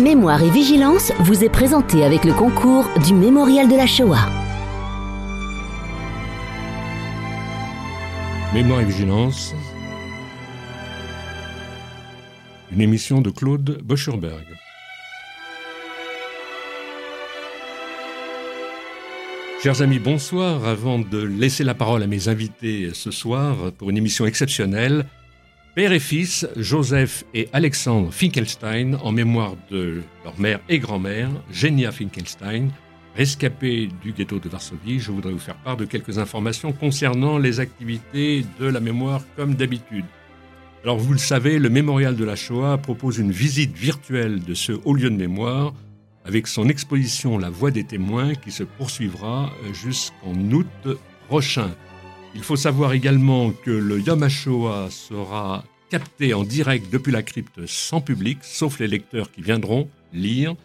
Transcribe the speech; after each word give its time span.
Mémoire 0.00 0.42
et 0.42 0.50
Vigilance 0.50 1.12
vous 1.20 1.44
est 1.44 1.48
présenté 1.48 2.02
avec 2.04 2.24
le 2.24 2.32
concours 2.32 2.84
du 3.06 3.14
Mémorial 3.14 3.68
de 3.68 3.76
la 3.76 3.86
Shoah. 3.86 4.28
Mémoire 8.52 8.80
et 8.80 8.84
Vigilance, 8.86 9.54
une 12.72 12.80
émission 12.80 13.20
de 13.20 13.30
Claude 13.30 13.78
Boscherberg. 13.84 14.44
Chers 19.62 19.80
amis, 19.80 20.00
bonsoir. 20.00 20.66
Avant 20.66 20.98
de 20.98 21.22
laisser 21.22 21.62
la 21.62 21.74
parole 21.74 22.02
à 22.02 22.08
mes 22.08 22.26
invités 22.26 22.90
ce 22.94 23.12
soir 23.12 23.70
pour 23.78 23.90
une 23.90 23.96
émission 23.96 24.26
exceptionnelle, 24.26 25.06
Père 25.74 25.90
et 25.90 25.98
fils, 25.98 26.46
Joseph 26.54 27.24
et 27.34 27.48
Alexandre 27.52 28.12
Finkelstein, 28.12 28.94
en 29.02 29.10
mémoire 29.10 29.56
de 29.72 30.02
leur 30.24 30.38
mère 30.38 30.60
et 30.68 30.78
grand-mère, 30.78 31.28
Genia 31.50 31.90
Finkelstein, 31.90 32.68
rescapés 33.16 33.88
du 34.00 34.12
ghetto 34.12 34.38
de 34.38 34.48
Varsovie, 34.48 35.00
je 35.00 35.10
voudrais 35.10 35.32
vous 35.32 35.40
faire 35.40 35.56
part 35.56 35.76
de 35.76 35.84
quelques 35.84 36.20
informations 36.20 36.72
concernant 36.72 37.38
les 37.38 37.58
activités 37.58 38.44
de 38.60 38.66
la 38.66 38.78
mémoire 38.78 39.22
comme 39.34 39.56
d'habitude. 39.56 40.04
Alors 40.84 40.98
vous 40.98 41.12
le 41.12 41.18
savez, 41.18 41.58
le 41.58 41.70
mémorial 41.70 42.14
de 42.14 42.24
la 42.24 42.36
Shoah 42.36 42.78
propose 42.78 43.18
une 43.18 43.32
visite 43.32 43.76
virtuelle 43.76 44.44
de 44.44 44.54
ce 44.54 44.78
haut 44.84 44.94
lieu 44.94 45.10
de 45.10 45.16
mémoire 45.16 45.74
avec 46.24 46.46
son 46.46 46.68
exposition 46.68 47.36
La 47.36 47.50
Voix 47.50 47.72
des 47.72 47.84
témoins 47.84 48.36
qui 48.36 48.52
se 48.52 48.62
poursuivra 48.62 49.50
jusqu'en 49.72 50.36
août 50.52 50.98
prochain. 51.26 51.72
Il 52.34 52.42
faut 52.42 52.56
savoir 52.56 52.92
également 52.92 53.52
que 53.52 53.70
le 53.70 54.00
Yom 54.00 54.28
sera 54.28 55.64
capté 55.88 56.34
en 56.34 56.42
direct 56.42 56.92
depuis 56.92 57.12
la 57.12 57.22
crypte 57.22 57.66
sans 57.66 58.00
public, 58.00 58.38
sauf 58.42 58.80
les 58.80 58.88
lecteurs 58.88 59.30
qui 59.30 59.40
viendront 59.40 59.88
lire. 60.12 60.56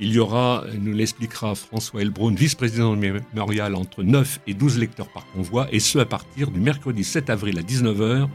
Il 0.00 0.12
y 0.12 0.18
aura, 0.18 0.64
nous 0.78 0.92
l'expliquera 0.92 1.54
François 1.54 2.02
Elbrun, 2.02 2.34
vice-président 2.34 2.94
du 2.96 3.12
mémorial, 3.32 3.76
entre 3.76 4.02
9 4.02 4.40
et 4.46 4.54
12 4.54 4.78
lecteurs 4.78 5.08
par 5.08 5.26
convoi, 5.32 5.68
et 5.72 5.80
ce 5.80 5.98
à 6.00 6.04
partir 6.04 6.50
du 6.50 6.60
mercredi 6.60 7.04
7 7.04 7.30
avril 7.30 7.58
à 7.58 7.62
19h 7.62 8.28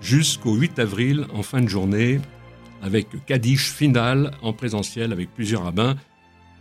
jusqu'au 0.00 0.54
8 0.54 0.78
avril 0.78 1.26
en 1.34 1.42
fin 1.42 1.60
de 1.60 1.68
journée, 1.68 2.20
avec 2.82 3.08
Kaddish 3.26 3.72
final 3.72 4.30
en 4.42 4.52
présentiel 4.52 5.12
avec 5.12 5.34
plusieurs 5.34 5.64
rabbins. 5.64 5.96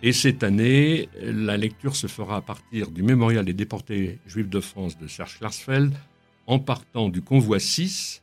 Et 0.06 0.14
cette 0.14 0.44
année, 0.44 1.10
la 1.20 1.58
lecture 1.58 1.96
se 1.96 2.06
fera 2.06 2.36
à 2.38 2.42
partir 2.42 2.92
du 2.92 3.02
mémorial 3.02 3.44
des 3.44 3.56
déportés 3.56 4.20
juifs 4.28 4.50
de 4.50 4.60
France 4.60 5.00
de 5.00 5.08
Serge 5.08 5.40
Klarsfeld, 5.40 5.96
en 6.46 6.60
partant 6.60 7.10
du 7.10 7.24
convoi 7.24 7.58
6, 7.58 8.22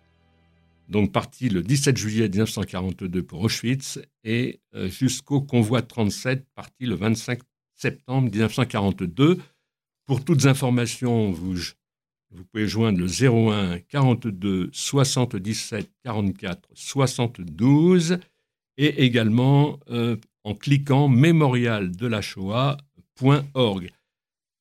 donc 0.89 1.11
parti 1.11 1.49
le 1.49 1.61
17 1.61 1.97
juillet 1.97 2.29
1942 2.29 3.25
pour 3.25 3.43
Auschwitz, 3.43 3.99
et 4.23 4.61
euh, 4.77 4.87
jusqu'au 4.87 5.41
convoi 5.41 5.83
37, 5.83 6.47
parti 6.55 6.87
le 6.87 6.95
25 6.95 7.41
septembre 7.75 8.31
1942. 8.31 9.41
Pour 10.07 10.25
toutes 10.25 10.47
informations, 10.47 11.33
vous, 11.33 11.57
pouvez 12.53 12.69
joindre 12.69 13.01
le 13.01 13.09
01 13.09 13.81
42 13.81 14.71
77 14.73 15.91
44 16.05 16.69
72 16.75 18.21
et 18.77 19.05
également 19.05 19.81
euh, 19.91 20.17
en 20.45 20.55
cliquant 20.55 21.09
mémorialdelashoah.org. 21.09 23.91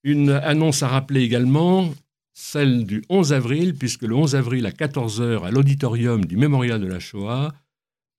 Une 0.03 0.31
annonce 0.31 0.81
à 0.83 0.87
rappeler 0.87 1.21
également, 1.21 1.93
celle 2.33 2.85
du 2.85 3.03
11 3.09 3.33
avril, 3.33 3.75
puisque 3.75 4.03
le 4.03 4.15
11 4.15 4.35
avril 4.35 4.65
à 4.65 4.71
14h 4.71 5.43
à 5.43 5.51
l'auditorium 5.51 6.25
du 6.25 6.37
Mémorial 6.37 6.79
de 6.81 6.87
la 6.87 6.99
Shoah, 6.99 7.53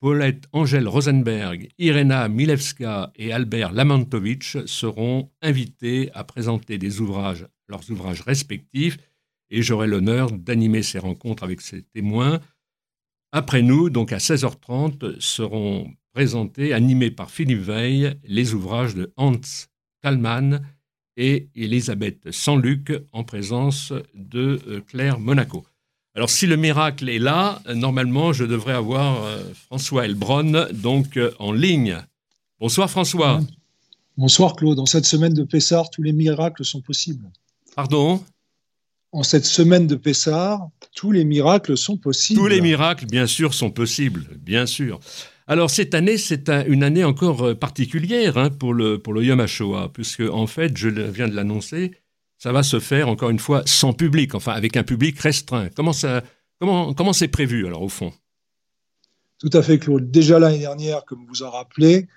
Paulette 0.00 0.48
Angèle 0.52 0.88
Rosenberg, 0.88 1.68
Irena 1.78 2.28
Milewska 2.28 3.12
et 3.14 3.32
Albert 3.32 3.72
Lamantovitch 3.72 4.64
seront 4.66 5.30
invités 5.42 6.10
à 6.12 6.24
présenter 6.24 6.76
des 6.76 7.00
ouvrages, 7.00 7.46
leurs 7.68 7.88
ouvrages 7.88 8.22
respectifs, 8.22 8.98
et 9.50 9.62
j'aurai 9.62 9.86
l'honneur 9.86 10.32
d'animer 10.32 10.82
ces 10.82 10.98
rencontres 10.98 11.44
avec 11.44 11.60
ces 11.60 11.82
témoins. 11.82 12.40
Après 13.30 13.62
nous, 13.62 13.90
donc 13.90 14.12
à 14.12 14.18
16h30, 14.18 15.20
seront 15.20 15.88
présenté, 16.12 16.72
animé 16.72 17.10
par 17.10 17.30
Philippe 17.30 17.62
Veil, 17.62 18.14
les 18.24 18.54
ouvrages 18.54 18.94
de 18.94 19.12
Hans 19.16 19.40
Kallmann 20.02 20.60
et 21.16 21.48
Elisabeth 21.54 22.30
Sanluc 22.30 22.92
en 23.12 23.24
présence 23.24 23.92
de 24.14 24.60
euh, 24.66 24.80
Claire 24.86 25.18
Monaco. 25.18 25.64
Alors 26.14 26.28
si 26.28 26.46
le 26.46 26.56
miracle 26.56 27.08
est 27.08 27.18
là, 27.18 27.62
normalement 27.74 28.32
je 28.32 28.44
devrais 28.44 28.74
avoir 28.74 29.24
euh, 29.24 29.42
François 29.66 30.04
Elbron 30.04 30.66
donc 30.72 31.16
euh, 31.16 31.32
en 31.38 31.52
ligne. 31.52 31.96
Bonsoir 32.60 32.90
François. 32.90 33.40
Bonsoir 34.18 34.56
Claude. 34.56 34.78
En 34.78 34.86
cette 34.86 35.06
semaine 35.06 35.32
de 35.32 35.44
Pessard, 35.44 35.90
tous 35.90 36.02
les 36.02 36.12
miracles 36.12 36.64
sont 36.64 36.82
possibles. 36.82 37.30
Pardon? 37.74 38.22
En 39.12 39.22
cette 39.22 39.46
semaine 39.46 39.86
de 39.86 39.94
Pessard, 39.94 40.68
tous 40.94 41.12
les 41.12 41.24
miracles 41.24 41.76
sont 41.76 41.96
possibles. 41.96 42.40
Tous 42.40 42.46
les 42.46 42.60
miracles, 42.60 43.06
bien 43.06 43.26
sûr, 43.26 43.52
sont 43.52 43.70
possibles, 43.70 44.26
bien 44.38 44.64
sûr. 44.64 45.00
Alors 45.52 45.68
cette 45.68 45.92
année, 45.92 46.16
c'est 46.16 46.48
une 46.48 46.82
année 46.82 47.04
encore 47.04 47.42
euh, 47.42 47.54
particulière 47.54 48.38
hein, 48.38 48.48
pour, 48.48 48.72
le, 48.72 48.96
pour 48.96 49.12
le 49.12 49.22
Yom 49.22 49.38
HaShoah, 49.38 49.90
puisque 49.92 50.22
en 50.22 50.46
fait, 50.46 50.74
je 50.78 50.88
viens 50.88 51.28
de 51.28 51.36
l'annoncer, 51.36 51.90
ça 52.38 52.52
va 52.52 52.62
se 52.62 52.80
faire 52.80 53.06
encore 53.10 53.28
une 53.28 53.38
fois 53.38 53.62
sans 53.66 53.92
public, 53.92 54.34
enfin 54.34 54.52
avec 54.52 54.78
un 54.78 54.82
public 54.82 55.20
restreint. 55.20 55.68
Comment 55.76 55.92
ça, 55.92 56.24
comment, 56.58 56.94
comment 56.94 57.12
c'est 57.12 57.28
prévu 57.28 57.66
alors 57.66 57.82
au 57.82 57.90
fond? 57.90 58.14
Tout 59.40 59.50
à 59.52 59.60
fait, 59.60 59.78
Claude. 59.78 60.10
Déjà 60.10 60.38
l'année 60.38 60.60
dernière, 60.60 61.04
comme 61.04 61.26
vous 61.28 61.42
en 61.42 61.50
rappelez, 61.50 62.08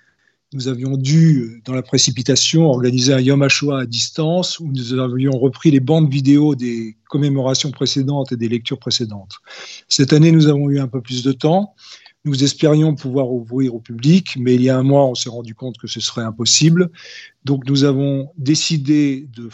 nous 0.54 0.68
avions 0.68 0.96
dû, 0.96 1.40
euh, 1.40 1.60
dans 1.66 1.74
la 1.74 1.82
précipitation, 1.82 2.70
organiser 2.70 3.12
un 3.12 3.20
Yom 3.20 3.42
HaShoah 3.42 3.80
à 3.80 3.84
distance 3.84 4.60
où 4.60 4.72
nous 4.72 4.94
avions 4.98 5.32
repris 5.32 5.70
les 5.70 5.80
bandes 5.80 6.10
vidéo 6.10 6.54
des 6.54 6.96
commémorations 7.10 7.70
précédentes 7.70 8.32
et 8.32 8.36
des 8.38 8.48
lectures 8.48 8.78
précédentes. 8.78 9.34
Cette 9.88 10.14
année, 10.14 10.32
nous 10.32 10.46
avons 10.48 10.70
eu 10.70 10.78
un 10.78 10.88
peu 10.88 11.02
plus 11.02 11.22
de 11.22 11.32
temps 11.32 11.74
nous 12.26 12.42
espérions 12.42 12.96
pouvoir 12.96 13.30
ouvrir 13.30 13.74
au 13.74 13.80
public, 13.80 14.36
mais 14.36 14.56
il 14.56 14.62
y 14.62 14.68
a 14.68 14.76
un 14.76 14.82
mois, 14.82 15.06
on 15.06 15.14
s'est 15.14 15.30
rendu 15.30 15.54
compte 15.54 15.78
que 15.78 15.86
ce 15.86 16.00
serait 16.00 16.24
impossible. 16.24 16.90
Donc 17.44 17.66
nous 17.68 17.84
avons 17.84 18.32
décidé 18.36 19.28
de 19.34 19.48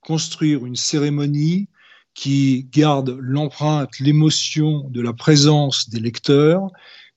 construire 0.00 0.66
une 0.66 0.74
cérémonie 0.74 1.68
qui 2.14 2.66
garde 2.72 3.16
l'empreinte, 3.20 4.00
l'émotion 4.00 4.88
de 4.90 5.00
la 5.00 5.12
présence 5.12 5.88
des 5.88 6.00
lecteurs, 6.00 6.68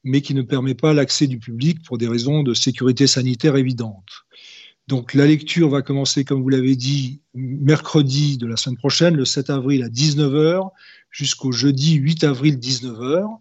mais 0.03 0.21
qui 0.21 0.35
ne 0.35 0.43
permet 0.43 0.75
pas 0.75 0.93
l'accès 0.93 1.25
du 1.25 1.39
public 1.39 1.81
pour 1.83 1.97
des 1.97 2.07
raisons 2.07 2.43
de 2.43 2.53
sécurité 2.53 3.07
sanitaire 3.07 3.55
évidentes. 3.55 4.25
Donc 4.87 5.15
la 5.15 5.25
lecture 5.25 5.69
va 5.69 5.81
commencer, 5.81 6.25
comme 6.25 6.43
vous 6.43 6.49
l'avez 6.49 6.75
dit, 6.75 7.21
mercredi 7.33 8.37
de 8.37 8.45
la 8.45 8.57
semaine 8.57 8.77
prochaine, 8.77 9.15
le 9.15 9.25
7 9.25 9.49
avril 9.49 9.81
à 9.81 9.89
19h, 9.89 10.69
jusqu'au 11.09 11.51
jeudi 11.51 11.93
8 11.93 12.23
avril 12.23 12.57
19h. 12.57 13.39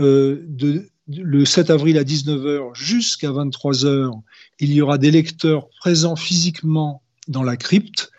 Euh, 0.00 0.44
de, 0.48 0.88
le 1.08 1.44
7 1.44 1.70
avril 1.70 1.98
à 1.98 2.04
19h 2.04 2.74
jusqu'à 2.74 3.30
23h, 3.30 4.10
il 4.58 4.72
y 4.72 4.80
aura 4.80 4.98
des 4.98 5.10
lecteurs 5.10 5.68
présents 5.78 6.16
physiquement 6.16 7.02
dans 7.28 7.42
la 7.42 7.56
crypte. 7.56 8.10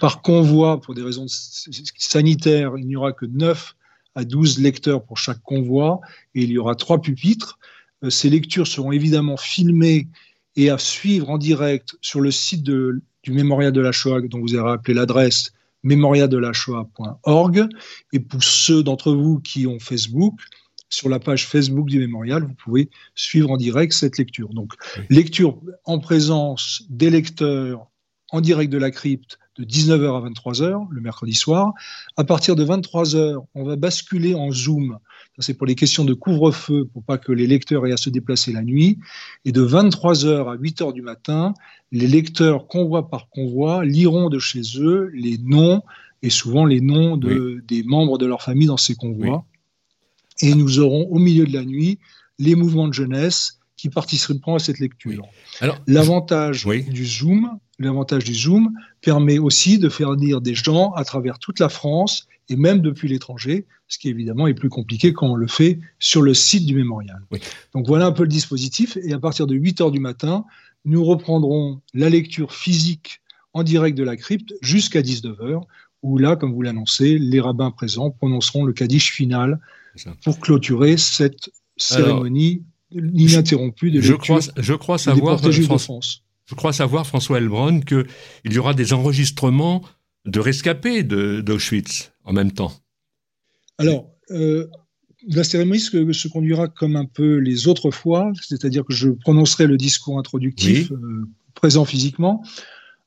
par 0.00 0.20
convoi, 0.20 0.80
pour 0.80 0.94
des 0.94 1.02
raisons 1.02 1.26
sanitaires, 1.28 2.72
il 2.76 2.86
n'y 2.86 2.96
aura 2.96 3.12
que 3.12 3.24
9 3.24 3.74
à 4.14 4.24
12 4.24 4.60
lecteurs 4.60 5.04
pour 5.04 5.16
chaque 5.16 5.40
convoi 5.42 6.00
et 6.34 6.42
il 6.42 6.50
y 6.50 6.58
aura 6.58 6.74
trois 6.74 7.00
pupitres. 7.00 7.58
Euh, 8.04 8.10
ces 8.10 8.28
lectures 8.28 8.66
seront 8.66 8.92
évidemment 8.92 9.36
filmées 9.36 10.08
et 10.56 10.68
à 10.68 10.78
suivre 10.78 11.30
en 11.30 11.38
direct 11.38 11.96
sur 12.02 12.20
le 12.20 12.30
site 12.30 12.62
du 12.62 13.00
Mémorial 13.28 13.72
de 13.72 13.80
la 13.80 13.92
Shoah, 13.92 14.20
dont 14.22 14.40
vous 14.40 14.54
avez 14.54 14.68
rappelé 14.68 14.94
l'adresse 14.94 15.52
mémorialdelashoah.org. 15.82 17.68
Et 18.12 18.20
pour 18.20 18.44
ceux 18.44 18.82
d'entre 18.82 19.12
vous 19.12 19.40
qui 19.40 19.66
ont 19.66 19.78
Facebook, 19.78 20.34
sur 20.92 21.08
la 21.08 21.18
page 21.18 21.46
Facebook 21.46 21.88
du 21.88 21.98
mémorial, 21.98 22.44
vous 22.44 22.54
pouvez 22.54 22.90
suivre 23.14 23.50
en 23.50 23.56
direct 23.56 23.92
cette 23.92 24.18
lecture. 24.18 24.50
Donc, 24.50 24.74
lecture 25.08 25.58
en 25.84 25.98
présence 25.98 26.82
des 26.90 27.10
lecteurs 27.10 27.86
en 28.30 28.40
direct 28.40 28.72
de 28.72 28.78
la 28.78 28.90
crypte 28.90 29.38
de 29.58 29.64
19h 29.64 30.16
à 30.16 30.28
23h 30.28 30.86
le 30.90 31.00
mercredi 31.00 31.34
soir. 31.34 31.72
À 32.16 32.24
partir 32.24 32.56
de 32.56 32.64
23h, 32.64 33.44
on 33.54 33.64
va 33.64 33.76
basculer 33.76 34.34
en 34.34 34.50
Zoom. 34.50 34.98
Ça, 35.36 35.42
c'est 35.42 35.54
pour 35.54 35.66
les 35.66 35.74
questions 35.74 36.04
de 36.04 36.14
couvre-feu, 36.14 36.86
pour 36.92 37.02
pas 37.02 37.18
que 37.18 37.32
les 37.32 37.46
lecteurs 37.46 37.86
aient 37.86 37.92
à 37.92 37.98
se 37.98 38.10
déplacer 38.10 38.52
la 38.52 38.62
nuit. 38.62 38.98
Et 39.44 39.52
de 39.52 39.62
23h 39.62 40.50
à 40.50 40.56
8h 40.56 40.92
du 40.92 41.02
matin, 41.02 41.54
les 41.90 42.06
lecteurs, 42.06 42.66
convoi 42.66 43.08
par 43.08 43.28
convoi, 43.28 43.84
liront 43.84 44.28
de 44.30 44.38
chez 44.38 44.62
eux 44.78 45.10
les 45.14 45.38
noms 45.38 45.82
et 46.22 46.30
souvent 46.30 46.64
les 46.64 46.80
noms 46.80 47.16
de, 47.16 47.62
des 47.66 47.82
membres 47.82 48.16
de 48.16 48.26
leur 48.26 48.42
famille 48.42 48.68
dans 48.68 48.76
ces 48.76 48.94
convois. 48.94 49.44
Et 50.40 50.54
nous 50.54 50.78
aurons 50.78 51.06
au 51.08 51.18
milieu 51.18 51.46
de 51.46 51.52
la 51.52 51.64
nuit 51.64 51.98
les 52.38 52.54
mouvements 52.54 52.88
de 52.88 52.94
jeunesse 52.94 53.58
qui 53.76 53.88
participeront 53.88 54.54
à 54.54 54.58
cette 54.58 54.78
lecture. 54.78 55.26
L'avantage 55.86 56.66
du 56.66 57.04
Zoom, 57.04 57.58
l'avantage 57.78 58.24
du 58.24 58.34
Zoom 58.34 58.72
permet 59.00 59.38
aussi 59.38 59.78
de 59.78 59.88
faire 59.88 60.12
venir 60.12 60.40
des 60.40 60.54
gens 60.54 60.92
à 60.92 61.04
travers 61.04 61.38
toute 61.38 61.58
la 61.58 61.68
France 61.68 62.28
et 62.48 62.56
même 62.56 62.80
depuis 62.80 63.08
l'étranger, 63.08 63.66
ce 63.88 63.98
qui 63.98 64.08
évidemment 64.08 64.46
est 64.46 64.54
plus 64.54 64.68
compliqué 64.68 65.12
quand 65.12 65.28
on 65.28 65.34
le 65.34 65.46
fait 65.46 65.80
sur 65.98 66.22
le 66.22 66.34
site 66.34 66.66
du 66.66 66.76
mémorial. 66.76 67.20
Donc 67.74 67.86
voilà 67.86 68.06
un 68.06 68.12
peu 68.12 68.22
le 68.22 68.28
dispositif 68.28 68.96
et 69.02 69.12
à 69.12 69.18
partir 69.18 69.46
de 69.46 69.54
8 69.54 69.80
heures 69.80 69.90
du 69.90 70.00
matin, 70.00 70.44
nous 70.84 71.04
reprendrons 71.04 71.80
la 71.94 72.08
lecture 72.08 72.52
physique 72.52 73.20
en 73.52 73.62
direct 73.62 73.96
de 73.96 74.04
la 74.04 74.16
crypte 74.16 74.54
jusqu'à 74.62 75.02
19 75.02 75.40
heures 75.40 75.66
où 76.02 76.18
là, 76.18 76.36
comme 76.36 76.52
vous 76.52 76.62
l'annoncez, 76.62 77.18
les 77.18 77.40
rabbins 77.40 77.70
présents 77.70 78.10
prononceront 78.10 78.64
le 78.64 78.72
kaddish 78.72 79.12
final 79.12 79.60
pour 80.24 80.40
clôturer 80.40 80.96
cette 80.96 81.50
cérémonie 81.76 82.62
ininterrompue 82.92 83.90
de 83.90 84.00
je 84.00 84.14
crois, 84.14 84.40
je 84.56 84.74
crois 84.74 84.98
savoir, 84.98 85.40
France. 85.78 86.24
Je 86.46 86.54
crois 86.54 86.72
savoir, 86.72 87.06
François 87.06 87.38
Elbron, 87.38 87.80
qu'il 87.80 88.06
y 88.44 88.58
aura 88.58 88.74
des 88.74 88.92
enregistrements 88.92 89.82
de 90.24 90.40
rescapés 90.40 91.02
d'Auschwitz 91.02 92.12
en 92.24 92.32
même 92.32 92.52
temps. 92.52 92.72
Alors, 93.78 94.10
euh, 94.30 94.68
la 95.28 95.44
cérémonie 95.44 95.80
se, 95.80 96.28
conduira 96.28 96.68
comme 96.68 96.96
un 96.96 97.04
peu 97.04 97.36
les 97.36 97.68
autres 97.68 97.90
fois, 97.90 98.32
c'est-à-dire 98.40 98.84
que 98.84 98.92
je 98.92 99.08
prononcerai 99.08 99.66
le 99.66 99.76
discours 99.76 100.18
introductif 100.18 100.90
euh, 100.92 101.24
présent 101.54 101.84
physiquement. 101.84 102.44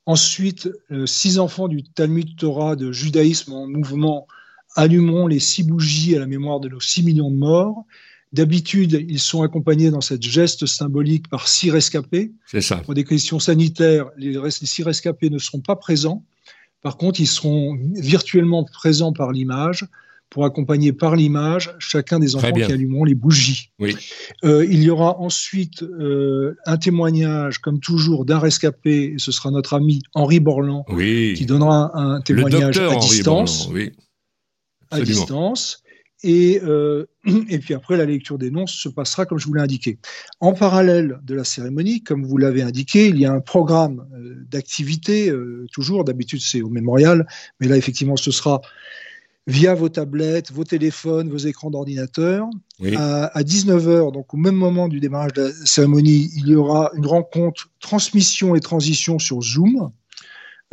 Ensuite, 0.05 0.69
euh, 0.91 1.05
six 1.05 1.39
enfants 1.39 1.67
du 1.67 1.83
Talmud 1.83 2.35
Torah 2.35 2.75
de 2.75 2.91
judaïsme 2.91 3.53
en 3.53 3.67
mouvement 3.67 4.27
allumeront 4.75 5.27
les 5.27 5.39
six 5.39 5.63
bougies 5.63 6.15
à 6.15 6.19
la 6.19 6.27
mémoire 6.27 6.59
de 6.59 6.69
nos 6.69 6.79
six 6.79 7.03
millions 7.03 7.31
de 7.31 7.37
morts. 7.37 7.85
D'habitude, 8.33 9.05
ils 9.07 9.19
sont 9.19 9.43
accompagnés 9.43 9.91
dans 9.91 10.01
cette 10.01 10.23
geste 10.23 10.65
symbolique 10.65 11.29
par 11.29 11.47
six 11.47 11.71
rescapés. 11.71 12.33
C'est 12.45 12.61
ça. 12.61 12.77
Pour 12.77 12.93
des 12.93 13.05
questions 13.05 13.39
sanitaires, 13.39 14.07
les, 14.17 14.37
six 14.51 14.83
rescapés 14.83 15.29
ne 15.29 15.37
seront 15.37 15.61
pas 15.61 15.77
présents. 15.77 16.23
Par 16.81 16.97
contre, 16.97 17.21
ils 17.21 17.27
seront 17.27 17.77
virtuellement 17.95 18.65
présents 18.65 19.13
par 19.13 19.31
l'image 19.31 19.87
pour 20.29 20.43
accompagner 20.43 20.91
par 20.91 21.15
l'image 21.15 21.73
chacun 21.79 22.19
des 22.19 22.35
enfants 22.35 22.51
qui 22.51 22.63
allumeront 22.63 23.05
les 23.05 23.15
bougies. 23.15 23.71
Oui. 23.79 23.95
Euh, 24.43 24.65
il 24.69 24.83
y 24.83 24.89
aura 24.89 25.17
ensuite 25.19 25.81
euh, 25.83 26.57
un 26.65 26.77
témoignage, 26.77 27.59
comme 27.59 27.79
toujours, 27.79 28.25
d'un 28.25 28.39
rescapé, 28.39 29.13
et 29.13 29.15
ce 29.17 29.31
sera 29.31 29.49
notre 29.49 29.75
ami 29.75 30.01
Henri 30.13 30.41
Borland 30.41 30.83
qui 30.97 31.45
donnera 31.45 31.97
un, 31.97 32.19
témoignage 32.19 32.77
à 32.79 32.95
distance. 32.97 33.69
oui. 33.71 33.93
À 34.91 35.01
distance. 35.01 35.83
Et, 36.23 36.61
euh, 36.63 37.05
et 37.49 37.59
puis 37.59 37.73
après, 37.73 37.97
la 37.97 38.05
lecture 38.05 38.37
des 38.37 38.51
noms 38.51 38.67
se 38.67 38.89
passera 38.89 39.25
comme 39.25 39.37
je 39.37 39.45
vous 39.47 39.53
l'ai 39.53 39.61
indiqué. 39.61 39.99
En 40.39 40.53
parallèle 40.53 41.19
de 41.23 41.35
la 41.35 41.43
cérémonie, 41.43 42.03
comme 42.03 42.25
vous 42.25 42.37
l'avez 42.37 42.61
indiqué, 42.61 43.07
il 43.07 43.19
y 43.19 43.25
a 43.25 43.31
un 43.31 43.41
programme 43.41 44.07
d'activité, 44.49 45.31
toujours, 45.71 46.03
d'habitude 46.03 46.41
c'est 46.41 46.61
au 46.61 46.69
mémorial, 46.69 47.27
mais 47.59 47.67
là 47.67 47.77
effectivement 47.77 48.15
ce 48.15 48.31
sera 48.31 48.61
via 49.47 49.75
vos 49.75 49.89
tablettes, 49.89 50.51
vos 50.51 50.63
téléphones, 50.63 51.29
vos 51.29 51.37
écrans 51.37 51.69
d'ordinateur. 51.69 52.47
À, 52.97 53.41
19h, 53.41 54.11
donc 54.11 54.33
au 54.33 54.37
même 54.37 54.55
moment 54.55 54.87
du 54.87 54.99
démarrage 54.99 55.33
de 55.33 55.43
la 55.43 55.51
cérémonie, 55.65 56.31
il 56.35 56.49
y 56.49 56.55
aura 56.55 56.91
une 56.95 57.05
rencontre 57.05 57.69
transmission 57.79 58.55
et 58.55 58.59
transition 58.59 59.19
sur 59.19 59.41
Zoom, 59.41 59.91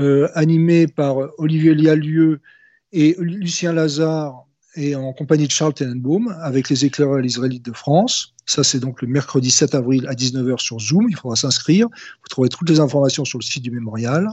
euh, 0.01 0.29
animée 0.35 0.87
par 0.87 1.17
Olivier 1.39 1.75
Lialieu 1.75 2.41
et 2.93 3.17
Lucien 3.19 3.73
Lazare, 3.73 4.47
et 4.75 4.95
en 4.95 5.13
compagnie 5.13 5.47
de 5.47 5.51
Charles 5.51 5.75
Tenenbaum, 5.75 6.35
avec 6.41 6.71
les 6.71 6.85
éclaireurs 6.85 7.25
israélites 7.25 7.65
de 7.65 7.73
France. 7.73 8.35
Ça, 8.47 8.65
c'est 8.65 8.81
donc 8.81 9.03
le 9.03 9.09
mercredi 9.09 9.51
7 9.51 9.75
avril 9.75 10.07
à 10.09 10.15
19h 10.15 10.59
sur 10.61 10.81
Zoom. 10.81 11.09
Il 11.11 11.17
faudra 11.17 11.37
s'inscrire. 11.37 11.89
Vous 11.89 12.29
trouverez 12.31 12.49
toutes 12.49 12.71
les 12.71 12.81
informations 12.81 13.25
sur 13.25 13.39
le 13.39 13.45
site 13.45 13.63
du 13.63 13.71
mémorial. 13.71 14.29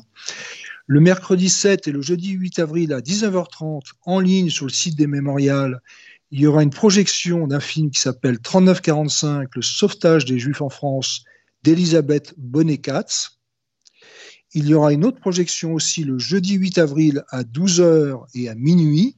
Le 0.88 1.00
mercredi 1.02 1.50
7 1.50 1.88
et 1.88 1.92
le 1.92 2.02
jeudi 2.02 2.32
8 2.32 2.60
avril 2.60 2.94
à 2.94 3.02
19h30, 3.02 3.82
en 4.06 4.20
ligne 4.20 4.50
sur 4.50 4.66
le 4.66 4.72
site 4.72 4.98
des 4.98 5.08
mémorials, 5.08 5.82
il 6.32 6.40
y 6.42 6.48
aura 6.48 6.64
une 6.64 6.70
projection 6.70 7.48
d'un 7.48 7.60
film 7.60 7.90
qui 7.90 8.00
s'appelle 8.00 8.40
3945, 8.40 9.50
Le 9.56 9.62
sauvetage 9.62 10.26
des 10.26 10.40
Juifs 10.40 10.62
en 10.62 10.70
France, 10.70 11.24
d'Elisabeth 11.64 12.34
Bonnet-Katz. 12.38 13.39
Il 14.54 14.68
y 14.68 14.74
aura 14.74 14.94
une 14.94 15.06
autre 15.06 15.20
projection 15.20 15.74
aussi 15.74 16.04
le 16.04 16.18
jeudi 16.18 16.56
8 16.56 16.78
avril 16.80 17.24
à 17.30 17.44
12h 17.44 18.26
et 18.34 18.50
à 18.50 18.56
minuit, 18.56 19.16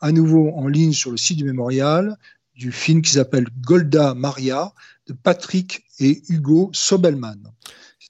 à 0.00 0.12
nouveau 0.12 0.50
en 0.54 0.66
ligne 0.66 0.92
sur 0.92 1.10
le 1.10 1.16
site 1.16 1.38
du 1.38 1.44
mémorial, 1.44 2.16
du 2.54 2.72
film 2.72 3.02
qui 3.02 3.12
s'appelle 3.12 3.46
Golda 3.60 4.14
Maria 4.14 4.72
de 5.06 5.12
Patrick 5.12 5.84
et 6.00 6.22
Hugo 6.28 6.70
Sobelman 6.72 7.38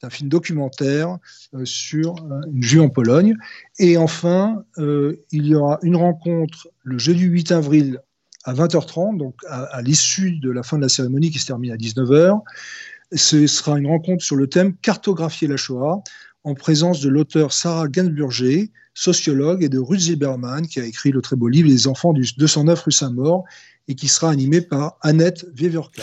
un 0.02 0.10
film 0.10 0.28
documentaire 0.28 1.18
euh, 1.54 1.64
sur 1.64 2.16
euh, 2.16 2.40
une 2.52 2.62
juive 2.62 2.82
en 2.82 2.88
Pologne. 2.88 3.36
Et 3.78 3.96
enfin, 3.96 4.64
euh, 4.78 5.24
il 5.30 5.46
y 5.46 5.54
aura 5.54 5.78
une 5.82 5.96
rencontre 5.96 6.68
le 6.82 6.98
jeudi 6.98 7.22
8 7.22 7.52
avril 7.52 8.00
à 8.44 8.54
20h30, 8.54 9.18
donc 9.18 9.36
à, 9.48 9.80
l'issue 9.82 10.32
de 10.38 10.50
la 10.50 10.64
fin 10.64 10.76
de 10.76 10.82
la 10.82 10.88
cérémonie 10.88 11.30
qui 11.30 11.38
se 11.38 11.46
termine 11.46 11.70
à 11.70 11.76
19h. 11.76 12.40
Ce 13.14 13.46
sera 13.46 13.78
une 13.78 13.86
rencontre 13.86 14.24
sur 14.24 14.34
le 14.34 14.48
thème 14.48 14.74
Cartographier 14.78 15.46
la 15.46 15.56
Shoah 15.56 16.02
en 16.44 16.54
présence 16.54 17.00
de 17.00 17.08
l'auteur 17.08 17.52
Sarah 17.52 17.88
Gainsburger, 17.88 18.70
sociologue, 18.94 19.62
et 19.62 19.68
de 19.68 19.78
Ruth 19.78 20.00
Zilberman, 20.00 20.66
qui 20.66 20.80
a 20.80 20.84
écrit 20.84 21.10
le 21.10 21.22
très 21.22 21.36
beau 21.36 21.48
livre 21.48 21.68
Les 21.68 21.86
enfants 21.86 22.12
du 22.12 22.24
209 22.36 22.82
rue 22.82 22.92
Saint-Maur, 22.92 23.44
et 23.88 23.94
qui 23.94 24.08
sera 24.08 24.30
animé 24.30 24.60
par 24.60 24.96
Annette 25.02 25.46
Weverka. 25.54 26.02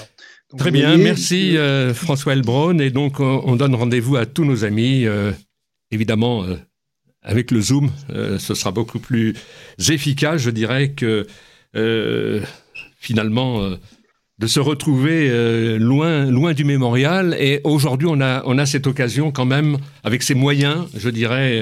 Très 0.57 0.71
bien, 0.71 0.97
merci 0.97 1.57
euh, 1.57 1.93
François 1.93 2.33
Elbron. 2.33 2.79
Et 2.79 2.89
donc, 2.89 3.19
on, 3.19 3.55
donne 3.55 3.75
rendez-vous 3.75 4.15
à 4.15 4.25
tous 4.25 4.45
nos 4.45 4.63
amis. 4.63 5.05
Euh, 5.05 5.31
évidemment, 5.91 6.43
euh, 6.43 6.55
avec 7.21 7.51
le 7.51 7.61
Zoom, 7.61 7.91
ce 8.07 8.55
sera 8.55 8.71
beaucoup 8.71 8.99
plus 8.99 9.35
efficace, 9.89 10.41
je 10.41 10.49
dirais, 10.49 10.93
que 10.93 11.27
finalement 12.97 13.75
de 14.39 14.47
se 14.47 14.59
retrouver 14.59 15.77
loin, 15.77 16.25
loin 16.25 16.53
du 16.53 16.63
mémorial. 16.63 17.35
Et 17.39 17.59
aujourd'hui, 17.65 18.07
on 18.09 18.21
a, 18.21 18.41
on 18.45 18.57
a 18.57 18.65
cette 18.65 18.87
occasion 18.87 19.31
quand 19.31 19.45
même, 19.45 19.77
avec 20.03 20.23
ces 20.23 20.33
moyens, 20.33 20.85
je 20.95 21.09
dirais, 21.09 21.61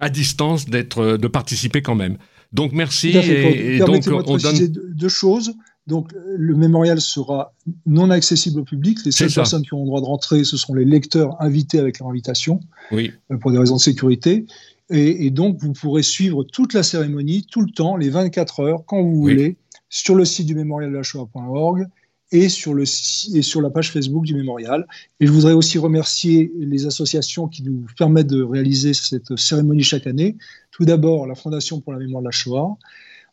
à 0.00 0.08
distance, 0.08 0.66
d'être, 0.66 1.18
de 1.18 1.28
participer 1.28 1.82
quand 1.82 1.94
même. 1.94 2.16
Donc 2.52 2.72
merci. 2.72 3.10
et, 3.10 3.78
donc 3.78 4.04
on 4.26 4.36
donne 4.38 4.68
deux 4.68 5.08
choses. 5.08 5.54
Donc, 5.86 6.12
le 6.14 6.54
mémorial 6.54 7.00
sera 7.00 7.54
non 7.84 8.10
accessible 8.10 8.60
au 8.60 8.64
public. 8.64 8.98
Les 9.04 9.12
seules 9.12 9.30
personnes 9.30 9.62
qui 9.62 9.74
auront 9.74 9.84
le 9.84 9.88
droit 9.88 10.00
de 10.00 10.06
rentrer, 10.06 10.44
ce 10.44 10.56
seront 10.56 10.74
les 10.74 10.84
lecteurs 10.84 11.40
invités 11.42 11.78
avec 11.78 11.98
leur 11.98 12.08
invitation, 12.08 12.60
oui. 12.90 13.12
Euh, 13.30 13.36
pour 13.36 13.52
des 13.52 13.58
raisons 13.58 13.76
de 13.76 13.80
sécurité. 13.80 14.46
Et, 14.90 15.30
donc, 15.30 15.58
vous 15.60 15.72
pourrez 15.72 16.02
suivre 16.02 16.44
toute 16.44 16.74
la 16.74 16.82
cérémonie, 16.82 17.46
tout 17.50 17.62
le 17.62 17.70
temps, 17.70 17.96
les 17.96 18.10
24 18.10 18.60
heures, 18.60 18.84
quand 18.86 19.02
vous 19.02 19.16
voulez, 19.16 19.56
sur 19.88 20.14
le 20.14 20.26
site 20.26 20.46
du 20.46 20.54
mémorial 20.54 20.90
de 20.90 20.96
la 20.96 21.02
Shoah.org 21.02 21.86
et 22.32 22.48
sur, 22.48 22.74
le, 22.74 22.82
et 22.82 23.42
sur 23.42 23.60
la 23.60 23.70
page 23.70 23.92
Facebook 23.92 24.24
du 24.24 24.34
mémorial. 24.34 24.86
Et 25.20 25.26
je 25.26 25.32
voudrais 25.32 25.52
aussi 25.52 25.78
remercier 25.78 26.52
les 26.58 26.86
associations 26.86 27.48
qui 27.48 27.62
nous 27.62 27.86
permettent 27.96 28.28
de 28.28 28.42
réaliser 28.42 28.94
cette 28.94 29.36
cérémonie 29.36 29.82
chaque 29.82 30.06
année. 30.06 30.36
Tout 30.70 30.84
d'abord, 30.84 31.26
la 31.26 31.34
Fondation 31.34 31.80
pour 31.80 31.92
la 31.92 31.98
mémoire 31.98 32.22
de 32.22 32.28
la 32.28 32.32
Shoah, 32.32 32.76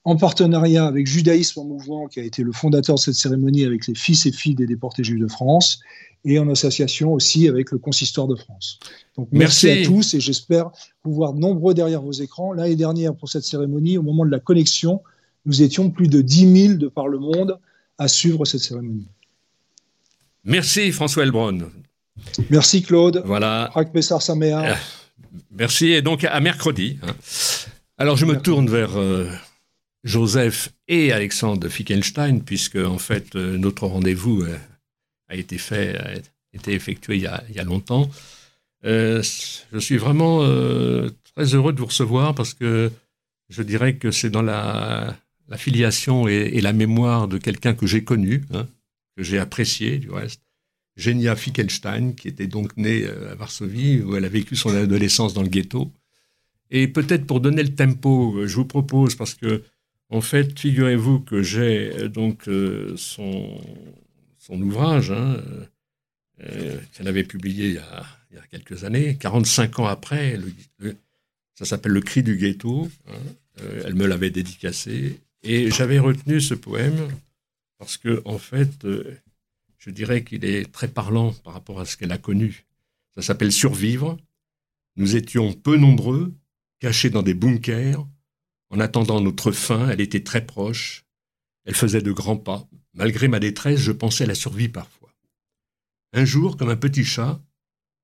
en 0.04 0.16
partenariat 0.16 0.86
avec 0.86 1.08
Judaïsme 1.08 1.60
en 1.60 1.66
mouvement, 1.66 2.08
qui 2.08 2.20
a 2.20 2.24
été 2.24 2.44
le 2.44 2.52
fondateur 2.52 2.96
de 2.96 3.00
cette 3.00 3.16
cérémonie 3.16 3.66
avec 3.66 3.88
les 3.88 3.96
fils 3.96 4.26
et 4.26 4.32
filles 4.32 4.56
des 4.56 4.68
déportés 4.68 5.04
juifs 5.04 5.20
de 5.20 5.28
France, 5.28 5.80
et 6.24 6.38
en 6.38 6.50
association 6.50 7.14
aussi 7.14 7.48
avec 7.48 7.72
le 7.72 7.80
Consistoire 7.80 8.28
de 8.28 8.36
France. 8.36 8.80
Donc 9.18 9.30
merci, 9.32 9.70
à 9.70 9.84
tous 9.84 10.14
et 10.14 10.20
j'espère 10.20 10.70
vous 11.04 11.14
voir 11.14 11.34
nombreux 11.34 11.74
derrière 11.74 12.02
vos 12.02 12.12
écrans. 12.12 12.54
L'année 12.54 12.76
dernière, 12.76 13.16
pour 13.16 13.30
cette 13.30 13.44
cérémonie, 13.44 13.98
au 13.98 14.04
moment 14.04 14.26
de 14.26 14.32
la 14.32 14.40
connexion, 14.40 15.02
nous 15.46 15.64
étions 15.64 15.90
plus 15.90 16.08
de 16.08 16.22
10 16.22 16.68
000 16.68 16.74
de 16.76 16.88
par 16.88 17.08
le 17.08 17.18
monde 17.18 17.58
à 18.02 18.08
suivre 18.08 18.46
cette 18.46 18.62
cérémonie. 18.62 19.08
Merci 20.44 20.92
François 20.92 21.24
Elbron. 21.24 21.70
Merci 22.50 22.82
Claude. 22.82 23.22
Voilà. 23.26 23.72
Euh, 23.76 24.76
merci 25.52 25.92
et 25.92 26.02
donc 26.02 26.24
à 26.24 26.40
mercredi. 26.40 26.98
Hein. 27.04 27.16
Alors 27.98 28.18
je 28.18 28.26
me 28.26 28.36
tourne 28.36 28.70
vers... 28.70 29.00
Euh, 29.00 29.30
Joseph 30.04 30.74
et 30.88 31.12
Alexandre 31.12 31.68
Fickenstein, 31.68 32.42
puisque 32.42 32.78
en 32.78 32.98
fait 32.98 33.36
euh, 33.36 33.56
notre 33.60 33.86
rendez-vous 33.86 34.42
euh, 34.42 34.58
a 35.30 35.36
été 35.36 35.60
fait, 35.60 35.96
a 35.96 36.14
été 36.54 36.74
effectué 36.74 37.18
il 37.18 37.22
y 37.22 37.28
a, 37.28 37.64
longtemps. 37.64 38.10
Je 38.84 39.22
suis 39.78 39.98
vraiment 39.98 40.40
très 41.36 41.54
heureux 41.54 41.72
de 41.72 41.80
vous 41.80 41.86
recevoir 41.86 42.34
parce 42.34 42.56
que 42.56 42.92
je 43.50 43.62
dirais 43.62 43.94
que 43.94 44.10
c'est 44.10 44.32
dans 44.32 44.42
la, 44.42 45.16
filiation 45.58 46.28
et, 46.28 46.62
la 46.62 46.74
mémoire 46.74 47.28
de 47.28 47.38
quelqu'un 47.38 47.74
que 47.74 47.88
j'ai 47.88 48.04
connu, 48.04 48.44
hein, 48.54 48.68
que 49.18 49.24
j'ai 49.24 49.40
apprécié 49.40 49.98
du 49.98 50.10
reste. 50.10 50.42
Genia 50.98 51.36
Fickenstein, 51.36 52.16
qui 52.16 52.28
était 52.28 52.48
donc 52.48 52.76
née 52.78 53.08
à 53.08 53.36
Varsovie, 53.36 54.02
où 54.02 54.16
elle 54.16 54.26
a 54.26 54.30
vécu 54.30 54.56
son 54.56 54.76
adolescence 54.76 55.34
dans 55.34 55.42
le 55.42 55.48
ghetto. 55.48 55.92
Et 56.70 56.88
peut-être 56.88 57.26
pour 57.26 57.40
donner 57.40 57.64
le 57.64 57.74
tempo, 57.74 58.46
je 58.46 58.56
vous 58.56 58.66
propose, 58.66 59.16
parce 59.16 59.34
que 59.34 59.64
en 60.10 60.22
fait, 60.22 60.60
figurez-vous 60.60 61.22
que 61.22 61.42
j'ai 61.42 61.92
euh, 61.94 62.10
donc 62.10 62.50
euh, 62.50 62.94
son, 62.98 63.62
son 64.38 64.62
ouvrage, 64.62 65.12
hein, 65.12 65.42
euh, 66.44 66.78
qu'elle 66.94 67.08
avait 67.08 67.24
publié 67.24 67.68
il 67.68 67.74
y, 67.74 68.38
a, 68.38 68.48
quelques 68.50 68.84
années, 68.84 69.16
45 69.18 69.80
ans 69.80 69.86
après. 69.86 70.40
ça 71.54 71.66
s'appelle 71.66 71.92
Le 71.92 72.02
cri 72.02 72.24
du 72.24 72.36
ghetto. 72.36 72.90
Hein. 73.08 73.14
Euh, 73.62 73.84
elle 73.86 73.96
me 73.96 74.08
l'avait 74.08 74.32
dédicacé. 74.32 75.20
Et 75.44 75.72
j'avais 75.72 76.00
retenu 76.00 76.40
ce 76.40 76.54
poème 76.54 77.10
parce 77.80 77.98
que, 77.98 78.22
en 78.26 78.38
fait, 78.38 78.86
euh, 78.86 79.18
je 79.80 79.90
dirais 79.90 80.24
qu'il 80.24 80.46
est 80.46 80.72
très 80.72 80.88
parlant 80.88 81.34
par 81.34 81.54
rapport 81.54 81.80
à 81.80 81.86
ce 81.86 81.98
qu'elle 81.98 82.12
a 82.12 82.20
connu. 82.20 82.66
Ça 83.16 83.22
s'appelle 83.22 83.52
Survivre. 83.52 84.18
Nous 84.96 85.16
étions 85.16 85.54
peu 85.54 85.78
nombreux, 85.78 86.34
cachés 86.80 87.10
dans 87.10 87.24
des 87.24 87.34
bunkers. 87.34 88.06
En 88.70 88.80
attendant 88.80 89.20
notre 89.20 89.52
fin, 89.52 89.90
elle 89.90 90.02
était 90.02 90.24
très 90.24 90.46
proche. 90.46 91.06
Elle 91.66 91.76
faisait 91.76 92.02
de 92.02 92.12
grands 92.12 92.38
pas. 92.38 92.68
Malgré 92.94 93.28
ma 93.28 93.40
détresse, 93.40 93.80
je 93.80 93.92
pensais 93.92 94.26
à 94.26 94.28
la 94.28 94.36
survie 94.36 94.70
parfois. 94.70 95.14
Un 96.14 96.26
jour, 96.26 96.58
comme 96.58 96.70
un 96.70 96.76
petit 96.76 97.06
chat, 97.06 97.42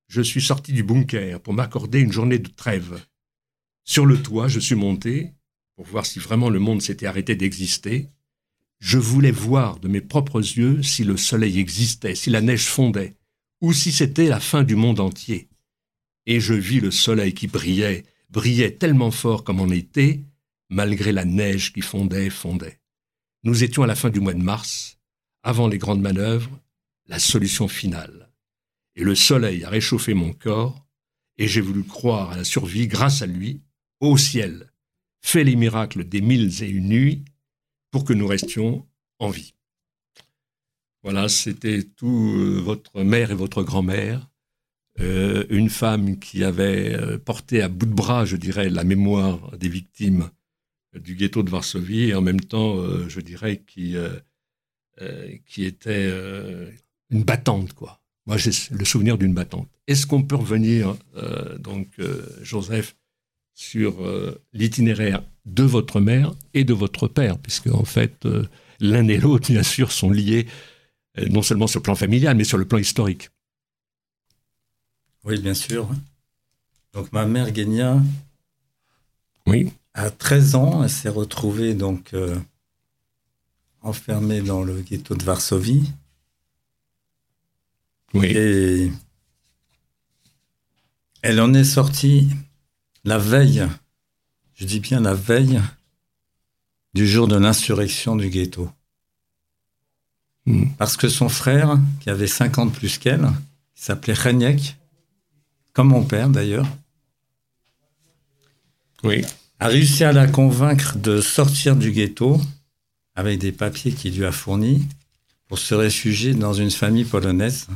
je 0.08 0.22
suis 0.22 0.42
sorti 0.42 0.74
du 0.74 0.84
bunker 0.84 1.42
pour 1.42 1.54
m'accorder 1.54 2.00
une 2.00 2.12
journée 2.12 2.40
de 2.40 2.50
trêve. 2.50 3.06
Sur 3.84 4.06
le 4.06 4.22
toit, 4.22 4.48
je 4.48 4.60
suis 4.60 4.76
monté 4.76 5.34
pour 5.78 5.86
voir 5.86 6.08
si 6.08 6.18
vraiment 6.18 6.50
le 6.50 6.60
monde 6.60 6.82
s'était 6.82 7.06
arrêté 7.06 7.36
d'exister. 7.36 8.10
Je 8.80 8.98
voulais 8.98 9.32
voir 9.32 9.80
de 9.80 9.88
mes 9.88 10.02
propres 10.02 10.40
yeux 10.40 10.82
si 10.82 11.04
le 11.04 11.18
soleil 11.18 11.60
existait, 11.60 12.16
si 12.16 12.32
la 12.32 12.42
neige 12.42 12.66
fondait, 12.66 13.16
ou 13.62 13.74
si 13.74 13.92
c'était 13.92 14.28
la 14.28 14.40
fin 14.40 14.64
du 14.64 14.76
monde 14.76 15.00
entier. 15.00 15.50
Et 16.26 16.40
je 16.40 16.56
vis 16.56 16.80
le 16.80 16.90
soleil 16.90 17.34
qui 17.36 17.46
brillait, 17.46 18.06
brillait 18.32 18.72
tellement 18.72 19.12
fort 19.12 19.44
comme 19.44 19.60
en 19.60 19.70
été, 19.70 20.26
malgré 20.70 21.12
la 21.12 21.26
neige 21.26 21.72
qui 21.74 21.82
fondait, 21.82 22.32
fondait. 22.32 22.80
Nous 23.44 23.64
étions 23.64 23.84
à 23.84 23.88
la 23.88 23.96
fin 23.96 24.10
du 24.10 24.20
mois 24.20 24.34
de 24.34 24.42
mars, 24.42 24.98
avant 25.44 25.68
les 25.68 25.78
grandes 25.78 26.02
manœuvres, 26.02 26.60
la 27.06 27.20
solution 27.20 27.68
finale. 27.68 28.32
Et 28.96 29.04
le 29.04 29.14
soleil 29.14 29.64
a 29.64 29.70
réchauffé 29.70 30.16
mon 30.16 30.34
corps, 30.34 30.88
et 31.38 31.48
j'ai 31.48 31.62
voulu 31.62 31.84
croire 31.84 32.32
à 32.32 32.38
la 32.38 32.44
survie 32.44 32.88
grâce 32.88 33.22
à 33.22 33.28
lui, 33.28 33.62
au 34.00 34.18
ciel, 34.18 34.72
fait 35.22 35.44
les 35.44 35.56
miracles 35.56 36.04
des 36.04 36.22
mille 36.22 36.52
et 36.64 36.70
une 36.70 36.90
nuits 36.90 37.26
pour 37.92 38.04
que 38.04 38.14
nous 38.14 38.28
restions 38.28 38.86
en 39.20 39.30
vie. 39.30 39.54
Voilà, 41.04 41.30
c'était 41.30 41.84
tout 41.84 42.36
euh, 42.38 42.60
votre 42.60 43.04
mère 43.04 43.32
et 43.32 43.36
votre 43.36 43.64
grand-mère, 43.64 44.30
euh, 45.00 45.46
une 45.50 45.70
femme 45.70 46.20
qui 46.20 46.44
avait 46.44 46.96
euh, 46.96 47.18
porté 47.18 47.62
à 47.62 47.70
bout 47.70 47.86
de 47.86 47.94
bras, 47.94 48.26
je 48.26 48.36
dirais, 48.36 48.70
la 48.70 48.84
mémoire 48.84 49.58
des 49.58 49.70
victimes 49.70 50.30
du 50.94 51.16
ghetto 51.16 51.44
de 51.44 51.50
Varsovie 51.50 52.10
et 52.10 52.16
en 52.16 52.22
même 52.22 52.42
temps, 52.42 52.82
je 53.08 53.22
dirais, 53.22 53.62
qui, 53.68 53.96
qui 55.46 55.66
était 55.66 56.12
une 57.12 57.24
battante, 57.24 57.74
quoi. 57.74 58.02
Moi, 58.26 58.38
j'ai 58.38 58.50
le 58.72 58.84
souvenir 58.84 59.20
d'une 59.20 59.34
battante. 59.34 59.70
Est-ce 59.86 60.08
qu'on 60.08 60.24
peut 60.24 60.38
revenir, 60.38 60.96
donc, 61.60 61.90
Joseph, 62.42 62.96
sur 63.60 63.96
l'itinéraire 64.54 65.24
de 65.46 65.64
votre 65.64 66.00
mère 66.00 66.36
et 66.54 66.64
de 66.64 66.74
votre 66.74 67.08
père, 67.08 67.40
puisque 67.40 67.74
en 67.74 67.86
fait, 67.86 68.28
l'un 68.80 69.08
et 69.08 69.18
l'autre, 69.18 69.52
bien 69.52 69.64
sûr, 69.64 69.92
sont 69.92 70.12
liés 70.12 70.46
non 71.32 71.42
seulement 71.42 71.66
sur 71.66 71.80
le 71.80 71.84
plan 71.84 71.96
familial, 71.96 72.38
mais 72.38 72.44
sur 72.44 72.60
le 72.60 72.66
plan 72.66 72.78
historique. 72.78 73.32
Oui, 75.24 75.40
bien 75.40 75.56
sûr. 75.56 75.90
Donc 76.94 77.12
ma 77.12 77.26
mère 77.26 77.50
Guénia, 77.52 78.00
oui. 79.48 79.72
À 79.94 80.12
13 80.12 80.56
ans, 80.56 80.84
elle 80.84 80.90
s'est 80.90 81.10
retrouvée 81.10 81.74
donc 81.74 82.14
euh, 82.14 82.38
enfermée 83.82 84.42
dans 84.42 84.62
le 84.62 84.82
ghetto 84.82 85.16
de 85.16 85.24
Varsovie. 85.24 85.92
Oui. 88.14 88.28
Et 88.28 88.92
elle 91.22 91.42
en 91.42 91.54
est 91.54 91.64
sortie 91.64 92.28
la 93.08 93.18
veille, 93.18 93.66
je 94.56 94.66
dis 94.66 94.82
bien 94.82 95.00
la 95.00 95.14
veille, 95.14 95.62
du 96.94 97.08
jour 97.08 97.28
de 97.28 97.38
l'insurrection 97.38 98.16
du 98.16 98.30
ghetto. 98.30 98.70
Hmm. 100.46 100.66
Parce 100.78 100.98
que 100.98 101.08
son 101.08 101.30
frère, 101.30 101.80
qui 102.02 102.10
avait 102.10 102.28
50 102.28 102.74
plus 102.74 102.98
qu'elle, 102.98 103.28
qui 103.76 103.84
s'appelait 103.84 104.14
Reniek, 104.14 104.76
comme 105.74 105.88
mon 105.90 106.04
père 106.04 106.30
d'ailleurs, 106.30 106.68
oui 109.04 109.24
a 109.60 109.68
réussi 109.68 110.04
à 110.04 110.12
la 110.12 110.28
convaincre 110.28 110.98
de 110.98 111.20
sortir 111.22 111.76
du 111.76 111.92
ghetto 111.92 112.40
avec 113.16 113.40
des 113.40 113.52
papiers 113.52 113.92
qu'il 113.92 114.16
lui 114.16 114.26
a 114.26 114.32
fournis 114.32 114.88
pour 115.48 115.58
se 115.58 115.74
réfugier 115.74 116.34
dans 116.36 116.54
une 116.54 116.70
famille 116.70 117.06
polonaise. 117.06 117.68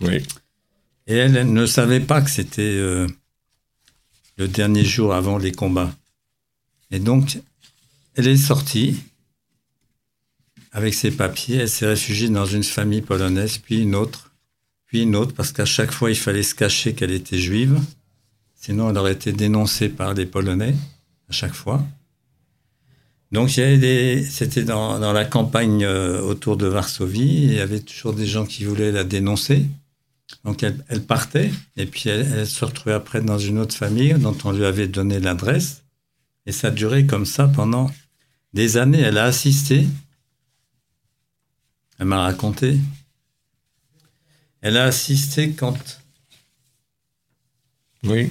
Oui. 0.00 0.26
Et 1.06 1.14
elle, 1.14 1.52
ne 1.52 1.66
savait 1.66 2.00
pas 2.00 2.20
que 2.20 2.30
c'était 2.30 2.62
euh, 2.62 3.06
le 4.36 4.48
dernier 4.48 4.84
jour 4.84 5.14
avant 5.14 5.38
les 5.38 5.52
combats. 5.52 5.94
Et 6.90 6.98
donc, 6.98 7.38
elle 8.14 8.28
est 8.28 8.36
sortie 8.36 8.96
avec 10.72 10.94
ses 10.94 11.10
papiers. 11.10 11.56
Elle 11.56 11.68
s'est 11.68 11.86
réfugiée 11.86 12.28
dans 12.28 12.46
une 12.46 12.64
famille 12.64 13.02
polonaise, 13.02 13.58
puis 13.58 13.80
une 13.80 13.94
autre, 13.94 14.32
puis 14.86 15.02
une 15.02 15.16
autre, 15.16 15.34
parce 15.34 15.52
qu'à 15.52 15.64
chaque 15.64 15.92
fois, 15.92 16.10
il 16.10 16.16
fallait 16.16 16.42
se 16.42 16.54
cacher 16.54 16.94
qu'elle 16.94 17.12
était 17.12 17.38
juive. 17.38 17.80
Sinon, 18.54 18.90
elle 18.90 18.98
aurait 18.98 19.12
été 19.12 19.32
dénoncée 19.32 19.88
par 19.88 20.14
les 20.14 20.26
Polonais 20.26 20.74
à 21.28 21.32
chaque 21.32 21.54
fois. 21.54 21.84
Donc, 23.32 23.50
c'était 23.50 24.62
dans, 24.62 25.12
la 25.12 25.24
campagne 25.24 25.84
euh, 25.84 26.20
autour 26.20 26.56
de 26.56 26.66
Varsovie. 26.66 27.44
il 27.44 27.54
y 27.54 27.60
avait 27.60 27.80
toujours 27.80 28.12
des 28.12 28.26
gens 28.26 28.46
qui 28.46 28.64
voulaient 28.64 28.92
la 28.92 29.02
dénoncer. 29.02 29.66
Donc, 30.44 30.62
elle, 30.62 31.04
partait. 31.04 31.50
Et 31.76 31.86
puis, 31.86 32.08
elle, 32.08 32.46
se 32.46 32.64
retrouvait 32.64 32.94
après 32.94 33.20
dans 33.20 33.38
une 33.38 33.58
autre 33.58 33.74
famille 33.74 34.14
dont 34.14 34.36
on 34.44 34.52
lui 34.52 34.64
avait 34.64 34.88
donné 34.88 35.20
l'adresse. 35.20 35.82
Et 36.46 36.52
ça 36.52 36.70
duré 36.70 37.06
comme 37.06 37.26
ça 37.26 37.48
pendant 37.48 37.90
des 38.52 38.76
années. 38.76 39.00
Elle 39.00 39.18
a 39.18 39.24
assisté. 39.24 39.86
Elle 41.98 42.06
m'a 42.06 42.22
raconté. 42.22 42.78
Elle 44.60 44.76
a 44.76 44.84
assisté 44.84 45.52
quand 45.52 46.00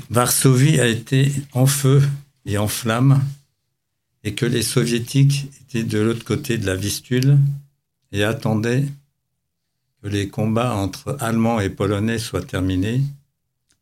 Varsovie 0.10 0.80
a 0.80 0.88
été 0.88 1.32
en 1.54 1.66
feu 1.66 2.02
et 2.46 2.58
en 2.58 2.68
flammes 2.68 3.24
et 4.24 4.36
que 4.36 4.46
les 4.46 4.62
soviétiques 4.62 5.48
étaient 5.62 5.84
de 5.84 6.00
l'autre 6.00 6.24
côté 6.24 6.58
de 6.58 6.66
la 6.66 6.76
Vistule 6.76 7.38
et 8.12 8.24
attendaient 8.24 8.86
que 10.03 10.10
les 10.10 10.27
combats 10.27 10.74
entre 10.75 11.15
Allemands 11.22 11.62
et 11.62 11.69
Polonais 11.69 12.19
soient 12.19 12.43
terminés 12.43 13.01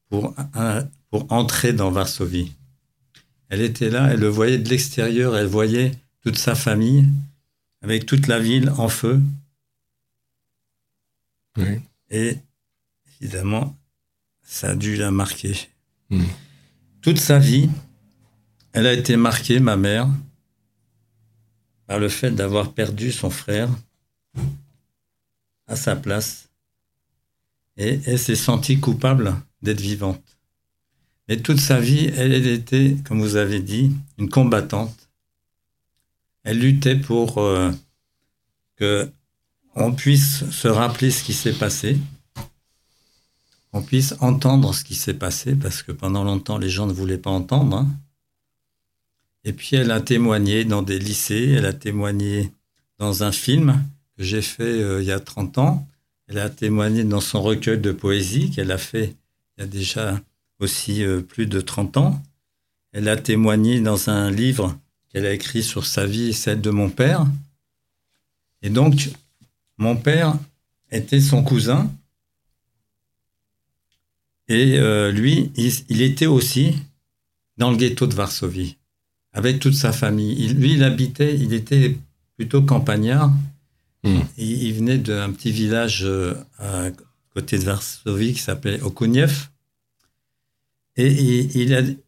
pour, 0.07 0.35
pour 1.09 1.31
entrer 1.31 1.73
dans 1.73 1.89
Varsovie. 1.89 2.53
Elle 3.49 3.61
était 3.61 3.89
là, 3.89 4.09
elle 4.11 4.19
le 4.19 4.27
voyait 4.27 4.59
de 4.59 4.69
l'extérieur, 4.69 5.35
elle 5.35 5.47
voyait 5.47 5.91
toute 6.21 6.37
sa 6.37 6.53
famille 6.53 7.09
avec 7.81 8.05
toute 8.05 8.27
la 8.27 8.39
ville 8.39 8.69
en 8.77 8.87
feu. 8.87 9.19
Et 12.11 12.37
évidemment, 13.19 13.75
ça 14.43 14.69
a 14.69 14.75
dû 14.75 14.95
la 14.97 15.09
marquer. 15.09 15.55
Hmm. 16.11 16.23
Toute 17.01 17.19
sa 17.19 17.39
vie, 17.39 17.67
elle 18.73 18.85
a 18.85 18.93
été 18.93 19.17
marquée, 19.17 19.59
ma 19.59 19.75
mère, 19.75 20.07
par 21.87 21.97
le 21.97 22.09
fait 22.09 22.31
d'avoir 22.31 22.73
perdu 22.73 23.11
son 23.11 23.31
frère 23.31 23.69
à 25.67 25.75
sa 25.75 25.95
place. 25.95 26.49
Et 27.77 27.99
elle 28.05 28.19
s'est 28.19 28.35
sentie 28.35 28.79
coupable 28.79 29.35
d'être 29.61 29.81
vivante. 29.81 30.21
Mais 31.27 31.37
toute 31.37 31.59
sa 31.59 31.79
vie, 31.79 32.11
elle, 32.15 32.33
était, 32.45 32.97
comme 33.05 33.21
vous 33.21 33.37
avez 33.37 33.61
dit, 33.61 33.91
une 34.17 34.29
combattante. 34.29 35.09
Elle 36.43 36.59
luttait 36.59 36.97
pour 36.97 37.37
euh, 37.37 37.71
que 38.75 39.11
on 39.75 39.93
puisse 39.93 40.49
se 40.49 40.67
rappeler 40.67 41.11
ce 41.11 41.23
qui 41.23 41.33
s'est 41.33 41.53
passé, 41.53 41.97
on 43.73 43.81
puisse 43.81 44.15
entendre 44.19 44.73
ce 44.73 44.83
qui 44.83 44.95
s'est 44.95 45.13
passé, 45.13 45.55
parce 45.55 45.81
que 45.81 45.93
pendant 45.93 46.25
longtemps, 46.25 46.57
les 46.57 46.69
gens 46.69 46.87
ne 46.87 46.93
voulaient 46.93 47.17
pas 47.17 47.29
entendre. 47.29 47.77
Hein. 47.77 47.87
Et 49.45 49.53
puis, 49.53 49.77
elle 49.77 49.91
a 49.91 50.01
témoigné 50.01 50.65
dans 50.65 50.81
des 50.81 50.99
lycées, 50.99 51.55
elle 51.57 51.65
a 51.65 51.73
témoigné 51.73 52.51
dans 52.99 53.23
un 53.23 53.31
film 53.31 53.81
j'ai 54.21 54.41
fait 54.41 54.63
euh, 54.63 55.01
il 55.01 55.07
y 55.07 55.11
a 55.11 55.19
30 55.19 55.57
ans, 55.57 55.87
elle 56.27 56.39
a 56.39 56.49
témoigné 56.49 57.03
dans 57.03 57.21
son 57.21 57.41
recueil 57.41 57.79
de 57.79 57.91
poésie 57.91 58.51
qu'elle 58.51 58.71
a 58.71 58.77
fait 58.77 59.15
il 59.57 59.61
y 59.61 59.63
a 59.63 59.67
déjà 59.67 60.19
aussi 60.59 61.03
euh, 61.03 61.21
plus 61.21 61.45
de 61.45 61.61
30 61.61 61.97
ans. 61.97 62.23
Elle 62.93 63.09
a 63.09 63.17
témoigné 63.17 63.79
dans 63.81 64.09
un 64.09 64.31
livre 64.31 64.77
qu'elle 65.09 65.25
a 65.25 65.33
écrit 65.33 65.63
sur 65.63 65.85
sa 65.85 66.05
vie 66.05 66.29
et 66.29 66.33
celle 66.33 66.61
de 66.61 66.69
mon 66.69 66.89
père. 66.89 67.25
Et 68.61 68.69
donc, 68.69 69.09
mon 69.77 69.95
père 69.97 70.37
était 70.91 71.21
son 71.21 71.43
cousin, 71.43 71.89
et 74.51 74.77
euh, 74.79 75.11
lui, 75.11 75.49
il, 75.55 76.01
était 76.01 76.25
aussi 76.25 76.75
dans 77.55 77.71
le 77.71 77.77
ghetto 77.77 78.05
de 78.05 78.13
Varsovie, 78.13 78.75
avec 79.31 79.59
toute 79.59 79.75
sa 79.75 79.93
famille. 79.93 80.45
lui, 80.49 80.73
il 80.73 80.83
habitait, 80.83 81.35
il 81.35 81.53
était 81.53 81.97
plutôt 82.35 82.61
campagnard. 82.61 83.31
Hmm. 84.03 84.21
Il, 84.37 84.73
venait 84.73 84.97
d'un 84.97 85.31
petit 85.31 85.51
village 85.51 86.03
euh, 86.03 86.33
côté 87.33 87.57
de 87.59 87.63
Varsovie, 87.63 88.33
qui 88.33 88.39
s'appelait 88.39 88.81
Okuniev. 88.81 89.49
Et, 90.97 91.11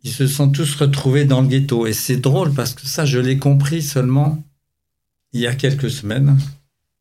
ils 0.04 0.12
se 0.12 0.28
sont 0.28 0.50
tous 0.50 0.76
retrouvés 0.76 1.26
dans 1.26 1.42
le 1.42 1.48
ghetto. 1.48 1.88
Et 1.88 1.94
c'est 1.94 2.18
drôle 2.18 2.54
parce 2.54 2.74
que 2.74 2.86
ça, 2.86 3.06
je 3.06 3.20
l'ai 3.20 3.38
compris 3.38 3.82
seulement 3.82 4.44
il 5.32 5.42
y 5.42 5.48
a 5.48 5.56
quelques 5.56 5.90
semaines, 5.90 6.38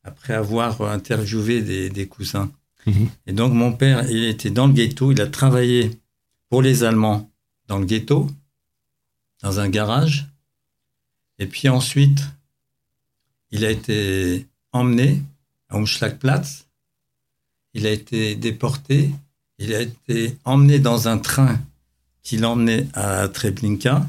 après 0.05 0.33
avoir 0.35 0.81
interviewé 0.83 1.91
des, 1.91 2.07
cousins. 2.07 2.51
Mhm. 2.87 3.09
Et 3.27 3.33
donc, 3.33 3.53
mon 3.53 3.73
père, 3.73 4.11
il 4.11 4.25
était 4.25 4.51
dans 4.51 4.67
le 4.67 4.73
ghetto, 4.73 5.13
il 5.13 5.21
a 5.21 5.27
travaillé 5.27 5.91
pour 6.49 6.63
les 6.63 6.83
Allemands 6.83 7.31
dans 7.69 7.79
le 7.79 7.85
ghetto, 7.85 8.27
dans 9.43 9.61
un 9.61 9.69
garage. 9.69 10.29
Et 11.39 11.47
puis 11.47 11.69
ensuite, 11.69 12.23
il 13.51 13.65
a 13.65 13.71
été 13.71 14.47
emmené 14.73 15.23
à 15.69 15.77
Umschlagplatz. 15.77 16.67
Il 17.75 17.87
a 17.87 17.91
été 17.91 18.35
déporté. 18.35 19.11
Il 19.59 19.75
a 19.75 19.81
été 19.81 20.37
emmené 20.45 20.79
dans 20.79 21.09
un 21.09 21.19
train 21.19 21.59
qui 22.23 22.37
l'emmenait 22.37 22.87
à 22.95 23.29
Treblinka. 23.29 24.07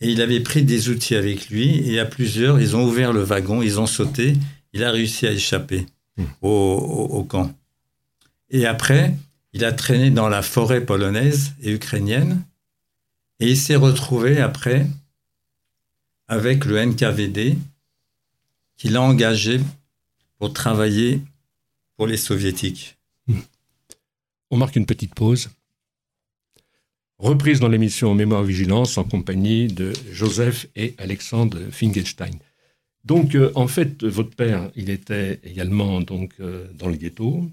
Et 0.00 0.10
il 0.10 0.22
avait 0.22 0.40
pris 0.40 0.62
des 0.62 0.88
outils 0.88 1.16
avec 1.16 1.48
lui. 1.48 1.90
Et 1.90 1.98
à 1.98 2.04
plusieurs, 2.04 2.60
ils 2.60 2.76
ont 2.76 2.84
ouvert 2.84 3.12
le 3.12 3.22
wagon, 3.22 3.62
ils 3.62 3.80
ont 3.80 3.86
sauté. 3.86 4.34
Il 4.72 4.84
a 4.84 4.90
réussi 4.90 5.26
à 5.26 5.32
échapper 5.32 5.86
hmm. 6.16 6.24
au, 6.42 7.26
camp. 7.28 7.52
Et 8.50 8.66
après, 8.66 9.14
il 9.52 9.64
a 9.64 9.72
traîné 9.72 10.10
dans 10.10 10.28
la 10.28 10.42
forêt 10.42 10.80
polonaise 10.80 11.52
et 11.62 11.72
ukrainienne. 11.72 12.42
Et 13.40 13.50
il 13.50 13.56
s'est 13.56 13.76
retrouvé 13.76 14.40
après 14.40 14.86
avec 16.28 16.64
le 16.64 16.84
NKVD 16.84 17.56
qu'il 18.78 18.96
a 18.96 19.02
engagé 19.02 19.60
pour 20.38 20.52
travailler 20.52 21.20
pour 21.96 22.06
les 22.06 22.16
soviétiques. 22.16 22.96
On 24.50 24.56
marque 24.56 24.76
une 24.76 24.86
petite 24.86 25.14
pause. 25.14 25.50
Reprise 27.18 27.58
dans 27.58 27.68
l'émission 27.68 28.14
Mémoire 28.14 28.44
Vigilance 28.44 28.96
en 28.96 29.04
compagnie 29.04 29.66
de 29.66 29.92
Joseph 30.12 30.68
et 30.76 30.94
Alexandre 30.98 31.58
Finkelstein. 31.72 32.30
Donc, 33.04 33.34
euh, 33.34 33.50
en 33.56 33.66
fait, 33.66 34.04
votre 34.04 34.34
père, 34.34 34.70
il 34.76 34.88
était 34.88 35.40
également 35.42 36.00
donc 36.00 36.34
euh, 36.40 36.66
dans 36.74 36.88
le 36.88 36.94
ghetto. 36.94 37.50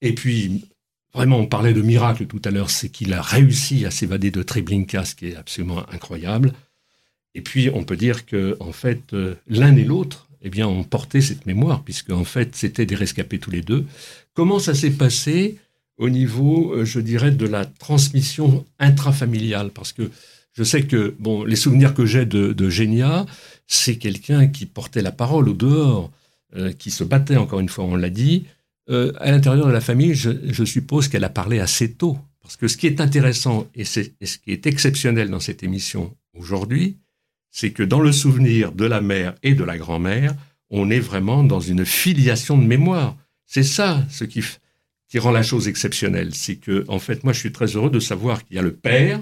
Et 0.00 0.14
puis, 0.14 0.64
vraiment, 1.12 1.38
on 1.38 1.46
parlait 1.46 1.74
de 1.74 1.82
miracle 1.82 2.26
tout 2.26 2.40
à 2.44 2.50
l'heure, 2.50 2.70
c'est 2.70 2.88
qu'il 2.88 3.12
a 3.12 3.20
réussi 3.20 3.84
à 3.84 3.90
s'évader 3.90 4.30
de 4.30 4.42
Treblinka, 4.42 5.04
ce 5.04 5.14
qui 5.14 5.28
est 5.28 5.36
absolument 5.36 5.88
incroyable. 5.90 6.54
Et 7.34 7.42
puis, 7.42 7.68
on 7.74 7.84
peut 7.84 7.96
dire 7.96 8.24
que, 8.24 8.56
en 8.60 8.72
fait, 8.72 9.12
euh, 9.12 9.34
l'un 9.46 9.76
et 9.76 9.84
l'autre, 9.84 10.28
eh 10.44 10.50
bien, 10.50 10.68
ont 10.68 10.84
porté 10.84 11.22
cette 11.22 11.46
mémoire, 11.46 11.82
puisque 11.82 12.10
en 12.10 12.24
fait, 12.24 12.54
c'était 12.54 12.84
des 12.84 12.94
rescapés 12.94 13.38
tous 13.38 13.50
les 13.50 13.62
deux. 13.62 13.86
Comment 14.34 14.58
ça 14.58 14.74
s'est 14.74 14.90
passé 14.90 15.58
au 15.96 16.10
niveau, 16.10 16.74
euh, 16.74 16.84
je 16.84 17.00
dirais, 17.00 17.30
de 17.30 17.46
la 17.46 17.64
transmission 17.64 18.64
intrafamiliale? 18.78 19.70
Parce 19.70 19.92
que 19.92 20.10
je 20.52 20.62
sais 20.62 20.82
que, 20.82 21.14
bon, 21.18 21.44
les 21.44 21.56
souvenirs 21.56 21.94
que 21.94 22.04
j'ai 22.04 22.26
de, 22.26 22.52
de 22.52 22.68
Génia, 22.68 23.24
c'est 23.66 23.96
quelqu'un 23.96 24.46
qui 24.46 24.66
portait 24.66 25.02
la 25.02 25.12
parole 25.12 25.48
au 25.48 25.54
dehors, 25.54 26.12
euh, 26.56 26.72
qui 26.72 26.90
se 26.90 27.04
battait, 27.04 27.36
encore 27.36 27.60
une 27.60 27.70
fois, 27.70 27.84
on 27.84 27.96
l'a 27.96 28.10
dit. 28.10 28.44
Euh, 28.90 29.12
à 29.18 29.30
l'intérieur 29.30 29.66
de 29.66 29.72
la 29.72 29.80
famille, 29.80 30.14
je, 30.14 30.64
suppose 30.64 31.08
qu'elle 31.08 31.24
a 31.24 31.30
parlé 31.30 31.58
assez 31.58 31.92
tôt. 31.92 32.18
Parce 32.42 32.56
que 32.56 32.68
ce 32.68 32.76
qui 32.76 32.86
est 32.86 33.00
intéressant 33.00 33.66
et, 33.74 33.80
et 33.80 34.26
ce 34.26 34.38
qui 34.38 34.52
est 34.52 34.66
exceptionnel 34.66 35.30
dans 35.30 35.40
cette 35.40 35.62
émission 35.62 36.14
aujourd'hui, 36.34 36.98
c'est 37.54 37.70
que 37.70 37.84
dans 37.84 38.00
le 38.00 38.10
souvenir 38.10 38.72
de 38.72 38.84
la 38.84 39.00
mère 39.00 39.36
et 39.44 39.54
de 39.54 39.62
la 39.62 39.78
grand-mère, 39.78 40.34
on 40.70 40.90
est 40.90 40.98
vraiment 40.98 41.44
dans 41.44 41.60
une 41.60 41.84
filiation 41.84 42.58
de 42.58 42.66
mémoire. 42.66 43.16
C'est 43.46 43.62
ça 43.62 44.04
ce 44.10 44.24
qui, 44.24 44.42
qui 45.08 45.20
rend 45.20 45.30
la 45.30 45.44
chose 45.44 45.68
exceptionnelle. 45.68 46.34
C'est 46.34 46.56
que, 46.56 46.84
en 46.88 46.98
fait, 46.98 47.22
moi, 47.22 47.32
je 47.32 47.38
suis 47.38 47.52
très 47.52 47.66
heureux 47.66 47.90
de 47.90 48.00
savoir 48.00 48.44
qu'il 48.44 48.56
y 48.56 48.58
a 48.58 48.62
le 48.62 48.74
père, 48.74 49.20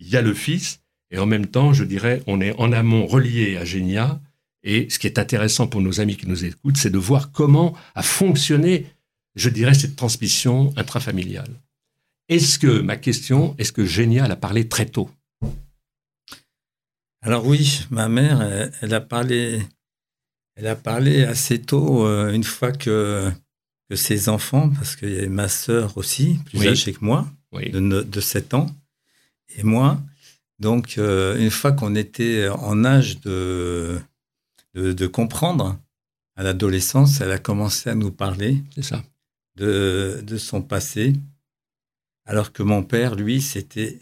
il 0.00 0.08
y 0.08 0.16
a 0.16 0.22
le 0.22 0.34
fils, 0.34 0.80
et 1.12 1.18
en 1.18 1.26
même 1.26 1.46
temps, 1.46 1.72
je 1.72 1.84
dirais, 1.84 2.20
on 2.26 2.40
est 2.40 2.52
en 2.58 2.72
amont 2.72 3.06
relié 3.06 3.56
à 3.56 3.64
Génia. 3.64 4.20
Et 4.64 4.90
ce 4.90 4.98
qui 4.98 5.06
est 5.06 5.20
intéressant 5.20 5.68
pour 5.68 5.80
nos 5.80 6.00
amis 6.00 6.16
qui 6.16 6.26
nous 6.26 6.44
écoutent, 6.44 6.78
c'est 6.78 6.90
de 6.90 6.98
voir 6.98 7.30
comment 7.30 7.76
a 7.94 8.02
fonctionné, 8.02 8.86
je 9.36 9.50
dirais, 9.50 9.74
cette 9.74 9.94
transmission 9.94 10.74
intrafamiliale. 10.76 11.54
Est-ce 12.28 12.58
que, 12.58 12.80
ma 12.80 12.96
question, 12.96 13.54
est-ce 13.58 13.70
que 13.70 13.86
Génia 13.86 14.24
a 14.24 14.36
parlé 14.36 14.66
très 14.66 14.86
tôt? 14.86 15.08
Alors 17.22 17.46
oui, 17.46 17.80
ma 17.90 18.08
mère, 18.08 18.70
elle, 18.80 18.94
a 18.94 19.00
parlé, 19.00 19.62
elle 20.54 20.66
a 20.66 20.76
parlé 20.76 21.24
assez 21.24 21.60
tôt, 21.60 22.06
euh, 22.06 22.32
une 22.32 22.44
fois 22.44 22.72
que, 22.72 23.30
que 23.90 23.96
ses 23.96 24.28
enfants, 24.28 24.70
parce 24.70 24.96
qu'il 24.96 25.10
y 25.10 25.18
avait 25.18 25.28
ma 25.28 25.48
sœur 25.48 25.96
aussi, 25.96 26.38
plus 26.46 26.66
âgée 26.66 26.92
que 26.92 27.04
moi, 27.04 27.26
de, 27.52 28.02
de 28.02 28.20
7 28.20 28.54
ans, 28.54 28.66
et 29.56 29.62
moi. 29.62 30.00
Donc, 30.58 30.98
euh, 30.98 31.38
une 31.38 31.50
fois 31.50 31.72
qu'on 31.72 31.94
était 31.94 32.48
en 32.48 32.84
âge 32.84 33.20
de, 33.20 34.00
de, 34.74 35.06
comprendre, 35.06 35.78
à 36.36 36.42
l'adolescence, 36.42 37.20
elle 37.20 37.32
a 37.32 37.38
commencé 37.38 37.90
à 37.90 37.94
nous 37.94 38.12
parler 38.12 38.62
ça. 38.80 39.02
De, 39.56 40.20
de 40.22 40.36
son 40.36 40.62
passé, 40.62 41.14
alors 42.26 42.52
que 42.52 42.62
mon 42.62 42.84
père, 42.84 43.16
lui, 43.16 43.40
c'était 43.40 43.98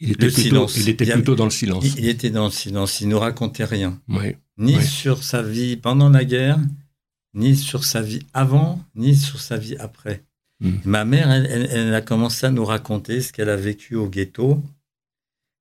il 0.00 0.12
était, 0.12 0.28
plutôt, 0.28 0.66
il 0.76 0.88
était 0.88 1.12
plutôt 1.12 1.34
dans 1.34 1.44
le 1.44 1.50
silence. 1.50 1.84
Il, 1.96 2.08
était 2.08 2.30
dans 2.30 2.46
le 2.46 2.50
silence. 2.50 3.00
Il 3.00 3.08
ne 3.08 3.12
nous 3.12 3.18
racontait 3.18 3.64
rien. 3.64 4.00
Ni 4.58 4.82
sur 4.82 5.22
sa 5.22 5.42
vie 5.42 5.76
pendant 5.76 6.10
la 6.10 6.24
guerre, 6.24 6.58
ni 7.34 7.56
sur 7.56 7.84
sa 7.84 8.02
vie 8.02 8.24
avant, 8.32 8.82
ni 8.94 9.14
sur 9.16 9.40
sa 9.40 9.56
vie 9.56 9.76
après. 9.76 10.24
Hmm. 10.60 10.78
Ma 10.84 11.04
mère, 11.04 11.30
elle, 11.30 11.94
a 11.94 12.00
commencé 12.00 12.46
à 12.46 12.50
nous 12.50 12.64
raconter 12.64 13.20
ce 13.20 13.32
qu'elle 13.32 13.48
a 13.48 13.56
vécu 13.56 13.96
au 13.96 14.08
ghetto, 14.08 14.62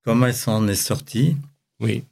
comment 0.03 0.27
elle 0.27 0.35
s'en 0.35 0.67
est 0.67 0.75
sortie. 0.75 1.35
Oui. 1.79 2.03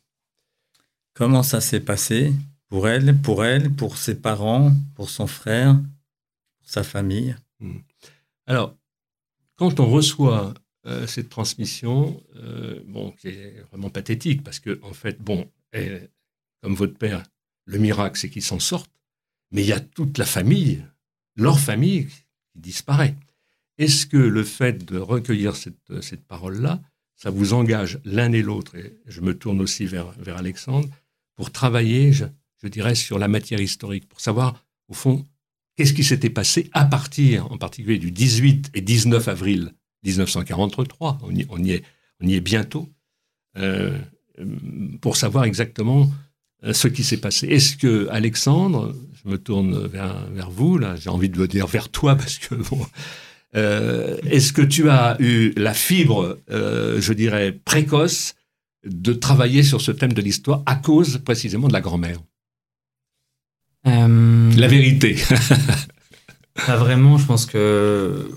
Comment 1.13 1.43
ça 1.43 1.61
s'est 1.61 1.79
passé 1.79 2.33
pour 2.69 2.87
elle, 2.87 3.17
pour 3.17 3.43
elle, 3.43 3.71
pour 3.71 3.97
ses 3.97 4.15
parents, 4.15 4.71
pour 4.95 5.09
son 5.09 5.27
frère, 5.27 5.73
pour 6.59 6.69
sa 6.69 6.83
famille. 6.83 7.35
Hmm. 7.59 7.79
Alors, 8.47 8.75
quand 9.57 9.79
on 9.79 9.87
reçoit 9.87 10.53
euh, 10.87 11.05
cette 11.05 11.29
transmission, 11.29 12.23
euh, 12.37 12.79
bon, 12.87 13.11
qui 13.11 13.27
est 13.27 13.63
vraiment 13.69 13.89
pathétique, 13.91 14.43
parce 14.43 14.59
que, 14.59 14.79
en 14.81 14.93
fait, 14.93 15.21
bon, 15.21 15.47
comme 16.61 16.73
votre 16.73 16.97
père, 16.97 17.23
le 17.65 17.77
miracle, 17.77 18.17
c'est 18.17 18.29
qu'il 18.29 18.41
s'en 18.41 18.59
sorte, 18.59 18.89
mais 19.51 19.61
il 19.61 19.67
y 19.67 19.73
a 19.73 19.79
toute 19.79 20.17
la 20.17 20.25
famille, 20.25 20.83
leur 21.35 21.59
famille, 21.59 22.07
qui 22.07 22.59
disparaît. 22.59 23.15
Est-ce 23.77 24.05
que 24.07 24.17
le 24.17 24.43
fait 24.43 24.83
de 24.83 24.97
recueillir 24.97 25.55
cette, 25.55 26.01
cette 26.01 26.25
parole-là, 26.25 26.81
ça 27.15 27.29
vous 27.29 27.53
engage 27.53 27.99
l'un 28.03 28.31
et 28.31 28.41
l'autre, 28.41 28.75
et 28.75 28.97
je 29.05 29.21
me 29.21 29.37
tourne 29.37 29.61
aussi 29.61 29.85
vers, 29.85 30.11
vers 30.13 30.37
Alexandre, 30.37 30.89
pour 31.35 31.51
travailler, 31.51 32.11
je 32.11 32.67
dirais, 32.67 32.95
sur 32.95 33.19
la 33.19 33.27
matière 33.27 33.61
historique, 33.61 34.09
pour 34.09 34.19
savoir, 34.19 34.65
au 34.87 34.93
fond, 34.93 35.27
qu'est-ce 35.75 35.93
qui 35.93 36.03
s'était 36.03 36.31
passé 36.31 36.71
à 36.73 36.85
partir, 36.85 37.51
en 37.51 37.59
particulier, 37.59 37.99
du 37.99 38.11
18 38.11 38.71
et 38.73 38.81
19 38.81 39.27
avril 39.27 39.73
1943, 40.03 41.19
on 41.23 41.35
y, 41.35 41.45
on 41.49 41.63
y, 41.63 41.71
est, 41.71 41.83
on 42.21 42.27
y 42.27 42.35
est 42.35 42.41
bientôt, 42.41 42.89
euh, 43.57 43.97
pour 45.01 45.17
savoir 45.17 45.43
exactement 45.43 46.09
euh, 46.63 46.73
ce 46.73 46.87
qui 46.87 47.03
s'est 47.03 47.17
passé. 47.17 47.47
Est-ce 47.47 47.75
que, 47.75 48.07
Alexandre, 48.09 48.95
je 49.23 49.29
me 49.29 49.37
tourne 49.37 49.87
vers, 49.87 50.27
vers 50.31 50.49
vous, 50.49 50.77
là, 50.77 50.95
j'ai 50.95 51.09
envie 51.09 51.29
de 51.29 51.37
vous 51.37 51.47
dire 51.47 51.67
vers 51.67 51.89
toi, 51.89 52.15
parce 52.17 52.37
que 52.37 52.55
bon, 52.55 52.85
euh, 53.55 54.17
est-ce 54.23 54.53
que 54.53 54.61
tu 54.61 54.89
as 54.89 55.17
eu 55.19 55.53
la 55.57 55.73
fibre, 55.73 56.39
je 56.49 57.13
dirais, 57.13 57.51
précoce 57.51 58.35
de 58.85 59.13
travailler 59.13 59.63
sur 59.63 59.81
ce 59.81 59.91
thème 59.91 60.13
de 60.13 60.21
l'histoire 60.21 60.63
à 60.65 60.75
cause 60.75 61.19
précisément 61.19 61.67
de 61.67 61.73
la 61.73 61.81
grand-mère? 61.81 62.19
La 63.83 64.67
vérité. 64.67 65.17
Pas 66.65 66.77
vraiment, 66.77 67.17
je 67.17 67.25
pense 67.25 67.45
que 67.45 68.29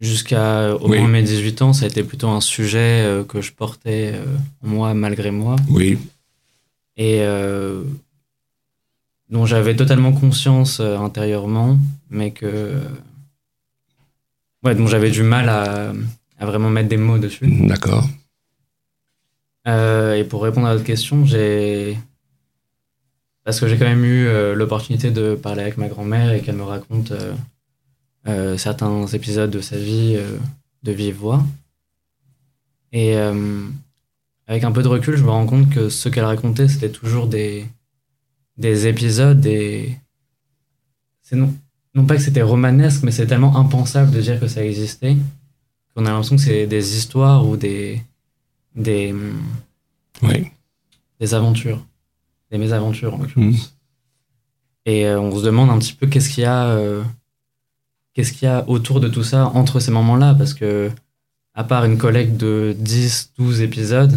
Jusqu'à 0.00 0.74
au 0.76 0.88
moins 0.88 1.08
mes 1.08 1.22
18 1.22 1.60
ans, 1.60 1.72
ça 1.74 1.84
a 1.84 1.88
été 1.88 2.02
plutôt 2.02 2.28
un 2.28 2.40
sujet 2.40 3.02
euh, 3.04 3.22
que 3.22 3.42
je 3.42 3.52
portais 3.52 4.12
euh, 4.14 4.24
moi 4.62 4.94
malgré 4.94 5.30
moi. 5.30 5.56
Oui. 5.68 5.98
Et 6.96 7.18
euh, 7.20 7.82
dont 9.28 9.44
j'avais 9.44 9.76
totalement 9.76 10.12
conscience 10.12 10.80
intérieurement, 10.80 11.78
mais 12.08 12.30
que. 12.30 12.80
Ouais, 14.64 14.74
dont 14.74 14.86
j'avais 14.86 15.10
du 15.10 15.22
mal 15.22 15.50
à, 15.50 15.92
à, 16.38 16.46
vraiment 16.46 16.70
mettre 16.70 16.88
des 16.88 16.96
mots 16.96 17.18
dessus. 17.18 17.46
D'accord. 17.66 18.08
et 19.66 20.24
pour 20.30 20.42
répondre 20.42 20.66
à 20.66 20.72
votre 20.72 20.84
question, 20.84 21.26
j'ai. 21.26 21.98
Parce 23.44 23.60
que 23.60 23.68
j'ai 23.68 23.76
quand 23.76 23.86
même 23.86 24.04
eu 24.04 24.54
l'opportunité 24.54 25.10
de 25.10 25.34
parler 25.34 25.60
avec 25.60 25.76
ma 25.76 25.88
grand-mère 25.88 26.32
et 26.32 26.40
qu'elle 26.40 26.56
me 26.56 26.62
raconte 26.62 27.12
euh, 28.26 28.56
certains 28.58 29.06
épisodes 29.08 29.50
de 29.50 29.60
sa 29.60 29.76
vie 29.78 30.14
euh, 30.16 30.38
de 30.82 30.92
vive 30.92 31.16
voix. 31.16 31.44
Et 32.92 33.16
euh, 33.16 33.66
avec 34.46 34.64
un 34.64 34.72
peu 34.72 34.82
de 34.82 34.88
recul, 34.88 35.16
je 35.16 35.22
me 35.24 35.30
rends 35.30 35.46
compte 35.46 35.70
que 35.70 35.88
ce 35.88 36.08
qu'elle 36.08 36.24
racontait, 36.24 36.68
c'était 36.68 36.90
toujours 36.90 37.26
des, 37.28 37.66
des 38.56 38.86
épisodes, 38.86 39.40
des. 39.40 39.96
C'est 41.22 41.36
non. 41.36 41.54
non 41.94 42.04
pas 42.06 42.16
que 42.16 42.22
c'était 42.22 42.42
romanesque, 42.42 43.02
mais 43.04 43.12
c'est 43.12 43.26
tellement 43.26 43.56
impensable 43.56 44.10
de 44.10 44.20
dire 44.20 44.40
que 44.40 44.48
ça 44.48 44.64
existait 44.64 45.16
qu'on 45.94 46.06
a 46.06 46.10
l'impression 46.10 46.36
que 46.36 46.42
c'est 46.42 46.66
des 46.66 46.96
histoires 46.96 47.46
ou 47.46 47.56
des 47.56 48.02
des 48.74 49.14
Oui. 50.22 50.46
des 51.20 51.34
aventures, 51.34 51.84
des 52.50 52.58
mésaventures 52.58 53.14
en 53.14 53.18
Mhm. 53.18 53.22
l'occurrence. 53.24 53.76
Et 54.86 55.06
euh, 55.06 55.20
on 55.20 55.36
se 55.38 55.44
demande 55.44 55.70
un 55.70 55.78
petit 55.78 55.92
peu 55.92 56.06
qu'est-ce 56.06 56.30
qu'il 56.30 56.42
y 56.42 56.46
a, 56.46 56.66
euh, 56.66 57.02
qu'est-ce 58.14 58.32
qu'il 58.32 58.46
y 58.46 58.50
a 58.50 58.64
autour 58.68 59.00
de 59.00 59.08
tout 59.08 59.22
ça 59.24 59.46
entre 59.54 59.80
ces 59.80 59.90
moments-là, 59.90 60.34
parce 60.34 60.54
que 60.54 60.90
à 61.54 61.64
part 61.64 61.84
une 61.84 61.98
collecte 61.98 62.36
de 62.36 62.74
10, 62.78 63.32
12 63.38 63.60
épisodes, 63.62 64.16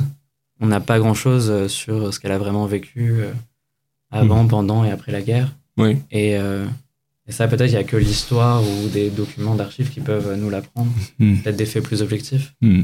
on 0.60 0.68
n'a 0.68 0.80
pas 0.80 1.00
grand-chose 1.00 1.50
euh, 1.50 1.68
sur 1.68 2.14
ce 2.14 2.20
qu'elle 2.20 2.32
a 2.32 2.38
vraiment 2.38 2.66
vécu 2.68 3.12
euh, 3.22 3.32
avant, 4.12 4.44
Mhm. 4.44 4.50
pendant 4.50 4.86
et 4.86 4.92
après 4.92 5.12
la 5.12 5.22
guerre. 5.22 5.54
Oui. 5.78 5.98
Et, 6.12 6.38
euh, 6.38 6.66
et 7.28 7.32
ça, 7.32 7.48
peut-être, 7.48 7.70
il 7.70 7.74
n'y 7.74 7.78
a 7.80 7.84
que 7.84 7.98
l'histoire 7.98 8.62
ou 8.64 8.88
des 8.90 9.10
documents 9.10 9.56
d'archives 9.56 9.90
qui 9.90 10.00
peuvent 10.02 10.36
nous 10.38 10.50
l'apprendre. 10.50 10.92
Mhm. 11.20 11.40
Peut-être 11.42 11.56
des 11.58 11.66
faits 11.66 11.84
plus 11.84 12.02
objectifs. 12.02 12.54
Hmm. 12.62 12.84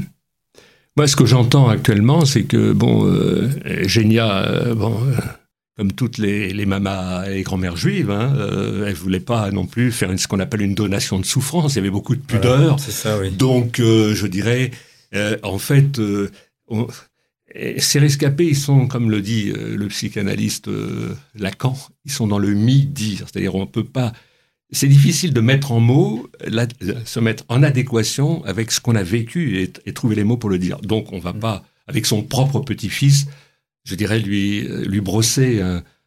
Moi, 0.96 1.06
ce 1.06 1.14
que 1.14 1.24
j'entends 1.24 1.68
actuellement, 1.68 2.24
c'est 2.24 2.42
que, 2.44 2.72
bon, 2.72 3.06
euh, 3.06 3.48
Génia, 3.86 4.44
euh, 4.44 4.74
bon, 4.74 4.96
comme 5.80 5.92
toutes 5.92 6.18
les, 6.18 6.52
les 6.52 6.66
mamas 6.66 7.26
et 7.30 7.40
grand-mères 7.40 7.74
juives, 7.78 8.10
hein, 8.10 8.34
euh, 8.36 8.84
elle 8.86 8.92
voulait 8.94 9.18
pas 9.18 9.50
non 9.50 9.64
plus 9.64 9.90
faire 9.92 10.10
une- 10.12 10.18
ce 10.18 10.28
qu'on 10.28 10.38
appelle 10.38 10.60
une 10.60 10.74
donation 10.74 11.18
de 11.18 11.24
souffrance. 11.24 11.72
Il 11.72 11.76
y 11.76 11.78
avait 11.78 11.88
beaucoup 11.88 12.14
de 12.14 12.20
Voilà, 12.28 12.40
pudeur. 12.42 12.80
c'est 12.80 12.90
ça, 12.90 13.18
oui. 13.18 13.30
Donc, 13.30 13.80
euh, 13.80 14.14
je 14.14 14.26
dirais, 14.26 14.72
euh, 15.14 15.38
en 15.42 15.56
fait, 15.56 15.98
on- 16.68 16.86
et 17.54 17.80
ces 17.80 17.98
rescapés, 17.98 18.48
ils 18.48 18.56
sont, 18.58 18.88
comme 18.88 19.10
le 19.10 19.22
dit 19.22 19.52
le 19.54 19.86
psychanalyste 19.88 20.68
Lacan, 21.34 21.74
ils 22.04 22.12
sont 22.12 22.26
dans 22.26 22.38
le 22.38 22.52
mi-dire. 22.52 23.24
C'est-à-dire, 23.32 23.54
on 23.54 23.66
peut 23.66 23.82
pas. 23.82 24.12
C'est 24.72 24.86
difficile 24.86 25.32
de 25.32 25.40
mettre 25.40 25.72
en 25.72 25.80
mots, 25.80 26.28
la- 26.46 26.66
se 27.06 27.20
mettre 27.20 27.44
en 27.48 27.62
adéquation 27.62 28.44
avec 28.44 28.70
ce 28.70 28.80
qu'on 28.80 28.96
a 28.96 29.02
vécu 29.02 29.62
et, 29.62 29.72
et 29.86 29.94
trouver 29.94 30.14
les 30.14 30.24
mots 30.24 30.36
pour 30.36 30.50
le 30.50 30.58
dire. 30.58 30.78
Donc, 30.82 31.10
on 31.14 31.18
va 31.18 31.32
pas, 31.32 31.64
avec 31.86 32.04
son 32.04 32.22
propre 32.22 32.60
petit-fils, 32.60 33.28
je 33.84 33.94
dirais, 33.94 34.18
lui, 34.18 34.62
lui 34.62 35.00
brosser 35.00 35.60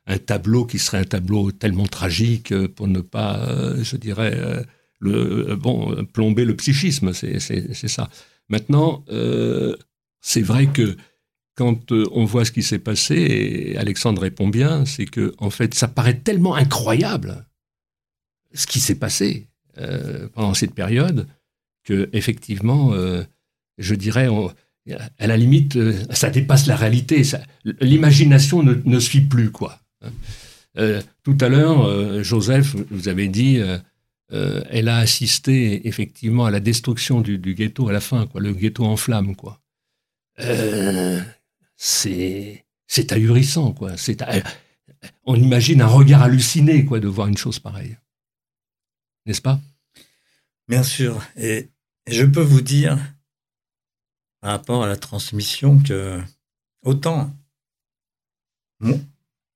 un, 0.05 0.17
tableau 0.17 0.65
qui 0.65 0.79
serait 0.79 0.99
un 0.99 1.05
tableau 1.05 1.51
tellement 1.51 1.87
tragique 1.87 2.51
euh, 2.51 2.67
pour 2.67 2.87
ne 2.87 3.01
pas, 3.01 3.47
euh, 3.47 3.83
je 3.83 3.97
dirais, 3.97 4.33
euh, 4.35 4.63
le, 4.99 5.55
bon, 5.55 6.05
plomber 6.05 6.45
le 6.45 6.55
psychisme, 6.55 7.13
c'est 7.13 7.39
ça. 7.39 8.09
Maintenant, 8.47 9.03
c'est 10.21 10.41
vrai 10.41 10.67
que 10.67 10.95
quand 11.55 11.91
on 11.91 12.23
voit 12.23 12.45
ce 12.45 12.53
qui 12.53 12.63
s'est 12.63 12.79
passé, 12.79 13.15
et 13.15 13.77
Alexandre 13.77 14.21
répond 14.21 14.47
bien, 14.47 14.85
c'est 14.85 15.05
que 15.05 15.33
en 15.39 15.49
fait, 15.49 15.73
ça 15.73 15.89
paraît 15.89 16.19
tellement 16.19 16.55
incroyable 16.55 17.45
ce 18.53 18.65
qui 18.65 18.79
s'est 18.79 18.95
passé 18.95 19.49
pendant 20.33 20.53
cette 20.53 20.73
période 20.73 21.27
que 21.83 22.09
effectivement, 22.13 22.93
je 23.77 23.95
dirais, 23.95 24.29
à 24.91 25.27
la 25.27 25.37
limite, 25.37 25.75
euh, 25.75 26.03
ça 26.11 26.29
dépasse 26.29 26.67
la 26.67 26.75
réalité. 26.75 27.21
L'imagination 27.79 28.63
ne, 28.63 28.99
suit 28.99 29.21
plus 29.21 29.51
quoi. 29.51 29.79
Euh, 30.77 31.01
tout 31.23 31.37
à 31.39 31.49
l'heure, 31.49 31.85
euh, 31.85 32.23
Joseph, 32.23 32.75
vous 32.91 33.07
avez 33.07 33.27
dit, 33.27 33.61
elle 34.29 34.89
a 34.89 34.97
assisté 34.97 35.87
effectivement 35.87 36.45
à 36.45 36.51
la 36.51 36.59
destruction 36.59 37.21
du, 37.21 37.37
du 37.37 37.53
ghetto 37.53 37.87
à 37.87 37.93
la 37.93 38.01
fin, 38.01 38.25
quoi, 38.25 38.41
le 38.41 38.53
ghetto 38.53 38.83
en 38.83 38.97
flammes, 38.97 39.35
quoi. 39.35 39.61
C'est 41.77 42.65
c'est 42.87 43.11
ahurissant, 43.11 43.71
quoi. 43.71 43.93
On 45.25 45.35
imagine 45.35 45.81
un 45.81 45.87
regard 45.87 46.23
halluciné, 46.23 46.85
quoi, 46.85 46.99
de 46.99 47.07
voir 47.07 47.27
une 47.27 47.37
chose 47.37 47.59
pareille, 47.59 47.97
n'est-ce 49.25 49.41
pas? 49.41 49.59
Bien 50.67 50.83
sûr. 50.83 51.21
Et 51.37 51.69
je 52.07 52.23
peux 52.23 52.41
vous 52.41 52.61
dire, 52.61 52.97
par 54.43 54.51
rapport 54.51 54.83
à 54.83 54.87
la 54.87 54.97
transmission, 54.97 55.79
que 55.79 56.21
autant 56.83 57.33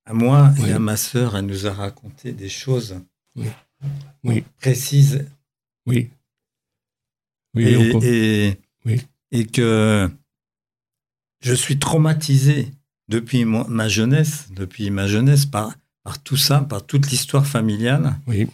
à 0.06 0.14
moi 0.14 0.54
Oui. 0.60 0.70
et 0.70 0.72
à 0.72 0.80
ma 0.80 0.96
sœur, 0.96 1.36
elle 1.36 1.46
nous 1.46 1.68
a 1.68 1.74
raconté 1.74 2.32
des 2.32 2.48
choses 2.48 2.98
Oui. 3.36 3.48
Oui. 4.24 4.46
précises 4.62 5.26
Oui. 5.86 6.10
Et, 7.58 7.76
on- 7.94 8.02
et, 8.02 8.62
Oui. 8.86 9.02
et 9.32 9.46
que 9.46 10.10
je 11.42 11.54
suis 11.54 11.80
traumatisé 11.80 12.72
depuis 13.10 13.44
ma 13.44 13.90
jeunesse, 13.90 14.48
depuis 14.52 14.90
ma 14.90 15.06
jeunesse 15.08 15.46
par, 15.46 15.76
par 16.04 16.24
tout 16.24 16.38
ça, 16.38 16.62
par 16.62 16.86
toute 16.86 17.10
l'histoire 17.12 17.46
familiale. 17.46 18.16
oui. 18.26 18.48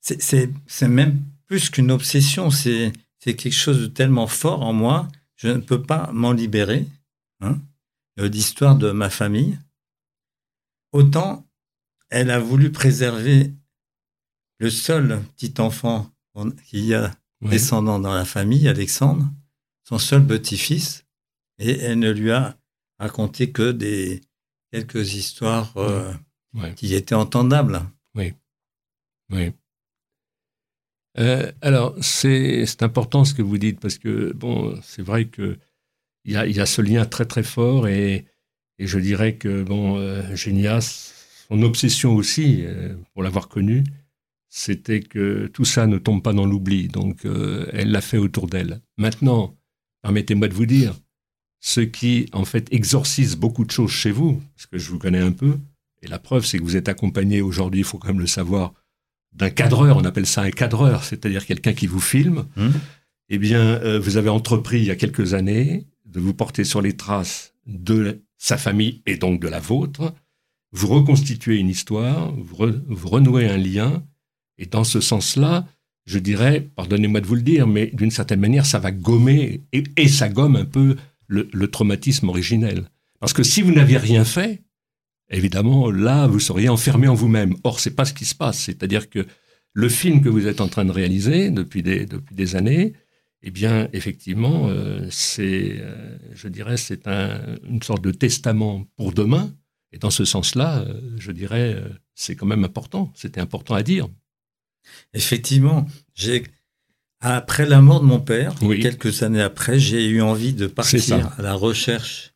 C'est- 0.00 0.88
même 0.88 1.20
plus 1.46 1.68
qu'une 1.68 1.90
obsession, 1.90 2.50
c'est 2.50 2.92
quelque 3.18 3.50
chose 3.50 3.80
de 3.80 3.86
tellement 3.88 4.28
fort 4.28 4.62
en 4.62 4.72
moi, 4.72 5.08
je 5.38 5.48
ne 5.48 5.60
peux 5.60 5.82
pas 5.82 6.10
m'en 6.12 6.32
libérer. 6.32 6.86
Hein, 7.40 7.58
euh, 8.20 8.28
L'histoire 8.28 8.76
de 8.76 8.90
ma 8.90 9.08
famille. 9.08 9.58
Autant 10.92 11.48
elle 12.10 12.30
a 12.30 12.38
voulu 12.38 12.72
préserver 12.72 13.52
le 14.58 14.70
seul 14.70 15.22
petit 15.36 15.60
enfant 15.60 16.10
qu'il 16.66 16.84
y 16.84 16.94
a 16.94 17.14
oui. 17.40 17.50
descendant 17.50 17.98
dans 17.98 18.14
la 18.14 18.24
famille, 18.24 18.68
Alexandre, 18.68 19.28
son 19.84 19.98
seul 19.98 20.26
petit-fils, 20.26 21.04
et 21.58 21.78
elle 21.78 21.98
ne 21.98 22.10
lui 22.10 22.30
a 22.30 22.56
raconté 22.98 23.52
que 23.52 23.72
des 23.72 24.20
quelques 24.72 25.14
histoires 25.14 25.76
euh, 25.76 26.12
qui 26.76 26.94
étaient 26.94 27.14
entendables. 27.14 27.82
Oui. 29.30 29.52
Euh, 31.18 31.50
alors, 31.62 31.96
c'est 32.00 32.82
important 32.82 33.24
ce 33.24 33.34
que 33.34 33.42
vous 33.42 33.58
dites, 33.58 33.80
parce 33.80 33.98
que, 33.98 34.32
bon, 34.34 34.78
c'est 34.82 35.02
vrai 35.02 35.26
que 35.26 35.58
il 36.24 36.32
y 36.32 36.36
a, 36.36 36.46
y 36.46 36.60
a 36.60 36.66
ce 36.66 36.82
lien 36.82 37.06
très 37.06 37.24
très 37.24 37.42
fort, 37.42 37.88
et, 37.88 38.26
je 38.78 38.98
dirais 38.98 39.36
que, 39.36 39.62
bon, 39.62 39.96
euh, 39.98 40.36
Génia, 40.36 40.80
son 40.80 41.62
obsession 41.62 42.14
aussi, 42.14 42.64
euh, 42.64 42.94
pour 43.12 43.22
l'avoir 43.22 43.48
connu, 43.48 43.84
c'était 44.48 45.00
que 45.00 45.46
tout 45.48 45.64
ça 45.64 45.86
ne 45.86 45.98
tombe 45.98 46.22
pas 46.22 46.32
dans 46.32 46.46
l'oubli, 46.46 46.88
donc 46.88 47.24
euh, 47.24 47.66
elle 47.72 47.90
l'a 47.90 48.00
fait 48.00 48.18
autour 48.18 48.46
d'elle. 48.46 48.80
Maintenant, 48.96 49.56
permettez-moi 50.02 50.48
de 50.48 50.54
vous 50.54 50.66
dire, 50.66 50.94
ce 51.60 51.80
qui, 51.80 52.28
en 52.32 52.44
fait, 52.44 52.72
exorcise 52.72 53.36
beaucoup 53.36 53.64
de 53.64 53.70
choses 53.70 53.90
chez 53.90 54.12
vous, 54.12 54.40
parce 54.54 54.66
que 54.66 54.78
je 54.78 54.90
vous 54.90 54.98
connais 54.98 55.18
un 55.18 55.32
peu, 55.32 55.58
et 56.02 56.06
la 56.06 56.18
preuve, 56.18 56.44
c'est 56.46 56.58
que 56.58 56.62
vous 56.62 56.76
êtes 56.76 56.88
accompagné 56.88 57.40
aujourd'hui, 57.42 57.80
il 57.80 57.84
faut 57.84 57.98
quand 57.98 58.08
même 58.08 58.20
le 58.20 58.26
savoir, 58.28 58.74
d'un 59.32 59.50
cadreur, 59.50 59.96
on 59.96 60.04
appelle 60.04 60.26
ça 60.26 60.42
un 60.42 60.50
cadreur, 60.50 61.04
c'est-à-dire 61.04 61.46
quelqu'un 61.46 61.72
qui 61.72 61.86
vous 61.86 62.00
filme. 62.00 62.46
Hmm. 62.56 62.70
Eh 63.28 63.38
bien, 63.38 63.60
euh, 63.60 64.00
vous 64.00 64.16
avez 64.16 64.30
entrepris 64.30 64.78
il 64.78 64.86
y 64.86 64.90
a 64.90 64.96
quelques 64.96 65.34
années 65.34 65.86
de 66.06 66.20
vous 66.20 66.34
porter 66.34 66.64
sur 66.64 66.80
les 66.80 66.96
traces 66.96 67.52
de 67.66 68.22
sa 68.38 68.56
famille 68.56 69.02
et 69.06 69.16
donc 69.16 69.40
de 69.40 69.48
la 69.48 69.60
vôtre. 69.60 70.14
Vous 70.72 70.88
reconstituez 70.88 71.58
une 71.58 71.68
histoire, 71.68 72.32
vous, 72.32 72.56
re- 72.56 72.82
vous 72.88 73.08
renouez 73.08 73.48
un 73.48 73.58
lien, 73.58 74.02
et 74.56 74.66
dans 74.66 74.84
ce 74.84 75.00
sens-là, 75.00 75.66
je 76.06 76.18
dirais, 76.18 76.68
pardonnez-moi 76.74 77.20
de 77.20 77.26
vous 77.26 77.34
le 77.34 77.42
dire, 77.42 77.66
mais 77.66 77.90
d'une 77.92 78.10
certaine 78.10 78.40
manière, 78.40 78.64
ça 78.64 78.78
va 78.78 78.90
gommer, 78.90 79.62
et, 79.72 79.84
et 79.96 80.08
ça 80.08 80.28
gomme 80.28 80.56
un 80.56 80.64
peu 80.64 80.96
le, 81.26 81.48
le 81.52 81.68
traumatisme 81.68 82.28
originel. 82.30 82.88
Parce 83.20 83.34
que 83.34 83.42
si 83.42 83.62
vous 83.62 83.72
n'aviez 83.72 83.98
rien 83.98 84.24
fait, 84.24 84.62
évidemment, 85.30 85.90
là, 85.90 86.26
vous 86.26 86.40
seriez 86.40 86.68
enfermé 86.68 87.08
en 87.08 87.14
vous-même. 87.14 87.54
Or, 87.64 87.80
c'est 87.80 87.94
pas 87.94 88.04
ce 88.04 88.14
qui 88.14 88.24
se 88.24 88.34
passe. 88.34 88.58
C'est-à-dire 88.58 89.08
que 89.10 89.26
le 89.74 89.88
film 89.88 90.22
que 90.22 90.28
vous 90.28 90.46
êtes 90.46 90.60
en 90.60 90.68
train 90.68 90.84
de 90.84 90.90
réaliser 90.92 91.50
depuis 91.50 91.82
des, 91.82 92.06
depuis 92.06 92.34
des 92.34 92.56
années, 92.56 92.94
eh 93.42 93.50
bien, 93.50 93.88
effectivement, 93.92 94.68
euh, 94.68 95.06
c'est, 95.10 95.76
euh, 95.80 96.18
je 96.34 96.48
dirais, 96.48 96.76
c'est 96.76 97.06
un- 97.06 97.40
une 97.68 97.82
sorte 97.82 98.02
de 98.02 98.10
testament 98.10 98.84
pour 98.96 99.12
demain. 99.12 99.54
Et 99.92 99.98
dans 99.98 100.10
ce 100.10 100.24
sens-là, 100.24 100.80
euh, 100.80 101.00
je 101.18 101.30
dirais, 101.32 101.82
c'est 102.14 102.34
quand 102.34 102.46
même 102.46 102.64
important. 102.64 103.12
C'était 103.14 103.40
important 103.40 103.74
à 103.74 103.82
dire. 103.82 104.08
Effectivement, 105.14 105.86
j'ai 106.14 106.44
après 107.20 107.66
la 107.66 107.80
mort 107.80 108.00
de 108.00 108.06
mon 108.06 108.20
père, 108.20 108.54
Oui. 108.62 108.80
quelques 108.80 109.22
années 109.22 109.40
après, 109.42 109.78
j'ai 109.78 110.06
eu 110.08 110.20
envie 110.22 110.52
de 110.52 110.66
partir 110.66 111.32
à 111.38 111.42
la 111.42 111.54
recherche 111.54 112.32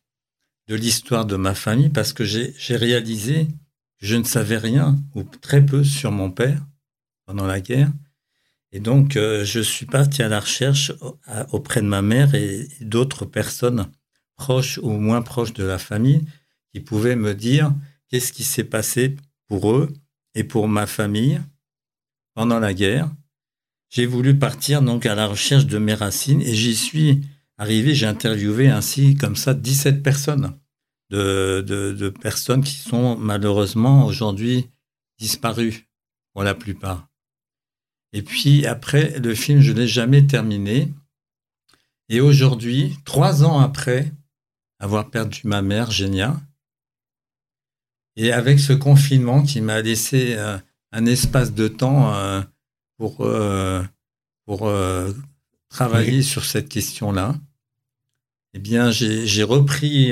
de 0.67 0.75
l'histoire 0.75 1.25
de 1.25 1.35
ma 1.35 1.55
famille 1.55 1.89
parce 1.89 2.13
que 2.13 2.23
j'ai 2.23 2.75
réalisé 2.75 3.47
que 3.99 4.05
je 4.05 4.15
ne 4.15 4.23
savais 4.23 4.57
rien 4.57 4.97
ou 5.15 5.23
très 5.23 5.65
peu 5.65 5.83
sur 5.83 6.11
mon 6.11 6.31
père 6.31 6.61
pendant 7.25 7.45
la 7.45 7.61
guerre. 7.61 7.91
Et 8.71 8.79
donc, 8.79 9.17
euh, 9.17 9.45
je 9.45 9.59
suis 9.59 9.85
parti 9.85 10.23
à 10.23 10.29
la 10.29 10.39
recherche 10.39 10.91
auprès 11.51 11.81
de 11.81 11.87
ma 11.87 12.01
mère 12.01 12.33
et 12.33 12.67
d'autres 12.81 13.25
personnes 13.25 13.87
proches 14.35 14.79
ou 14.81 14.89
moins 14.89 15.21
proches 15.21 15.53
de 15.53 15.63
la 15.63 15.77
famille 15.77 16.25
qui 16.73 16.79
pouvaient 16.79 17.15
me 17.15 17.35
dire 17.35 17.73
qu'est-ce 18.09 18.33
qui 18.33 18.43
s'est 18.43 18.63
passé 18.63 19.15
pour 19.47 19.71
eux 19.71 19.93
et 20.33 20.43
pour 20.43 20.67
ma 20.67 20.87
famille 20.87 21.39
pendant 22.33 22.59
la 22.59 22.73
guerre. 22.73 23.11
J'ai 23.89 24.07
voulu 24.07 24.37
partir 24.39 24.81
donc 24.81 25.05
à 25.05 25.13
la 25.13 25.27
recherche 25.27 25.67
de 25.67 25.77
mes 25.77 25.93
racines 25.93 26.41
et 26.41 26.55
j'y 26.55 26.75
suis 26.75 27.21
arrivé. 27.63 27.95
J'ai 27.95 28.05
interviewé 28.05 28.67
ainsi 28.67 29.15
comme 29.15 29.35
ça 29.35 29.53
17 29.53 30.03
personnes, 30.03 30.53
de, 31.09 31.63
de, 31.65 31.93
de 31.93 32.09
personnes 32.09 32.63
qui 32.63 32.75
sont 32.75 33.17
malheureusement 33.17 34.05
aujourd'hui 34.05 34.69
disparues 35.17 35.87
pour 36.33 36.43
la 36.43 36.53
plupart. 36.53 37.07
Et 38.11 38.21
puis 38.21 38.65
après, 38.65 39.17
le 39.19 39.33
film, 39.33 39.61
je 39.61 39.71
ne 39.71 39.79
l'ai 39.79 39.87
jamais 39.87 40.27
terminé. 40.27 40.93
Et 42.09 42.19
aujourd'hui, 42.21 42.95
trois 43.05 43.43
ans 43.43 43.59
après 43.59 44.11
avoir 44.79 45.09
perdu 45.09 45.41
ma 45.45 45.61
mère, 45.61 45.89
Génia, 45.89 46.39
et 48.17 48.33
avec 48.33 48.59
ce 48.59 48.73
confinement 48.73 49.41
qui 49.41 49.61
m'a 49.61 49.81
laissé 49.81 50.35
euh, 50.35 50.57
un 50.91 51.05
espace 51.05 51.53
de 51.53 51.67
temps 51.67 52.13
euh, 52.13 52.41
pour, 52.97 53.21
euh, 53.21 53.81
pour 54.45 54.69
travailler 55.69 56.21
sur 56.21 56.43
cette 56.43 56.69
question-là, 56.69 57.35
eh 58.53 58.59
bien, 58.59 58.91
j'ai 58.91 59.43
repris 59.43 60.11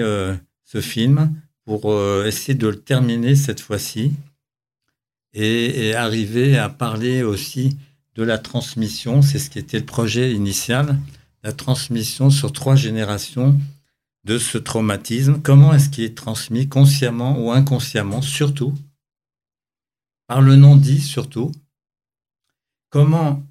ce 0.63 0.81
film 0.81 1.33
pour 1.65 1.93
essayer 2.25 2.55
de 2.55 2.67
le 2.67 2.79
terminer 2.79 3.35
cette 3.35 3.59
fois-ci 3.59 4.13
et, 5.33 5.87
et, 5.87 5.95
arriver 5.95 6.57
à 6.57 6.69
parler 6.69 7.23
aussi 7.23 7.77
de 8.15 8.23
la 8.23 8.37
transmission. 8.37 9.21
C'est 9.21 9.39
ce 9.39 9.49
qui 9.49 9.59
était 9.59 9.79
le 9.79 9.85
projet 9.85 10.33
initial, 10.33 10.97
la 11.43 11.53
transmission 11.53 12.29
sur 12.29 12.51
trois 12.51 12.75
générations 12.75 13.59
de 14.23 14.37
ce 14.37 14.57
traumatisme, 14.57 15.41
comment 15.41 15.73
est-ce 15.73 15.89
qu'il 15.89 16.03
est 16.03 16.15
transmis 16.15 16.67
consciemment 16.69 17.39
ou 17.39 17.51
inconsciemment, 17.51 18.21
surtout, 18.21 18.73
par 20.27 20.41
le 20.41 20.55
non-dit 20.55 21.01
surtout, 21.01 21.51
comment 22.89 23.43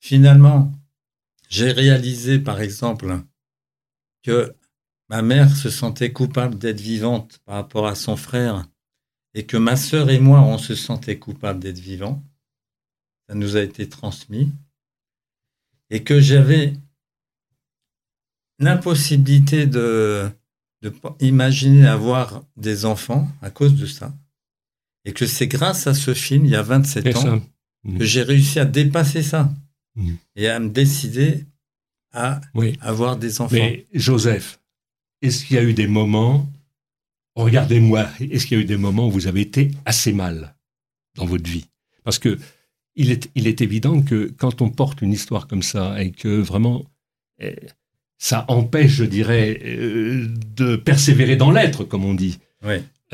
finalement 0.00 0.72
j'ai 1.48 1.70
réalisé 1.70 2.38
par 2.38 2.60
exemple 2.60 3.20
que 4.22 4.54
ma 5.08 5.22
mère 5.22 5.54
se 5.54 5.70
sentait 5.70 6.12
coupable 6.12 6.58
d'être 6.58 6.80
vivante 6.80 7.40
par 7.44 7.56
rapport 7.56 7.86
à 7.86 7.94
son 7.94 8.16
frère 8.16 8.64
et 9.34 9.46
que 9.46 9.56
ma 9.56 9.76
sœur 9.76 10.10
et 10.10 10.20
moi 10.20 10.40
on 10.40 10.58
se 10.58 10.74
sentait 10.74 11.18
coupable 11.18 11.60
d'être 11.60 11.78
vivants, 11.78 12.22
ça 13.28 13.34
nous 13.34 13.56
a 13.56 13.62
été 13.62 13.88
transmis, 13.88 14.50
et 15.90 16.02
que 16.02 16.20
j'avais 16.20 16.74
l'impossibilité 18.58 19.66
de, 19.66 20.30
de 20.82 20.92
imaginer 21.20 21.86
avoir 21.86 22.44
des 22.56 22.84
enfants 22.84 23.28
à 23.40 23.50
cause 23.50 23.74
de 23.74 23.86
ça. 23.86 24.14
Et 25.04 25.12
que 25.12 25.26
c'est 25.26 25.48
grâce 25.48 25.86
à 25.86 25.94
ce 25.94 26.14
film, 26.14 26.44
il 26.44 26.52
y 26.52 26.56
a 26.56 26.62
27 26.62 27.16
ans, 27.16 27.42
mmh. 27.84 27.98
que 27.98 28.04
j'ai 28.04 28.22
réussi 28.22 28.60
à 28.60 28.64
dépasser 28.64 29.22
ça 29.22 29.52
mmh. 29.96 30.12
et 30.36 30.48
à 30.48 30.60
me 30.60 30.68
décider 30.68 31.44
à 32.12 32.40
avoir 32.80 33.16
des 33.16 33.40
enfants. 33.40 33.54
Mais 33.54 33.86
Joseph, 33.92 34.60
est-ce 35.22 35.44
qu'il 35.44 35.56
y 35.56 35.58
a 35.58 35.62
eu 35.62 35.74
des 35.74 35.86
moments, 35.86 36.48
regardez-moi, 37.34 38.08
est-ce 38.20 38.46
qu'il 38.46 38.58
y 38.58 38.60
a 38.60 38.64
eu 38.64 38.66
des 38.66 38.76
moments 38.76 39.08
où 39.08 39.10
vous 39.10 39.26
avez 39.26 39.40
été 39.40 39.70
assez 39.84 40.12
mal 40.12 40.54
dans 41.16 41.24
votre 41.24 41.48
vie? 41.48 41.66
Parce 42.04 42.18
que 42.18 42.38
il 42.94 43.10
est, 43.10 43.30
il 43.34 43.46
est 43.46 43.60
évident 43.62 44.02
que 44.02 44.32
quand 44.36 44.60
on 44.60 44.68
porte 44.68 45.00
une 45.00 45.12
histoire 45.12 45.46
comme 45.46 45.62
ça 45.62 46.02
et 46.02 46.10
que 46.10 46.40
vraiment 46.40 46.84
eh, 47.38 47.56
ça 48.18 48.44
empêche, 48.48 48.92
je 48.92 49.04
dirais, 49.04 49.60
euh, 49.64 50.28
de 50.54 50.76
persévérer 50.76 51.34
dans 51.34 51.50
l'être, 51.50 51.82
comme 51.84 52.04
on 52.04 52.14
dit. 52.14 52.38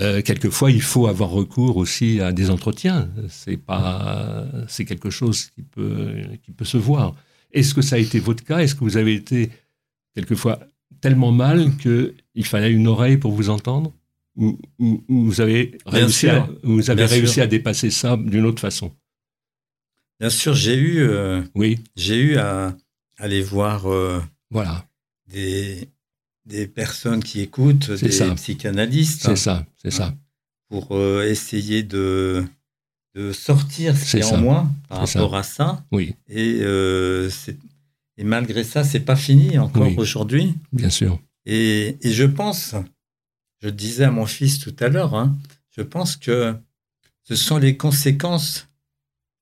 Euh, 0.00 0.20
quelquefois, 0.22 0.70
il 0.70 0.82
faut 0.82 1.06
avoir 1.06 1.30
recours 1.30 1.78
aussi 1.78 2.20
à 2.20 2.30
des 2.30 2.50
entretiens. 2.50 3.08
C'est 3.28 3.56
pas, 3.56 4.44
c'est 4.68 4.84
quelque 4.84 5.10
chose 5.10 5.46
qui 5.46 5.62
peut, 5.62 6.12
qui 6.44 6.52
peut 6.52 6.66
se 6.66 6.76
voir. 6.76 7.14
Est-ce 7.52 7.74
que 7.74 7.82
ça 7.82 7.96
a 7.96 7.98
été 7.98 8.18
votre 8.18 8.44
cas? 8.44 8.58
Est-ce 8.58 8.74
que 8.74 8.80
vous 8.80 8.96
avez 8.96 9.14
été 9.14 9.50
quelquefois 10.14 10.60
tellement 11.00 11.32
mal 11.32 11.76
que 11.76 12.14
il 12.34 12.44
fallait 12.44 12.72
une 12.72 12.86
oreille 12.86 13.16
pour 13.16 13.32
vous 13.32 13.50
entendre? 13.50 13.92
Ou, 14.36 14.58
vous 15.08 15.40
avez 15.40 15.78
réussi, 15.86 16.28
à, 16.28 16.48
vous 16.62 16.90
avez 16.90 17.06
réussi 17.06 17.40
à 17.40 17.46
dépasser 17.46 17.90
ça 17.90 18.16
d'une 18.16 18.44
autre 18.44 18.60
façon? 18.60 18.92
Bien 20.20 20.30
sûr, 20.30 20.54
j'ai 20.54 20.76
eu, 20.76 21.00
euh, 21.00 21.42
oui, 21.54 21.78
j'ai 21.96 22.18
eu 22.18 22.36
à 22.36 22.76
aller 23.18 23.42
voir. 23.42 23.86
voilà 24.50 24.88
des, 25.28 25.88
des 26.46 26.66
personnes 26.66 27.22
qui 27.22 27.40
écoutent, 27.40 27.90
des 27.90 28.34
psychanalystes. 28.34 29.22
C'est 29.22 29.36
ça, 29.36 29.66
c'est 29.76 29.90
ça. 29.90 30.14
Pour 30.68 30.92
euh, 30.92 31.24
essayer 31.24 31.82
de, 31.82 32.44
de 33.18 33.32
sortir 33.32 33.96
ce 33.96 34.24
en 34.32 34.38
moi 34.38 34.66
par 34.88 35.00
rapport 35.00 35.34
à 35.34 35.42
ça. 35.42 35.84
Oui. 35.90 36.14
Et, 36.28 36.58
euh, 36.62 37.28
et 38.16 38.24
malgré 38.24 38.64
ça, 38.64 38.84
c'est 38.84 39.00
pas 39.00 39.16
fini 39.16 39.58
encore 39.58 39.90
aujourd'hui. 39.98 40.54
Bien 40.72 40.90
sûr. 40.90 41.20
Et, 41.44 41.96
et, 42.00 42.12
je 42.12 42.24
pense, 42.24 42.74
je 43.60 43.68
disais 43.68 44.04
à 44.04 44.10
mon 44.10 44.26
fils 44.26 44.60
tout 44.60 44.74
à 44.78 44.88
l'heure, 44.88 45.14
hein, 45.14 45.36
je 45.76 45.82
pense 45.82 46.16
que 46.16 46.54
ce 47.24 47.34
sont 47.34 47.58
les 47.58 47.76
conséquences 47.76 48.68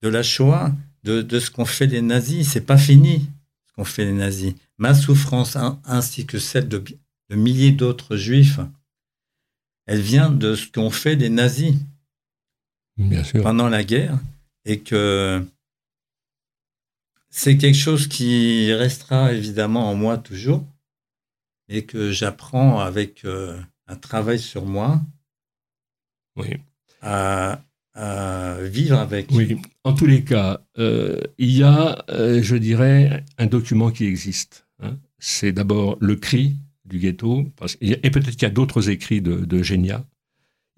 de 0.03 0.09
la 0.09 0.23
Shoah, 0.23 0.73
de, 1.05 1.23
de 1.23 1.39
ce 1.39 1.51
qu'ont 1.51 1.65
fait 1.65 1.87
les 1.87 2.03
nazis. 2.03 2.49
C'est 2.49 2.62
pas 2.62 2.79
fini 2.79 3.29
ce 3.69 3.73
qu'ont 3.75 3.85
fait 3.85 4.07
les 4.07 4.12
nazis 4.12 4.55
ma 4.79 4.95
souffrance 4.95 5.57
ainsi 5.85 6.27
que 6.27 6.39
celle 6.39 6.69
de, 6.69 6.83
milliers 7.31 7.73
d'autres 7.73 8.17
juifs, 8.17 8.61
elle 9.87 10.01
vient 10.01 10.31
de 10.31 10.55
ce 10.55 10.67
qu'ont 10.67 10.91
fait 10.91 11.15
les 11.15 11.31
nazis 11.31 11.75
pendant 13.43 13.69
la 13.69 13.85
guerre 13.85 14.19
et 14.65 14.81
que 14.81 15.45
c'est 17.31 17.57
quelque 17.59 17.77
chose 17.77 18.09
qui 18.09 18.73
restera 18.73 19.33
évidemment 19.33 19.91
en 19.91 19.95
moi 19.95 20.19
toujours 20.19 20.65
et 21.69 21.85
que 21.85 22.13
j'apprends 22.13 22.81
avec 22.81 23.25
euh, 23.25 23.61
un 23.87 23.97
travail 23.97 24.39
sur 24.39 24.67
moi 24.67 25.01
à, 27.03 27.61
vivre 28.63 28.99
avec. 28.99 29.31
Oui, 29.31 29.57
en 29.85 29.95
tous 29.95 30.07
les 30.07 30.23
cas, 30.23 30.61
euh, 30.79 31.21
il 31.39 31.51
y 31.51 31.63
a, 31.63 32.05
euh, 32.11 32.43
je 32.43 32.57
dirais, 32.57 33.25
un 33.39 33.47
document 33.47 33.91
qui 33.91 34.05
existe 34.05 34.67
Hein. 34.81 34.99
c'est 35.19 35.53
d'abord 35.53 35.97
le 36.01 36.17
cri 36.17 36.57
du 36.85 36.99
ghetto, 36.99 37.51
et 37.81 38.11
peut-être 38.11 38.31
qu'il 38.31 38.43
y 38.43 38.47
a 38.47 38.51
d'autres 38.51 38.91
écrits 38.91 39.21
de, 39.21 39.45
de 39.45 39.63
Génia. 39.63 40.05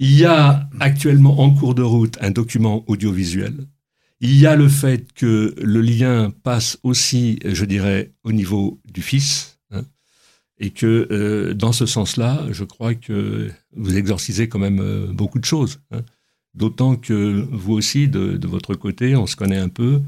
Il 0.01 0.17
y 0.17 0.25
a 0.25 0.69
actuellement 0.79 1.41
en 1.41 1.53
cours 1.53 1.75
de 1.75 1.83
route 1.83 2.19
un 2.21 2.31
document 2.31 2.85
audiovisuel. 2.87 3.67
Il 4.21 4.37
y 4.37 4.47
a 4.47 4.55
le 4.55 4.69
fait 4.69 5.13
que 5.13 5.55
le 5.61 5.81
lien 5.81 6.33
passe 6.45 6.79
aussi, 6.85 7.41
je 7.45 7.65
dirais, 7.65 8.13
au 8.23 8.31
niveau 8.31 8.81
du 8.85 9.03
fils, 9.03 9.59
hein, 9.73 9.83
et 10.59 10.71
que 10.71 11.09
euh, 11.11 11.53
dans 11.53 11.73
ce 11.73 11.85
sens-là, 11.85 12.47
je 12.53 12.63
crois 12.63 12.95
que 12.95 13.51
vous 13.77 13.97
exorcisez 13.97 14.49
quand 14.49 14.61
même 14.61 14.81
euh, 14.81 15.07
beaucoup 15.13 15.41
de 15.41 15.45
choses. 15.45 15.81
Hein. 15.91 16.03
D'autant 16.55 16.95
que 16.95 17.47
vous 17.51 17.73
aussi, 17.73 18.09
de, 18.09 18.47
votre 18.47 18.75
côté, 18.75 19.17
on 19.17 19.27
se 19.27 19.37
connaît 19.37 19.59
un 19.59 19.69
peu, 19.69 20.01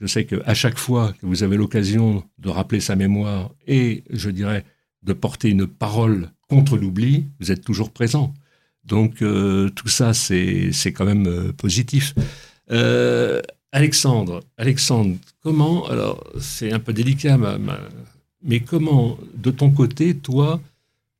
je 0.00 0.06
sais 0.06 0.26
qu'à 0.26 0.54
chaque 0.54 0.78
fois 0.78 1.12
que 1.20 1.26
vous 1.26 1.44
avez 1.44 1.56
l'occasion 1.56 2.24
de 2.38 2.48
rappeler 2.48 2.80
sa 2.80 2.96
mémoire 2.96 3.52
et, 3.66 4.02
je 4.10 4.30
dirais, 4.30 4.64
de 5.02 5.12
porter 5.12 5.50
une 5.50 5.68
parole 5.68 6.30
contre 6.48 6.76
l'oubli, 6.76 7.26
vous 7.40 7.52
êtes 7.52 7.64
toujours 7.64 7.92
présent. 7.92 8.34
Donc 8.86 9.22
euh, 9.22 9.68
tout 9.70 9.88
ça, 9.88 10.14
c'est 10.14 10.72
quand 10.94 11.04
même 11.04 11.26
euh, 11.26 11.52
positif. 11.52 12.14
Euh, 12.70 13.40
Alexandre, 13.72 14.42
Alexandre, 14.56 15.16
comment, 15.42 15.86
alors 15.88 16.24
c'est 16.40 16.72
un 16.72 16.78
peu 16.78 16.92
délicat, 16.92 17.38
mais 18.42 18.60
comment, 18.60 19.18
de 19.34 19.50
ton 19.50 19.70
côté, 19.70 20.14
toi, 20.16 20.60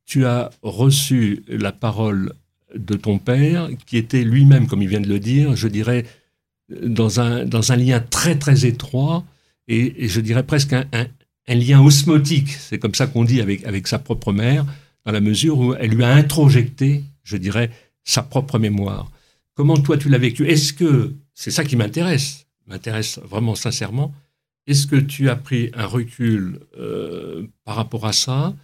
tu 0.05 0.25
as 0.25 0.49
reçu 0.63 1.43
la 1.47 1.71
parole 1.71 2.33
de 2.75 2.95
ton 2.95 3.19
père, 3.19 3.69
qui 3.85 3.97
était 3.97 4.23
lui-même, 4.23 4.67
comme 4.67 4.81
il 4.81 4.87
vient 4.87 5.01
de 5.01 5.07
le 5.07 5.19
dire, 5.19 5.55
je 5.55 5.67
dirais, 5.67 6.05
dans 6.69 7.19
un, 7.19 7.45
dans 7.45 7.71
un 7.71 7.75
lien 7.75 7.99
très 7.99 8.37
très 8.37 8.65
étroit 8.65 9.23
et, 9.67 10.07
je 10.07 10.19
dirais 10.21 10.43
presque 10.43 10.73
un, 10.73 10.85
un, 10.93 11.55
lien 11.55 11.81
osmotique, 11.81 12.49
c'est 12.49 12.79
comme 12.79 12.95
ça 12.95 13.07
qu'on 13.07 13.23
dit 13.23 13.41
avec, 13.41 13.65
avec 13.65 13.87
sa 13.87 13.99
propre 13.99 14.33
mère, 14.33 14.65
dans 15.05 15.11
la 15.11 15.21
mesure 15.21 15.59
où 15.59 15.73
elle 15.75 15.91
lui 15.91 16.03
a 16.03 16.13
introjecté, 16.13 17.03
je 17.27 17.37
dirais, 17.37 17.69
sa 18.03 18.23
propre 18.23 18.57
mémoire. 18.57 19.11
Comment 19.53 19.77
toi 19.77 19.97
tu 19.97 20.07
l'as 20.09 20.17
vécu? 20.17 20.47
Est-ce 20.47 20.71
que, 20.71 21.13
c'est 21.33 21.51
ça 21.51 21.63
qui 21.65 21.75
m'intéresse, 21.75 22.47
m'intéresse 22.67 23.19
vraiment 23.19 23.55
sincèrement, 23.55 24.13
est-ce 24.65 24.87
que 24.87 24.95
tu 24.95 25.29
as 25.29 25.35
pris 25.35 25.69
un 25.73 25.85
recul 25.85 26.59
euh, 26.77 27.47
par 27.65 27.75
rapport 27.75 28.05
à 28.05 28.13
ça? 28.13 28.55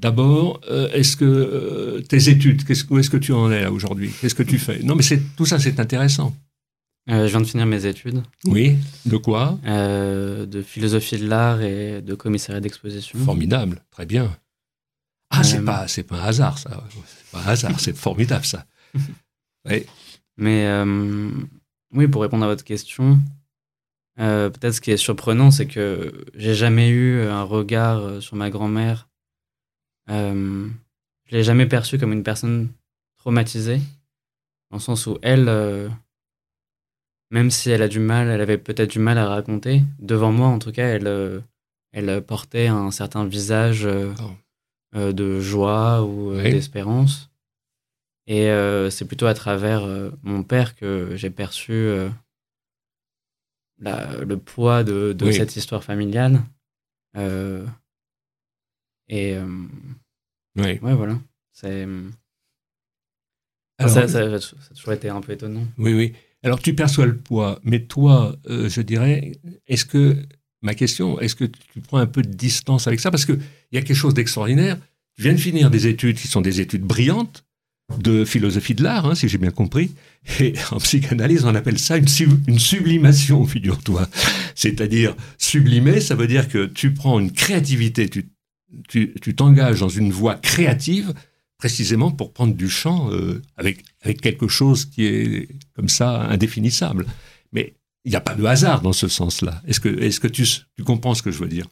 D'abord, 0.00 0.60
euh, 0.70 0.88
est-ce 0.92 1.16
que 1.16 1.24
euh, 1.24 2.00
tes 2.00 2.28
études, 2.28 2.64
qu'est-ce, 2.64 2.84
où 2.90 2.98
est-ce 2.98 3.10
que 3.10 3.16
tu 3.16 3.32
en 3.32 3.50
es 3.50 3.62
là 3.62 3.72
aujourd'hui? 3.72 4.10
Qu'est-ce 4.20 4.34
que 4.34 4.44
tu 4.44 4.58
fais? 4.58 4.80
Non, 4.82 4.94
mais 4.94 5.02
c'est, 5.02 5.20
tout 5.36 5.46
ça, 5.46 5.58
c'est 5.58 5.80
intéressant. 5.80 6.34
Je 7.08 7.24
viens 7.24 7.40
de 7.40 7.46
finir 7.46 7.64
mes 7.64 7.86
études. 7.86 8.22
Oui, 8.44 8.76
de 9.06 9.16
quoi? 9.16 9.58
De 9.64 10.62
philosophie 10.62 11.16
de 11.16 11.26
l'art 11.26 11.62
et 11.62 12.02
de 12.02 12.14
commissariat 12.14 12.60
d'exposition. 12.60 13.18
Formidable, 13.20 13.82
très 13.90 14.04
bien. 14.04 14.36
Ah, 15.30 15.44
c'est 15.44 15.58
euh, 15.58 15.64
pas, 15.64 15.88
c'est 15.88 16.04
pas 16.04 16.16
un 16.16 16.24
hasard 16.24 16.58
ça. 16.58 16.82
C'est 17.06 17.30
pas 17.30 17.42
un 17.44 17.46
hasard, 17.48 17.80
c'est 17.80 17.96
formidable 17.96 18.44
ça. 18.44 18.66
Oui. 19.68 19.84
Mais 20.36 20.66
oui, 21.92 22.06
pour 22.08 22.22
répondre 22.22 22.44
à 22.44 22.48
votre 22.48 22.64
question, 22.64 23.18
peut-être 24.16 24.72
ce 24.72 24.80
qui 24.80 24.90
est 24.90 24.96
surprenant, 24.96 25.50
c'est 25.50 25.66
que 25.66 26.24
j'ai 26.34 26.54
jamais 26.54 26.88
eu 26.88 27.22
un 27.22 27.42
regard 27.42 28.22
sur 28.22 28.36
ma 28.36 28.50
grand-mère. 28.50 29.08
je 30.08 30.70
l'ai 31.30 31.42
jamais 31.42 31.66
perçue 31.66 31.98
comme 31.98 32.12
une 32.12 32.22
personne 32.22 32.68
traumatisée, 33.16 33.80
dans 34.70 34.76
le 34.76 34.82
sens 34.82 35.06
où 35.06 35.18
elle 35.22 35.90
même 37.30 37.50
si 37.50 37.68
elle 37.68 37.82
a 37.82 37.88
du 37.88 37.98
mal, 37.98 38.28
elle 38.28 38.40
avait 38.40 38.56
peut-être 38.56 38.90
du 38.90 39.00
mal 39.00 39.18
à 39.18 39.28
raconter, 39.28 39.82
devant 39.98 40.32
moi 40.32 40.48
en 40.48 40.58
tout 40.58 40.72
cas, 40.72 40.86
elle, 40.86 41.42
elle 41.92 42.22
portait 42.22 42.68
un 42.68 42.90
certain 42.90 43.26
visage 43.26 43.86
oh. 43.86 44.30
De 44.94 45.40
joie 45.40 46.02
ou 46.04 46.34
d'espérance. 46.34 47.30
Et 48.26 48.48
c'est 48.90 49.06
plutôt 49.06 49.26
à 49.26 49.34
travers 49.34 49.86
mon 50.22 50.42
père 50.42 50.74
que 50.74 51.16
j'ai 51.16 51.30
perçu 51.30 51.90
le 53.80 54.36
poids 54.36 54.84
de, 54.84 55.16
cette 55.32 55.56
histoire 55.56 55.84
familiale. 55.84 56.42
Euh, 57.16 57.66
et 59.08 59.34
euh, 59.34 59.66
ouais. 60.56 60.78
voilà. 60.78 61.18
C'est. 61.52 61.86
ça, 63.80 64.06
ça, 64.08 64.20
a 64.20 64.38
toujours 64.74 64.92
été 64.92 65.08
un 65.08 65.20
peu 65.20 65.32
étonnant. 65.32 65.66
Oui, 65.78 65.94
oui. 65.94 66.12
Alors 66.42 66.60
tu 66.60 66.74
perçois 66.74 67.06
le 67.06 67.16
poids, 67.16 67.58
mais 67.64 67.84
toi, 67.86 68.36
euh, 68.48 68.68
je 68.68 68.80
dirais, 68.80 69.32
est-ce 69.66 69.84
que, 69.84 70.24
ma 70.62 70.74
question, 70.74 71.20
est-ce 71.20 71.34
que 71.34 71.44
tu 71.44 71.80
prends 71.80 71.98
un 71.98 72.06
peu 72.06 72.22
de 72.22 72.32
distance 72.32 72.86
avec 72.86 73.00
ça? 73.00 73.10
Parce 73.10 73.24
qu'il 73.24 73.40
y 73.72 73.78
a 73.78 73.82
quelque 73.82 73.96
chose 73.96 74.14
d'extraordinaire. 74.14 74.78
Tu 75.16 75.22
viens 75.22 75.32
de 75.32 75.38
finir 75.38 75.70
des 75.70 75.86
études 75.86 76.16
qui 76.16 76.28
sont 76.28 76.40
des 76.40 76.60
études 76.60 76.82
brillantes, 76.82 77.44
de 77.96 78.24
philosophie 78.24 78.74
de 78.74 78.82
l'art, 78.82 79.06
hein, 79.06 79.14
si 79.14 79.28
j'ai 79.28 79.38
bien 79.38 79.50
compris. 79.50 79.92
Et 80.40 80.54
en 80.70 80.78
psychanalyse, 80.78 81.44
on 81.44 81.54
appelle 81.54 81.78
ça 81.78 81.96
une, 81.96 82.08
sublimation, 82.58 83.46
figure-toi. 83.46 84.08
C'est-à-dire, 84.54 85.14
sublimer, 85.38 86.00
ça 86.00 86.14
veut 86.14 86.26
dire 86.26 86.48
que 86.48 86.66
tu 86.66 86.92
prends 86.92 87.18
une 87.18 87.32
créativité, 87.32 88.08
tu 88.88 89.34
t'engages 89.34 89.80
dans 89.80 89.88
une 89.88 90.12
voie 90.12 90.34
créative, 90.34 91.14
précisément 91.58 92.12
pour 92.12 92.32
prendre 92.32 92.54
du 92.54 92.68
champ 92.68 93.10
euh, 93.10 93.42
avec, 93.56 93.84
avec 94.02 94.20
quelque 94.20 94.46
chose 94.46 94.84
qui 94.84 95.04
est 95.06 95.48
comme 95.74 95.88
ça 95.88 96.22
indéfinissable. 96.28 97.06
Il 98.08 98.12
n'y 98.12 98.16
a 98.16 98.22
pas 98.22 98.34
de 98.34 98.44
hasard 98.46 98.80
dans 98.80 98.94
ce 98.94 99.06
sens-là. 99.06 99.60
Est-ce 99.66 99.80
que, 99.80 99.90
est 99.90 100.08
-ce 100.08 100.18
que 100.18 100.28
tu, 100.28 100.44
tu 100.78 100.82
comprends 100.82 101.14
ce 101.14 101.22
que 101.22 101.30
je 101.30 101.40
veux 101.40 101.48
dire? 101.48 101.66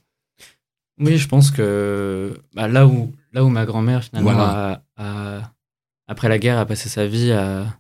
Oui, 1.01 1.17
je 1.17 1.27
pense 1.29 1.51
que 1.51 2.39
bah, 2.53 2.69
là, 2.69 2.87
où, 2.87 3.15
là 3.33 3.43
où 3.43 3.49
ma 3.49 3.65
grand-mère, 3.65 4.05
finalement, 4.05 4.39
a 4.39 4.83
après 6.07 6.29
la 6.29 6.39
guerre, 6.39 6.59
a 6.59 6.67
passé 6.67 6.91
sa 6.91 7.07
vie 7.07 7.33
à 7.33 7.79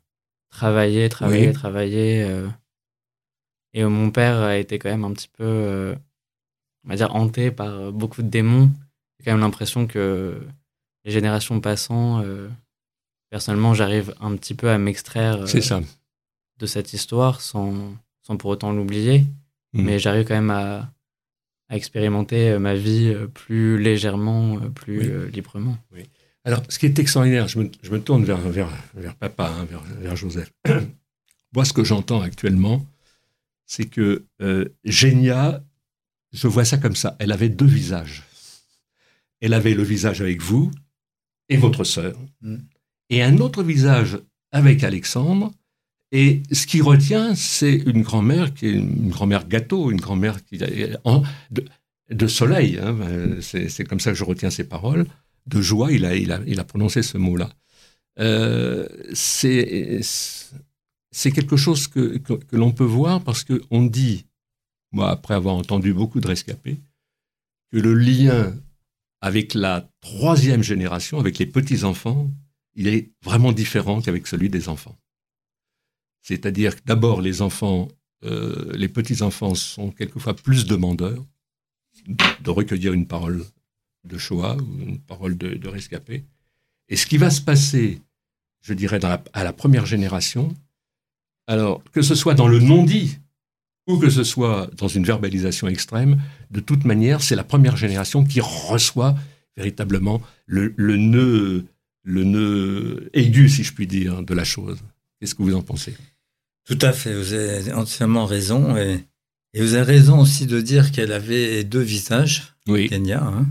travailler, 0.49 1.11
travailler, 1.11 1.53
travailler. 1.53 2.23
Euh, 2.23 2.49
et 3.75 3.85
mon 3.85 4.11
père 4.11 4.39
a 4.39 4.57
été 4.57 4.79
quand 4.79 4.89
même 4.89 5.05
un 5.05 5.13
petit 5.13 5.29
peu, 5.29 5.45
euh, 5.45 5.95
on 6.85 6.89
va 6.89 6.97
dire, 6.97 7.15
hanté 7.15 7.51
par 7.51 7.93
beaucoup 7.93 8.23
de 8.23 8.31
démons. 8.31 8.71
J'ai 9.19 9.27
quand 9.27 9.33
même 9.33 9.43
l'impression 9.43 9.87
que 9.87 10.41
les 11.05 11.13
générations 11.13 11.61
passant, 11.61 12.23
euh, 12.23 12.49
personnellement, 13.29 13.75
j'arrive 13.75 14.15
un 14.19 14.35
petit 14.35 14.55
peu 14.55 14.71
à 14.71 14.79
m'extraire 14.79 15.45
de 16.59 16.67
cette 16.67 16.95
histoire 16.95 17.43
sans, 17.43 17.95
sans 18.27 18.37
pour 18.37 18.51
autant 18.51 18.73
l'oublier. 18.73 19.25
Mmh. 19.73 19.83
Mais 19.83 19.99
j'arrive 19.99 20.27
quand 20.27 20.35
même 20.35 20.51
à, 20.51 20.93
à, 21.69 21.77
expérimenter 21.77 22.59
ma 22.59 22.75
vie 22.75 23.15
plus 23.35 23.79
légèrement, 23.79 24.59
plus 24.71 25.29
librement. 25.31 25.77
Oui. 25.93 26.05
Alors, 26.47 26.63
ce 26.69 26.79
qui 26.79 26.87
est 26.87 26.97
extraordinaire, 27.01 27.49
je 27.49 27.59
me, 27.59 27.99
tourne 27.99 28.25
vers, 28.25 28.39
vers, 28.39 28.71
vers 28.95 29.17
papa, 29.17 29.53
hein, 29.53 29.67
vers, 29.99 30.15
Joseph. 30.15 30.53
Moi, 31.55 31.65
ce 31.65 31.73
que 31.73 31.83
j'entends 31.83 32.21
actuellement, 32.21 32.87
c'est 33.67 33.87
que 33.87 34.25
euh, 34.41 34.67
Génia, 34.85 35.61
je 36.33 36.47
vois 36.47 36.65
ça 36.65 36.79
comme 36.79 36.95
ça, 36.95 37.17
elle 37.19 37.33
avait 37.33 37.49
deux 37.49 37.67
visages. 37.67 38.23
Elle 39.41 39.55
avait 39.55 39.75
le 39.75 39.83
visage 39.83 40.21
avec 40.21 40.41
vous 40.41 40.71
et 41.49 41.57
votre 41.57 41.83
sœur, 41.83 42.17
mm. 42.43 42.59
et 43.11 43.23
un 43.25 43.39
autre 43.39 43.65
visage 43.65 44.19
avec 44.53 44.85
Alexandre. 44.85 45.53
Et 46.17 46.43
ce 46.51 46.67
qui 46.67 46.81
retient, 46.81 47.35
c'est 47.35 47.75
une 47.75 48.01
grand-mère 48.01 48.55
qui 48.55 48.69
est 48.69 48.73
une 48.73 49.11
grand-mère 49.11 49.47
gâteau, 49.47 49.91
une 49.91 50.01
grand-mère 50.01 50.43
qui 50.43 50.57
de, 50.57 52.27
soleil. 52.27 52.79
Hein, 52.79 52.97
c'est 53.43 53.85
comme 53.85 54.01
ça 54.01 54.13
que 54.13 54.17
je 54.17 54.25
retiens 54.25 54.49
ses 54.49 54.65
paroles 54.65 55.05
de 55.47 55.61
joie, 55.61 55.93
il 55.93 56.07
a 56.07 56.65
prononcé 56.65 57.03
ce 57.03 57.19
mot-là. 57.19 57.51
Euh, 58.19 58.89
c'est 59.13 60.01
quelque 61.35 61.59
chose 61.59 61.87
que, 61.87 62.17
que, 62.17 62.57
l'on 62.57 62.73
peut 62.73 62.83
voir 62.85 63.23
parce 63.23 63.45
qu'on 63.45 63.85
dit, 63.85 64.25
moi, 64.93 65.11
après 65.11 65.35
avoir 65.35 65.57
entendu 65.57 65.93
beaucoup 65.93 66.21
de 66.21 66.29
rescapés, 66.29 66.81
que 67.71 67.77
le 67.77 67.93
lien 67.93 68.55
avec 69.21 69.53
la 69.53 69.87
troisième 70.01 70.63
génération, 70.63 71.19
avec 71.21 71.37
les 71.37 71.47
petits-enfants, 71.47 72.31
il 72.75 72.89
est 72.89 73.11
vraiment 73.23 73.53
différent 73.53 74.01
qu'avec 74.01 74.27
celui 74.27 74.49
des 74.49 74.71
enfants. 74.71 74.97
C'est-à-dire 76.27 76.75
que 76.75 76.81
d'abord, 76.85 77.21
les 77.21 77.41
enfants, 77.41 77.87
euh, 78.25 78.73
les 78.75 78.89
petits-enfants 78.89 79.55
sont 79.55 79.93
quelquefois 79.93 80.35
plus 80.35 80.67
demandeurs 80.67 81.25
de 82.09 82.51
recueillir 82.51 82.93
une 82.95 83.07
parole 83.07 83.45
de 84.03 84.19
Shoah 84.19 84.57
ou 84.57 84.83
une 84.83 84.99
parole 84.99 85.39
de, 85.39 85.69
rescapé. 85.69 86.25
Et 86.89 86.97
ce 86.97 87.07
qui 87.07 87.17
va 87.17 87.31
se 87.31 87.41
passer, 87.41 88.01
je 88.61 88.75
dirais, 88.75 88.99
à 89.05 89.45
la 89.45 89.53
première 89.53 89.87
génération, 89.87 90.53
alors 91.47 91.81
que 91.93 92.03
ce 92.03 92.17
soit 92.17 92.35
dans 92.35 92.49
le 92.49 92.59
non-dit 92.59 93.19
ou 93.87 93.97
que 93.97 94.11
ce 94.11 94.25
soit 94.25 94.69
dans 94.77 94.89
une 94.89 95.05
verbalisation 95.05 95.69
extrême, 95.69 96.21
de 96.51 96.59
toute 96.59 96.85
manière, 96.85 97.23
c'est 97.23 97.37
la 97.37 97.45
première 97.45 97.77
génération 97.77 98.25
qui 98.25 98.41
reçoit 98.41 99.15
véritablement 99.57 100.21
le, 100.47 100.75
nœud, 100.77 101.67
le 102.03 102.25
nœud 102.25 103.11
aigu, 103.13 103.49
si 103.49 103.63
je 103.63 103.73
puis 103.73 103.87
dire, 103.87 104.25
de 104.25 104.35
la 104.35 104.43
chose. 104.43 104.79
Qu'est-ce 105.21 105.37
que 105.37 105.45
vous 105.45 105.55
en 105.55 105.63
pensez? 105.63 105.95
Tout 106.67 106.79
à 106.83 106.93
fait, 106.93 107.15
vous 107.15 107.33
avez 107.33 107.73
entièrement 107.73 108.27
raison. 108.27 108.77
Et, 108.77 109.07
vous 109.55 109.75
avez 109.75 109.95
raison 109.95 110.21
aussi 110.21 110.47
de 110.47 110.61
dire 110.61 110.93
qu'elle 110.93 111.13
avait 111.13 111.65
deux 111.65 111.81
visages, 111.81 112.55
oui. 112.69 112.89
Kenya. 112.89 113.23
Hein. 113.23 113.47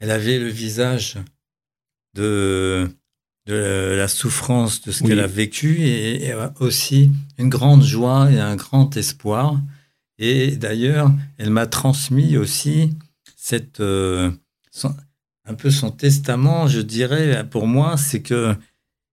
Elle 0.00 0.10
avait 0.10 0.38
le 0.38 0.48
visage 0.48 1.16
de, 2.14 2.90
de 3.46 3.94
la 3.96 4.08
souffrance 4.08 4.82
de 4.82 4.92
ce 4.92 5.04
qu'elle 5.04 5.20
a 5.20 5.26
vécu 5.26 5.80
et, 5.80 6.34
aussi 6.60 7.12
une 7.38 7.48
grande 7.48 7.82
joie 7.82 8.30
et 8.30 8.40
un 8.40 8.56
grand 8.56 8.94
espoir. 8.96 9.58
Et 10.18 10.56
d'ailleurs, 10.56 11.10
elle 11.38 11.50
m'a 11.50 11.66
transmis 11.66 12.36
aussi 12.36 12.92
cette, 13.36 13.80
euh, 13.80 14.30
un 15.46 15.54
peu 15.54 15.70
son 15.70 15.90
testament, 15.90 16.66
je 16.66 16.80
dirais, 16.80 17.48
pour 17.48 17.66
moi, 17.66 17.96
c'est 17.96 18.20
que 18.20 18.54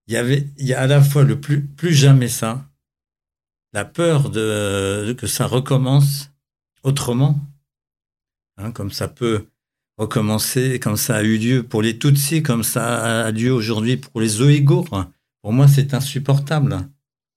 il 0.08 0.14
y 0.14 0.18
avait, 0.18 0.50
il 0.58 0.66
y 0.66 0.74
a 0.74 0.82
à 0.82 0.88
la 0.88 1.02
fois 1.02 1.24
le 1.24 1.40
plus, 1.40 1.62
plus 1.62 1.94
jamais 1.94 2.28
ça, 2.28 2.66
la 3.74 3.86
peur 3.86 4.30
de, 4.30 5.16
que 5.18 5.28
ça 5.28 5.48
recommence 5.48 6.32
autrement, 6.84 7.40
hein, 8.58 8.72
comme 8.72 8.92
ça 8.92 9.08
peut 9.08 9.46
recommencer 9.98 10.80
comme 10.80 10.98
ça 10.98 11.18
a 11.18 11.24
eu 11.24 11.38
lieu 11.38 11.64
pour 11.64 11.82
les 11.82 11.98
Tutsis, 11.98 12.44
comme 12.44 12.64
ça 12.64 13.26
a 13.26 13.32
lieu 13.32 13.52
aujourd'hui 13.52 13.98
pour 13.98 14.22
les 14.22 14.42
Ouïghours. 14.42 15.06
Pour 15.42 15.54
moi, 15.54 15.68
c'est 15.68 15.94
insupportable. 15.94 16.78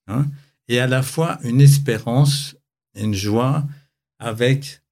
Hein. 0.08 0.26
et 0.68 0.78
à 0.78 0.86
la 0.86 1.02
fois 1.02 1.40
une 1.42 1.60
espérance, 1.60 2.54
une 2.94 3.14
joie 3.14 3.66
avec 4.20 4.82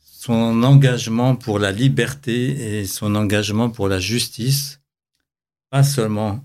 son 0.00 0.62
engagement 0.62 1.36
pour 1.36 1.58
la 1.58 1.72
liberté 1.72 2.78
et 2.78 2.86
son 2.86 3.14
engagement 3.14 3.68
pour 3.68 3.88
la 3.88 4.00
justice, 4.00 4.80
pas 5.68 5.82
seulement 5.82 6.42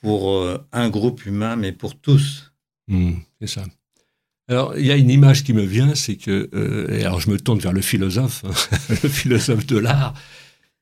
pour 0.00 0.32
euh, 0.32 0.58
un 0.72 0.90
groupe 0.90 1.24
humain, 1.24 1.54
mais 1.54 1.70
pour 1.70 1.98
tous. 1.98 2.49
Mmh, 2.90 3.12
c'est 3.40 3.46
ça. 3.46 3.64
Alors, 4.48 4.76
il 4.76 4.84
y 4.84 4.90
a 4.90 4.96
une 4.96 5.10
image 5.10 5.44
qui 5.44 5.52
me 5.52 5.62
vient, 5.62 5.94
c'est 5.94 6.16
que, 6.16 6.50
euh, 6.54 6.98
et 6.98 7.04
alors 7.04 7.20
je 7.20 7.30
me 7.30 7.38
tourne 7.38 7.60
vers 7.60 7.72
le 7.72 7.80
philosophe, 7.80 8.44
hein, 8.44 8.50
le 9.02 9.08
philosophe 9.08 9.64
de 9.64 9.78
l'art, 9.78 10.12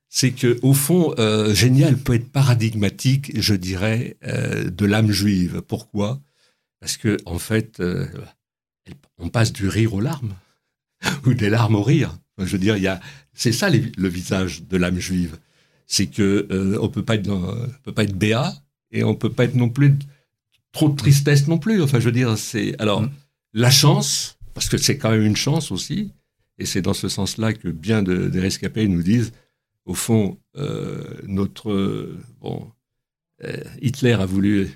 c'est 0.08 0.30
que 0.30 0.58
au 0.62 0.72
fond, 0.72 1.14
euh, 1.18 1.54
Génial 1.54 1.98
peut 1.98 2.14
être 2.14 2.32
paradigmatique, 2.32 3.38
je 3.38 3.54
dirais, 3.54 4.16
euh, 4.24 4.70
de 4.70 4.86
l'âme 4.86 5.10
juive. 5.10 5.60
Pourquoi? 5.60 6.18
Parce 6.80 6.96
que 6.96 7.18
en 7.26 7.38
fait, 7.38 7.82
on 9.18 9.28
passe 9.28 9.52
du 9.52 9.68
rire 9.68 9.92
aux 9.92 10.00
larmes, 10.00 10.34
ou 11.26 11.34
des 11.34 11.50
larmes 11.50 11.74
au 11.74 11.82
rire. 11.82 12.16
je 12.38 12.44
veux 12.44 12.58
dire, 12.58 12.78
il 12.78 12.84
y 12.84 12.88
a, 12.88 13.00
c'est 13.34 13.52
ça 13.52 13.68
le 13.68 14.08
visage 14.08 14.62
de 14.62 14.76
l'âme 14.78 14.98
juive. 14.98 15.36
C'est 15.86 16.06
que 16.06 16.78
on 16.80 16.88
peut 16.88 17.04
pas 17.04 17.16
être, 17.16 17.68
peut 17.82 17.92
pas 17.92 18.04
être 18.04 18.16
béat 18.16 18.54
et 18.92 19.04
on 19.04 19.14
peut 19.14 19.32
pas 19.32 19.44
être 19.44 19.56
non 19.56 19.68
plus 19.68 19.98
trop 20.72 20.88
de 20.88 20.96
tristesse 20.96 21.48
non 21.48 21.58
plus. 21.58 21.82
Enfin, 21.82 22.00
je 22.00 22.04
veux 22.06 22.12
dire, 22.12 22.36
c'est 22.38 22.74
alors. 22.80 23.02
Mm 23.02 23.10
la 23.54 23.70
chance, 23.70 24.38
parce 24.54 24.68
que 24.68 24.76
c'est 24.76 24.98
quand 24.98 25.10
même 25.10 25.24
une 25.24 25.36
chance 25.36 25.70
aussi, 25.72 26.12
et 26.58 26.66
c'est 26.66 26.82
dans 26.82 26.94
ce 26.94 27.08
sens-là 27.08 27.52
que 27.52 27.68
bien 27.68 28.02
de, 28.02 28.28
des 28.28 28.40
rescapés 28.40 28.88
nous 28.88 29.02
disent, 29.02 29.32
au 29.84 29.94
fond, 29.94 30.38
euh, 30.56 31.02
notre 31.26 32.08
bon, 32.40 32.70
euh, 33.44 33.56
Hitler 33.80 34.12
a 34.12 34.26
voulu 34.26 34.68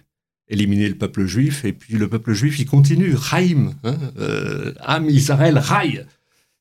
éliminer 0.48 0.88
le 0.88 0.96
peuple 0.96 1.26
juif, 1.26 1.64
et 1.64 1.72
puis 1.72 1.94
le 1.94 2.08
peuple 2.08 2.32
juif, 2.32 2.58
il 2.58 2.66
continue, 2.66 3.16
Chaim, 3.16 3.74
hein, 3.84 3.96
euh, 4.18 4.72
Am 4.80 5.08
Israël, 5.08 5.58
Rai. 5.58 6.06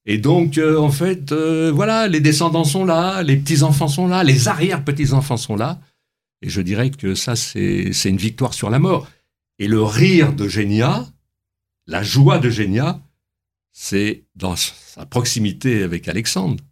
Et 0.05 0.17
donc, 0.17 0.57
en 0.57 0.89
fait, 0.89 1.31
voilà, 1.31 2.07
les 2.07 2.21
descendants 2.21 2.63
sont 2.63 2.85
là, 2.85 3.21
les 3.21 3.37
petits-enfants 3.37 3.87
sont 3.87 4.07
là, 4.07 4.23
les 4.23 4.47
arrière-petits-enfants 4.47 5.37
sont 5.37 5.55
là. 5.55 5.79
Et 6.41 6.49
je 6.49 6.59
dirais 6.61 6.89
que 6.89 7.13
ça, 7.13 7.35
c'est 7.35 7.91
une 8.05 8.17
victoire 8.17 8.55
sur 8.55 8.71
la 8.71 8.79
mort. 8.79 9.07
Et 9.59 9.67
le 9.67 9.81
rire 9.81 10.33
de 10.33 10.47
Génia, 10.47 11.07
la 11.87 12.03
joie 12.03 12.39
de 12.39 12.49
Génia, 12.49 13.01
c'est 13.71 14.23
dans 14.35 14.55
sa 14.55 15.05
proximité 15.05 15.83
avec 15.83 16.07
Alexandre. 16.07 16.63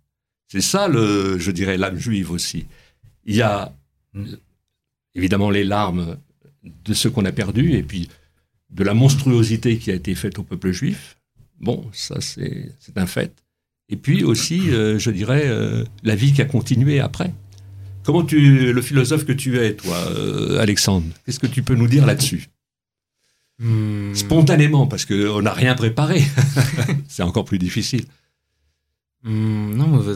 C'est 0.47 0.61
ça, 0.61 0.87
le, 0.87 1.37
je 1.37 1.51
dirais, 1.51 1.77
l'âme 1.77 1.97
juive 1.97 2.31
aussi. 2.31 2.65
Il 3.25 3.35
y 3.35 3.41
a 3.41 3.71
évidemment 5.13 5.49
les 5.49 5.63
larmes 5.63 6.17
de 6.63 6.93
ce 6.93 7.07
qu'on 7.07 7.25
a 7.25 7.31
perdu 7.31 7.73
et 7.73 7.83
puis 7.83 8.09
de 8.69 8.83
la 8.83 8.93
monstruosité 8.93 9.77
qui 9.77 9.91
a 9.91 9.95
été 9.95 10.15
faite 10.15 10.39
au 10.39 10.43
peuple 10.43 10.71
juif. 10.71 11.17
Bon, 11.59 11.89
ça 11.93 12.19
c'est 12.21 12.71
un 12.95 13.05
fait. 13.05 13.31
Et 13.89 13.95
puis 13.95 14.23
aussi, 14.23 14.69
euh, 14.69 14.99
je 14.99 15.09
dirais, 15.09 15.43
euh, 15.45 15.83
la 16.03 16.15
vie 16.15 16.31
qui 16.31 16.41
a 16.41 16.45
continué 16.45 16.99
après. 16.99 17.33
Comment 18.03 18.23
tu, 18.23 18.71
le 18.71 18.81
philosophe 18.81 19.25
que 19.25 19.31
tu 19.31 19.59
es, 19.59 19.73
toi, 19.73 19.95
euh, 20.11 20.59
Alexandre, 20.59 21.07
qu'est-ce 21.25 21.39
que 21.39 21.47
tu 21.47 21.63
peux 21.63 21.75
nous 21.75 21.87
dire 21.87 22.05
là-dessus? 22.05 22.47
Hmm. 23.59 24.15
Spontanément, 24.15 24.87
parce 24.87 25.05
qu'on 25.05 25.41
n'a 25.41 25.53
rien 25.53 25.75
préparé. 25.75 26.21
c'est 27.07 27.23
encore 27.23 27.45
plus 27.45 27.59
difficile. 27.59 28.05
Hmm, 29.23 29.75
non, 29.75 29.87
vous, 29.87 30.13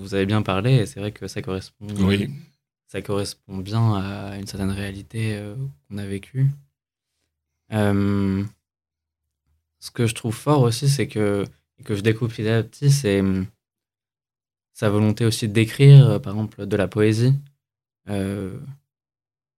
vous, 0.00 0.14
avez 0.14 0.26
bien 0.26 0.42
parlé, 0.42 0.74
et 0.74 0.86
c'est 0.86 1.00
vrai 1.00 1.12
que 1.12 1.26
ça 1.26 1.40
correspond, 1.42 1.86
oui. 2.00 2.30
ça 2.86 3.00
correspond 3.00 3.58
bien 3.58 3.94
à 3.94 4.36
une 4.36 4.46
certaine 4.46 4.70
réalité 4.70 5.42
qu'on 5.88 5.96
a 5.96 6.04
vécue. 6.04 6.46
ce 7.70 8.44
que 9.94 10.06
je 10.06 10.14
trouve 10.14 10.34
fort 10.34 10.62
aussi, 10.62 10.88
c'est 10.88 11.08
que 11.08 11.46
que 11.84 11.94
je 11.94 12.00
découvre 12.00 12.30
petit 12.30 12.48
à 12.48 12.62
petit, 12.62 12.90
c'est 12.90 13.20
hum, 13.20 13.46
sa 14.72 14.90
volonté 14.90 15.24
aussi 15.24 15.48
d'écrire, 15.48 16.08
euh, 16.10 16.18
par 16.18 16.34
exemple, 16.34 16.66
de 16.66 16.76
la 16.76 16.88
poésie, 16.88 17.34
euh, 18.08 18.58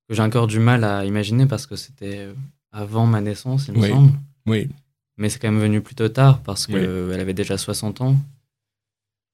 que 0.09 0.15
j'ai 0.15 0.23
encore 0.23 0.47
du 0.47 0.59
mal 0.59 0.85
à 0.85 1.05
imaginer 1.05 1.47
parce 1.47 1.67
que 1.67 1.77
c'était 1.77 2.19
euh, 2.19 2.35
avant 2.73 3.07
ma 3.07 3.21
naissance, 3.21 3.69
il 3.69 3.75
me 3.75 3.89
semble. 3.89 4.13
Oui. 4.47 4.69
Mais 5.17 5.29
c'est 5.29 5.39
quand 5.39 5.51
même 5.51 5.61
venu 5.61 5.81
plutôt 5.81 6.09
tard 6.09 6.43
parce 6.43 6.67
qu'elle 6.67 7.11
elle 7.13 7.21
avait 7.21 7.35
déjà 7.35 7.59
60 7.59 8.01
ans 8.03 8.17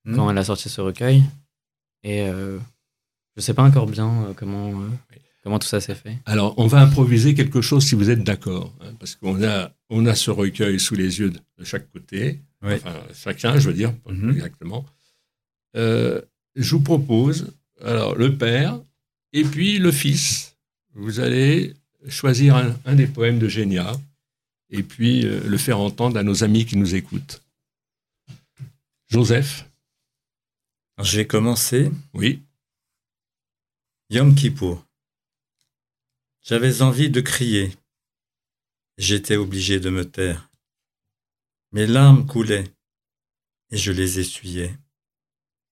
hmm. 0.05 0.16
quand 0.16 0.30
elle 0.30 0.39
a 0.39 0.45
sorti 0.45 0.68
ce 0.68 0.80
recueil. 0.80 1.22
Et 2.03 2.26
je 2.26 2.59
ne 3.37 3.43
sais 3.43 3.55
pas 3.55 3.62
encore 3.62 3.87
bien 3.87 4.32
comment, 4.37 4.72
comment 5.43 5.59
tout 5.59 5.68
ça 5.68 5.80
s'est 5.80 5.95
fait. 5.95 6.18
Alors, 6.26 6.55
on 6.59 6.66
va 6.66 6.80
improviser 6.80 7.35
quelque 7.35 7.61
chose 7.61 7.85
si 7.85 7.95
vous 7.95 8.11
êtes 8.11 8.24
d'accord. 8.24 8.72
Hein, 8.80 8.95
parce 8.99 9.14
qu'on 9.14 9.43
a, 9.45 9.72
on 9.91 10.07
a 10.07 10.14
ce 10.14 10.30
recueil 10.30 10.80
sous 10.80 10.95
les 10.95 11.18
yeux 11.18 11.30
de 11.30 11.64
chaque 11.64 11.91
côté. 11.93 12.41
Enfin, 12.62 12.95
chacun, 13.14 13.59
je 13.59 13.68
veux 13.68 13.74
dire, 13.74 13.93
mhm. 14.09 14.30
exactement. 14.30 14.87
Euh, 15.76 16.20
je 16.57 16.74
vous 16.74 16.82
propose, 16.82 17.53
alors, 17.82 18.14
le 18.14 18.37
père 18.37 18.80
et 19.32 19.43
puis 19.43 19.78
le 19.78 19.93
fils. 19.93 20.57
Vous 20.95 21.20
allez 21.20 21.74
choisir 22.09 22.57
un, 22.57 22.95
des 22.95 23.07
poèmes 23.07 23.39
de 23.39 23.49
Génia 23.49 23.93
et 24.71 24.83
puis 24.83 25.27
euh, 25.27 25.41
le 25.49 25.59
faire 25.59 25.79
entendre 25.79 26.19
à 26.19 26.23
nos 26.23 26.45
amis 26.45 26.67
qui 26.67 26.77
nous 26.77 26.95
écoutent. 26.95 27.43
Joseph. 29.09 29.69
je 31.03 31.19
vais 31.19 31.27
commencer. 31.27 31.91
Oui. 32.13 32.43
Yom 34.11 34.35
Kippour. 34.35 34.85
J'avais 36.43 36.83
envie 36.83 37.11
de 37.11 37.21
crier. 37.21 37.73
J'étais 38.99 39.37
obligé 39.37 39.81
de 39.81 39.91
me 39.91 40.05
taire. 40.05 40.51
Mes 41.73 41.87
larmes 41.87 42.27
coulaient, 42.27 42.71
et 43.71 43.77
je 43.77 43.91
les 43.91 44.21
essuyais. 44.21 44.77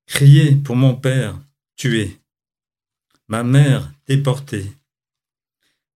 Crier 0.07 0.57
pour 0.57 0.75
mon 0.75 0.97
père, 0.97 1.39
tué. 1.77 2.19
Ma 3.29 3.45
mère, 3.45 3.93
déportée. 4.07 4.73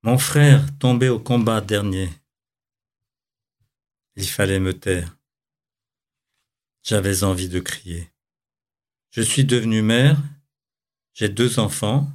Mon 0.07 0.19
frère, 0.19 0.65
tombé 0.79 1.09
au 1.09 1.19
combat 1.19 1.61
dernier. 1.61 2.09
Il 4.15 4.29
fallait 4.29 4.61
me 4.61 4.73
taire. 4.73 5.19
J'avais 6.85 7.25
envie 7.25 7.49
de 7.49 7.59
crier. 7.59 8.09
Je 9.11 9.21
suis 9.21 9.45
devenue 9.45 9.83
mère, 9.83 10.17
j'ai 11.13 11.29
deux 11.29 11.59
enfants, 11.59 12.09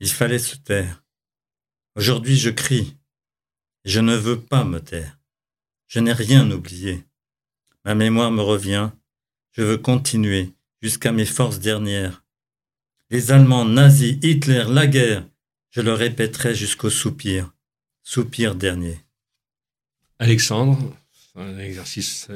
il 0.00 0.10
fallait 0.10 0.38
se 0.38 0.56
taire. 0.56 1.02
Aujourd'hui 1.96 2.36
je 2.36 2.50
crie, 2.50 2.98
je 3.86 4.00
ne 4.00 4.14
veux 4.14 4.42
pas 4.42 4.64
me 4.64 4.80
taire. 4.80 5.18
Je 5.86 6.00
n'ai 6.00 6.12
rien 6.12 6.50
oublié. 6.50 7.06
Ma 7.86 7.94
mémoire 7.94 8.32
me 8.32 8.42
revient. 8.42 8.90
Je 9.52 9.62
veux 9.62 9.78
continuer 9.78 10.52
jusqu'à 10.82 11.10
mes 11.10 11.24
forces 11.24 11.58
dernières. 11.58 12.22
Les 13.08 13.32
Allemands, 13.32 13.64
nazis, 13.64 14.18
Hitler, 14.22 14.66
la 14.68 14.86
guerre, 14.86 15.26
je 15.74 15.80
le 15.80 15.92
répéterai 15.92 16.54
jusqu'au 16.54 16.90
soupir. 16.90 17.52
Soupir 18.02 18.54
dernier. 18.54 19.00
Alexandre, 20.18 20.78
un 21.34 21.58
exercice 21.58 22.28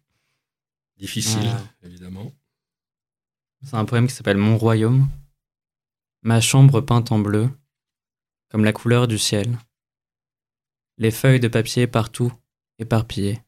difficile, 0.96 1.50
évidemment. 1.82 2.32
C'est 3.64 3.74
un 3.74 3.84
poème 3.84 4.06
qui 4.06 4.14
s'appelle 4.14 4.36
Mon 4.36 4.56
royaume. 4.56 5.08
Ma 6.22 6.40
chambre 6.40 6.80
peinte 6.80 7.12
en 7.12 7.18
bleu, 7.18 7.50
comme 8.48 8.64
la 8.64 8.72
couleur 8.72 9.08
du 9.08 9.18
ciel. 9.18 9.58
Les 10.96 11.10
feuilles 11.10 11.40
de 11.40 11.48
papier 11.48 11.86
partout, 11.86 12.32
éparpillées 12.78 13.40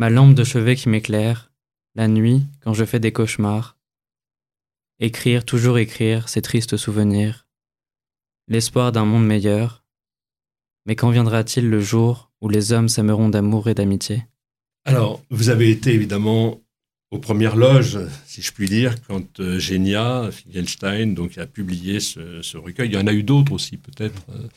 ma 0.00 0.08
lampe 0.08 0.34
de 0.34 0.44
chevet 0.44 0.76
qui 0.76 0.88
m'éclaire, 0.88 1.52
la 1.94 2.08
nuit 2.08 2.46
quand 2.60 2.72
je 2.72 2.86
fais 2.86 3.00
des 3.00 3.12
cauchemars. 3.12 3.76
Écrire, 5.00 5.44
toujours 5.44 5.78
écrire 5.78 6.28
ces 6.28 6.42
tristes 6.42 6.76
souvenirs, 6.76 7.46
l'espoir 8.48 8.92
d'un 8.92 9.04
monde 9.04 9.26
meilleur. 9.26 9.84
Mais 10.86 10.94
quand 10.94 11.10
viendra-t-il 11.10 11.68
le 11.68 11.80
jour 11.80 12.30
où 12.40 12.48
les 12.48 12.72
hommes 12.72 12.88
s'aimeront 12.88 13.28
d'amour 13.28 13.68
et 13.68 13.74
d'amitié? 13.74 14.24
Alors, 14.84 15.22
vous 15.30 15.48
avez 15.48 15.70
été 15.70 15.92
évidemment 15.92 16.60
aux 17.10 17.18
premières 17.18 17.56
loges, 17.56 17.98
si 18.26 18.40
je 18.40 18.52
puis 18.52 18.68
dire, 18.68 18.94
quand 19.08 19.40
euh, 19.40 19.58
Genia 19.58 20.30
Finkelstein 20.30 21.14
donc, 21.14 21.38
a 21.38 21.46
publié 21.46 21.98
ce, 22.00 22.56
recueil. 22.56 22.88
Il 22.90 22.94
y 22.94 22.98
en 22.98 23.06
a 23.06 23.12
eu 23.12 23.22
d'autres 23.22 23.52
aussi, 23.52 23.76
peut-être. 23.76 24.22
Euh, 24.30 24.48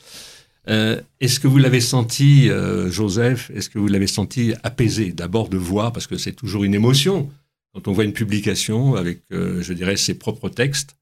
euh, 0.70 1.02
est-ce 1.20 1.40
que 1.40 1.48
vous 1.48 1.58
l'avez 1.58 1.82
senti, 1.82 2.50
euh, 2.50 2.90
Joseph, 2.90 3.52
est-ce 3.54 3.70
que 3.70 3.80
vous 3.80 3.88
l'avez 3.88 4.08
senti 4.08 4.54
apaisé? 4.64 5.12
D'abord 5.12 5.50
de 5.50 5.58
voir, 5.58 5.92
parce 5.92 6.08
que 6.08 6.18
c'est 6.18 6.34
toujours 6.34 6.64
une 6.64 6.74
émotion, 6.74 7.30
quand 7.74 7.88
on 7.88 7.94
voit 7.94 8.04
une 8.04 8.14
publication 8.14 8.96
avec, 8.96 9.22
euh, 9.32 9.62
je 9.62 9.74
dirais, 9.74 9.98
ses 9.98 10.14
propres 10.14 10.50
textes. 10.50 10.96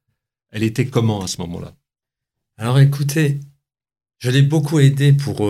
Elle 0.52 0.64
était 0.64 0.86
comment 0.86 1.22
à 1.22 1.28
ce 1.28 1.40
moment-là? 1.42 1.74
Alors 2.58 2.80
écoutez, 2.80 3.40
je 4.20 4.30
l'ai 4.30 4.42
beaucoup 4.42 4.80
aidé 4.80 5.14
pour, 5.14 5.50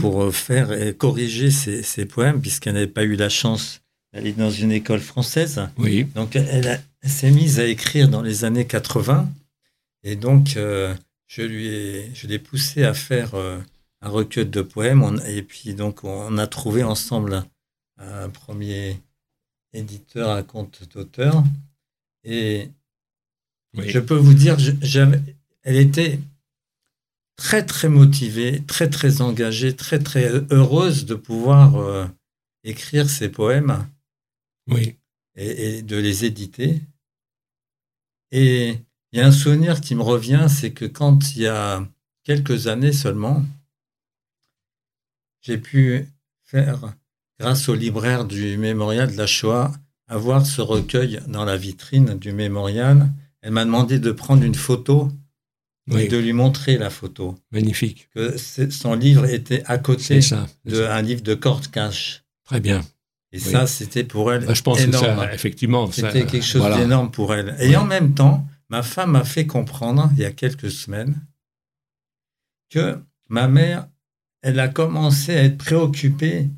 pour 0.00 0.34
faire 0.34 0.72
et 0.72 0.94
corriger 0.94 1.50
ses, 1.50 2.06
poèmes, 2.06 2.40
puisqu'elle 2.40 2.74
n'avait 2.74 2.86
pas 2.86 3.04
eu 3.04 3.14
la 3.14 3.28
chance 3.28 3.82
d'aller 4.12 4.32
dans 4.32 4.50
une 4.50 4.72
école 4.72 5.00
française. 5.00 5.68
Oui. 5.78 6.04
Donc 6.14 6.34
elle, 6.34 6.82
s'est 7.04 7.30
mise 7.30 7.60
à 7.60 7.66
écrire 7.66 8.08
dans 8.08 8.22
les 8.22 8.44
années 8.44 8.66
80. 8.66 9.30
Et 10.02 10.16
donc 10.16 10.56
je 11.34 11.42
lui 11.42 11.68
ai, 11.68 12.10
je 12.14 12.26
l'ai 12.26 12.38
poussé 12.38 12.84
à 12.84 12.92
faire 12.92 13.34
euh, 13.34 13.58
un 14.02 14.10
recueil 14.10 14.44
de 14.44 14.60
poèmes. 14.60 15.18
et 15.26 15.40
puis 15.40 15.72
donc 15.72 16.04
on 16.04 16.36
a 16.36 16.46
trouvé 16.46 16.82
ensemble 16.82 17.44
un, 17.96 18.28
premier 18.28 19.00
éditeur 19.72 20.30
à 20.30 20.42
compte 20.42 20.88
d'auteur. 20.92 21.44
Et 22.24 22.68
je 23.74 23.98
peux 23.98 24.16
vous 24.16 24.34
dire, 24.34 24.56
elle 25.62 25.76
était 25.76 26.20
très 27.36 27.64
très 27.64 27.88
motivée, 27.88 28.62
très 28.64 28.88
très 28.88 29.20
engagée, 29.20 29.74
très 29.74 29.98
très 29.98 30.30
heureuse 30.52 31.06
de 31.06 31.14
pouvoir 31.14 31.76
euh, 31.76 32.06
écrire 32.64 33.08
ses 33.08 33.28
poèmes. 33.28 33.88
Oui. 34.68 34.96
Et, 35.34 35.78
et, 35.78 35.82
de 35.82 35.96
les 35.96 36.24
éditer. 36.24 36.80
Et 38.30 38.78
il 39.12 39.18
y 39.18 39.22
a 39.22 39.26
un 39.26 39.32
souvenir 39.32 39.80
qui 39.80 39.94
me 39.94 40.02
revient, 40.02 40.46
c'est 40.48 40.72
que 40.72 40.84
quand 40.84 41.34
il 41.34 41.42
y 41.42 41.46
a 41.46 41.86
quelques 42.24 42.66
années 42.66 42.92
seulement, 42.92 43.42
j'ai 45.40 45.58
pu 45.58 46.06
faire, 46.44 46.94
grâce 47.42 47.68
au 47.68 47.74
libraire 47.74 48.24
du 48.24 48.56
mémorial 48.56 49.10
de 49.10 49.16
la 49.16 49.26
Shoah, 49.26 49.72
avoir 50.06 50.46
ce 50.46 50.60
recueil 50.60 51.20
dans 51.26 51.44
la 51.44 51.56
vitrine 51.56 52.16
du 52.16 52.32
mémorial. 52.32 53.10
Elle 53.40 53.50
m'a 53.50 53.64
demandé 53.64 53.98
de 53.98 54.12
prendre 54.12 54.44
une 54.44 54.54
photo 54.54 55.10
et 55.90 56.06
de 56.06 56.16
lui 56.18 56.32
montrer 56.32 56.78
la 56.78 56.88
photo. 56.88 57.34
Magnifique. 57.50 58.08
Que 58.14 58.36
son 58.36 58.94
livre 58.94 59.24
était 59.24 59.64
à 59.66 59.78
côté 59.78 60.20
d'un 60.64 61.02
livre 61.02 61.22
de 61.22 61.34
Kurt 61.34 61.68
Cash. 61.68 62.22
Très 62.44 62.60
bien. 62.60 62.82
Et 63.32 63.40
ça, 63.40 63.66
c'était 63.66 64.04
pour 64.04 64.32
elle. 64.32 64.46
Bah, 64.46 64.54
je 64.54 64.62
pense 64.62 64.78
énorme. 64.78 65.04
que 65.04 65.22
ça, 65.22 65.34
effectivement, 65.34 65.90
c'était 65.90 66.24
quelque 66.24 66.44
chose 66.44 66.76
d'énorme 66.76 67.10
pour 67.10 67.34
elle. 67.34 67.56
Et 67.58 67.74
en 67.76 67.84
même 67.84 68.14
temps, 68.14 68.46
ma 68.68 68.84
femme 68.84 69.12
m'a 69.12 69.24
fait 69.24 69.48
comprendre 69.48 70.08
il 70.12 70.20
y 70.20 70.24
a 70.24 70.30
quelques 70.30 70.70
semaines 70.70 71.20
que 72.70 73.00
ma 73.28 73.48
mère, 73.48 73.88
elle 74.42 74.60
a 74.60 74.68
commencé 74.68 75.34
à 75.34 75.42
être 75.42 75.58
préoccupée 75.58 76.48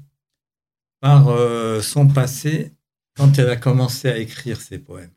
par 1.04 1.28
euh, 1.28 1.82
son 1.82 2.08
passé 2.08 2.72
quand 3.14 3.38
elle 3.38 3.50
a 3.50 3.56
commencé 3.56 4.08
à 4.08 4.16
écrire 4.16 4.58
ses 4.58 4.78
poèmes. 4.78 5.12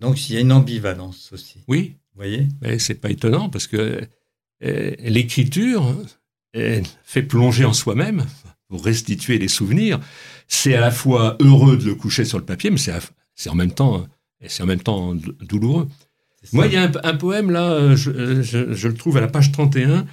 Donc 0.00 0.30
il 0.30 0.34
y 0.34 0.38
a 0.38 0.40
une 0.40 0.50
ambivalence 0.50 1.30
aussi. 1.30 1.58
Oui. 1.68 1.96
Vous 2.14 2.20
voyez? 2.20 2.48
Mais 2.62 2.78
c'est 2.78 2.94
pas 2.94 3.10
étonnant 3.10 3.50
parce 3.50 3.66
que 3.66 4.00
euh, 4.64 4.94
l'écriture 5.00 5.94
fait 7.02 7.22
plonger 7.22 7.66
en 7.66 7.74
soi-même 7.74 8.24
pour 8.68 8.82
restituer 8.82 9.36
les 9.36 9.48
souvenirs. 9.48 10.00
C'est 10.48 10.74
à 10.74 10.80
la 10.80 10.90
fois 10.90 11.36
heureux 11.38 11.76
de 11.76 11.84
le 11.84 11.94
coucher 11.96 12.24
sur 12.24 12.38
le 12.38 12.46
papier, 12.46 12.70
mais 12.70 12.78
c'est 12.78 13.50
en 13.50 13.54
même 13.54 13.72
temps, 13.72 14.06
c'est 14.46 14.62
en 14.62 14.66
même 14.66 14.82
temps 14.82 15.14
douloureux. 15.14 15.86
Moi, 16.54 16.66
il 16.68 16.72
y 16.72 16.76
a 16.78 16.90
un, 17.02 17.14
poème 17.16 17.50
là, 17.50 17.72
euh, 17.72 17.94
je, 17.94 18.40
je, 18.40 18.88
le 18.88 18.94
trouve 18.94 19.18
à 19.18 19.20
la 19.20 19.28
page 19.28 19.52
31. 19.52 20.06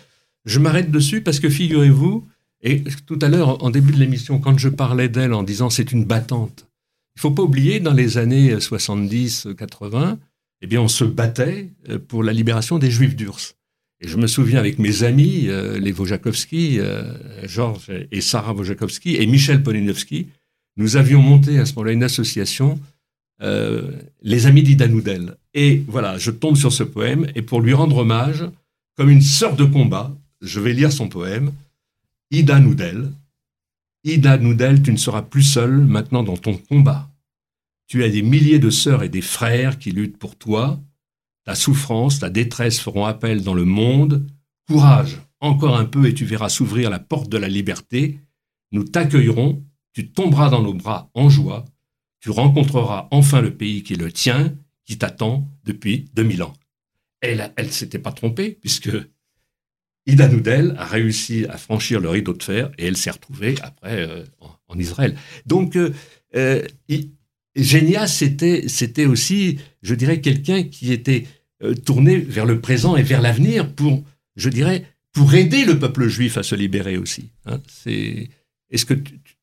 Je 0.43 0.59
m'arrête 0.59 0.91
dessus 0.91 1.21
parce 1.21 1.39
que 1.39 1.49
figurez-vous, 1.49 2.27
et 2.63 2.83
tout 3.05 3.19
à 3.21 3.27
l'heure, 3.27 3.63
en 3.63 3.69
début 3.69 3.91
de 3.91 3.99
l'émission, 3.99 4.39
quand 4.39 4.57
je 4.57 4.69
parlais 4.69 5.09
d'elle 5.09 5.33
en 5.33 5.43
disant 5.43 5.69
c'est 5.69 5.91
une 5.91 6.05
battante, 6.05 6.67
il 7.15 7.21
faut 7.21 7.31
pas 7.31 7.43
oublier, 7.43 7.79
dans 7.79 7.93
les 7.93 8.17
années 8.17 8.55
70-80, 8.55 10.17
eh 10.61 10.67
bien, 10.67 10.81
on 10.81 10.87
se 10.87 11.03
battait 11.03 11.69
euh, 11.89 11.99
pour 11.99 12.23
la 12.23 12.33
libération 12.33 12.77
des 12.77 12.91
Juifs 12.91 13.15
d'Urs. 13.15 13.55
Et 13.99 14.07
je 14.07 14.17
me 14.17 14.27
souviens 14.27 14.59
avec 14.59 14.79
mes 14.79 15.03
amis, 15.03 15.47
euh, 15.47 15.79
les 15.79 15.91
Wojakowski, 15.91 16.79
euh, 16.79 17.13
Georges 17.47 17.91
et 18.11 18.21
Sarah 18.21 18.53
Wojakowski 18.53 19.15
et 19.17 19.25
Michel 19.27 19.61
Polinowski, 19.61 20.27
nous 20.77 20.95
avions 20.97 21.21
monté 21.21 21.59
à 21.59 21.65
ce 21.65 21.73
moment-là 21.75 21.91
une 21.91 22.03
association, 22.03 22.79
les 24.21 24.45
Amis 24.45 24.61
d'Ida 24.61 24.87
Noudel. 24.87 25.35
Et 25.55 25.83
voilà, 25.87 26.19
je 26.19 26.29
tombe 26.29 26.55
sur 26.55 26.71
ce 26.71 26.83
poème, 26.83 27.25
et 27.33 27.41
pour 27.41 27.59
lui 27.59 27.73
rendre 27.73 27.97
hommage, 27.97 28.45
comme 28.95 29.09
une 29.09 29.21
sœur 29.21 29.55
de 29.55 29.65
combat, 29.65 30.15
je 30.41 30.59
vais 30.59 30.73
lire 30.73 30.91
son 30.91 31.09
poème. 31.09 31.51
Ida 32.33 32.61
Noudel, 32.61 33.11
Ida 34.05 34.37
Noudel, 34.37 34.81
tu 34.81 34.93
ne 34.93 34.97
seras 34.97 35.21
plus 35.21 35.43
seule 35.43 35.81
maintenant 35.81 36.23
dans 36.23 36.37
ton 36.37 36.57
combat. 36.57 37.11
Tu 37.87 38.05
as 38.05 38.09
des 38.09 38.21
milliers 38.21 38.57
de 38.57 38.69
sœurs 38.69 39.03
et 39.03 39.09
des 39.09 39.21
frères 39.21 39.77
qui 39.77 39.91
luttent 39.91 40.17
pour 40.17 40.37
toi. 40.37 40.79
Ta 41.43 41.55
souffrance, 41.55 42.19
ta 42.19 42.29
détresse 42.29 42.79
feront 42.79 43.05
appel 43.05 43.43
dans 43.43 43.53
le 43.53 43.65
monde. 43.65 44.25
Courage, 44.65 45.19
encore 45.41 45.75
un 45.75 45.83
peu 45.83 46.07
et 46.07 46.13
tu 46.13 46.23
verras 46.23 46.47
s'ouvrir 46.47 46.89
la 46.89 46.99
porte 46.99 47.29
de 47.29 47.37
la 47.37 47.49
liberté. 47.49 48.19
Nous 48.71 48.85
t'accueillerons, 48.85 49.61
tu 49.91 50.09
tomberas 50.09 50.49
dans 50.49 50.63
nos 50.63 50.73
bras 50.73 51.11
en 51.13 51.29
joie. 51.29 51.65
Tu 52.21 52.29
rencontreras 52.29 53.09
enfin 53.11 53.41
le 53.41 53.57
pays 53.57 53.83
qui 53.83 53.95
le 53.95 54.09
tien, 54.09 54.55
qui 54.85 54.97
t'attend 54.97 55.49
depuis 55.65 56.09
2000 56.13 56.43
ans. 56.43 56.53
Elle, 57.19 57.51
elle 57.57 57.73
s'était 57.73 57.99
pas 57.99 58.13
trompée, 58.13 58.51
puisque 58.51 58.89
Ida 60.07 60.27
Noudel 60.27 60.75
a 60.77 60.85
réussi 60.85 61.45
à 61.49 61.57
franchir 61.57 61.99
le 61.99 62.09
rideau 62.09 62.33
de 62.33 62.43
fer 62.43 62.71
et 62.77 62.87
elle 62.87 62.97
s'est 62.97 63.11
retrouvée 63.11 63.55
après 63.61 64.01
euh, 64.01 64.23
en, 64.67 64.79
Israël. 64.79 65.15
Donc, 65.45 65.75
euh, 65.75 65.93
euh 66.35 66.61
Génia, 67.53 68.07
c'était, 68.07 68.63
c'était 68.67 69.05
aussi, 69.05 69.59
je 69.81 69.93
dirais, 69.93 70.21
quelqu'un 70.21 70.63
qui 70.63 70.93
était 70.93 71.25
euh, 71.63 71.73
tourné 71.75 72.17
vers 72.17 72.45
le 72.45 72.61
présent 72.61 72.95
et 72.95 73.03
vers 73.03 73.21
l'avenir 73.21 73.69
pour, 73.73 74.03
je 74.37 74.47
dirais, 74.47 74.85
pour 75.11 75.33
aider 75.33 75.65
le 75.65 75.77
peuple 75.77 76.07
juif 76.07 76.37
à 76.37 76.43
se 76.43 76.55
libérer 76.55 76.97
aussi. 76.97 77.31
Hein. 77.45 77.59
c'est, 77.67 78.29
est-ce 78.69 78.85
que 78.85 78.93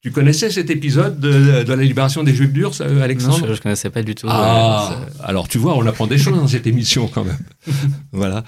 tu, 0.00 0.10
connaissais 0.10 0.50
cet 0.50 0.70
épisode 0.70 1.20
de, 1.20 1.62
la 1.68 1.76
libération 1.76 2.24
des 2.24 2.34
Juifs 2.34 2.52
durs, 2.52 2.72
Alexandre? 2.80 3.40
Non, 3.40 3.46
je 3.46 3.52
ne 3.52 3.56
connaissais 3.58 3.90
pas 3.90 4.02
du 4.02 4.14
tout. 4.14 4.26
Ah, 4.30 4.98
alors 5.22 5.48
tu 5.48 5.58
vois, 5.58 5.76
on 5.76 5.86
apprend 5.86 6.06
des 6.06 6.16
choses 6.16 6.38
dans 6.38 6.48
cette 6.48 6.66
émission 6.66 7.08
quand 7.08 7.24
même. 7.24 7.38
voilà. 8.12 8.44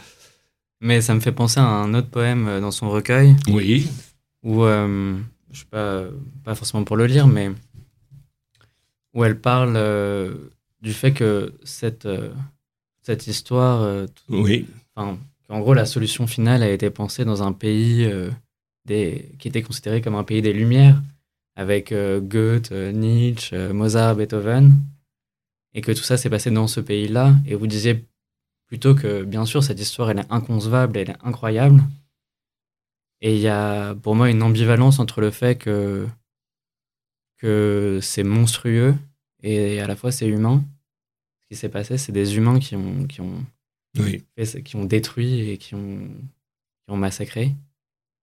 Mais 0.80 1.02
ça 1.02 1.14
me 1.14 1.20
fait 1.20 1.32
penser 1.32 1.60
à 1.60 1.64
un 1.64 1.92
autre 1.94 2.08
poème 2.08 2.48
euh, 2.48 2.60
dans 2.60 2.70
son 2.70 2.88
recueil. 2.88 3.36
Oui. 3.48 3.88
Où, 4.42 4.64
euh, 4.64 5.18
je 5.52 5.60
sais 5.60 5.66
pas, 5.70 6.04
pas 6.44 6.54
forcément 6.54 6.84
pour 6.84 6.96
le 6.96 7.06
lire, 7.06 7.26
mais 7.26 7.50
où 9.12 9.24
elle 9.24 9.38
parle 9.38 9.74
euh, 9.76 10.34
du 10.80 10.92
fait 10.94 11.12
que 11.12 11.52
cette, 11.64 12.08
cette 13.02 13.26
histoire. 13.26 14.06
oui. 14.28 14.66
Enfin, 14.96 15.18
en 15.50 15.60
gros, 15.60 15.74
la 15.74 15.84
solution 15.84 16.26
finale 16.26 16.62
a 16.62 16.70
été 16.70 16.90
pensée 16.90 17.24
dans 17.24 17.42
un 17.42 17.52
pays 17.52 18.10
des, 18.86 19.30
qui 19.38 19.48
était 19.48 19.62
considéré 19.62 20.00
comme 20.00 20.14
un 20.14 20.24
pays 20.24 20.42
des 20.42 20.52
Lumières, 20.52 21.02
avec 21.56 21.92
Goethe, 21.92 22.70
Nietzsche, 22.72 23.72
Mozart, 23.72 24.16
Beethoven, 24.16 24.72
et 25.74 25.80
que 25.80 25.92
tout 25.92 26.02
ça 26.02 26.16
s'est 26.16 26.30
passé 26.30 26.50
dans 26.50 26.66
ce 26.66 26.80
pays-là. 26.80 27.34
Et 27.46 27.54
vous 27.54 27.66
disiez 27.66 28.04
Plutôt 28.70 28.94
que, 28.94 29.24
bien 29.24 29.44
sûr, 29.44 29.64
cette 29.64 29.80
histoire, 29.80 30.10
elle 30.12 30.20
est 30.20 30.30
inconcevable, 30.32 30.96
elle 30.96 31.10
est 31.10 31.16
incroyable. 31.24 31.82
Et 33.20 33.34
il 33.34 33.40
y 33.40 33.48
a 33.48 33.96
pour 33.96 34.14
moi 34.14 34.30
une 34.30 34.42
ambivalence 34.44 35.00
entre 35.00 35.20
le 35.20 35.32
fait 35.32 35.56
que, 35.56 36.06
que 37.38 37.98
c'est 38.00 38.22
monstrueux 38.22 38.94
et 39.42 39.80
à 39.80 39.88
la 39.88 39.96
fois 39.96 40.12
c'est 40.12 40.28
humain. 40.28 40.64
Ce 41.42 41.48
qui 41.48 41.56
s'est 41.56 41.68
passé, 41.68 41.98
c'est 41.98 42.12
des 42.12 42.36
humains 42.36 42.60
qui 42.60 42.76
ont, 42.76 43.06
qui, 43.08 43.20
ont, 43.20 43.44
qui 44.64 44.76
ont 44.76 44.84
détruit 44.84 45.50
et 45.50 45.58
qui 45.58 45.74
ont, 45.74 46.08
qui 46.08 46.90
ont 46.90 46.96
massacré. 46.96 47.54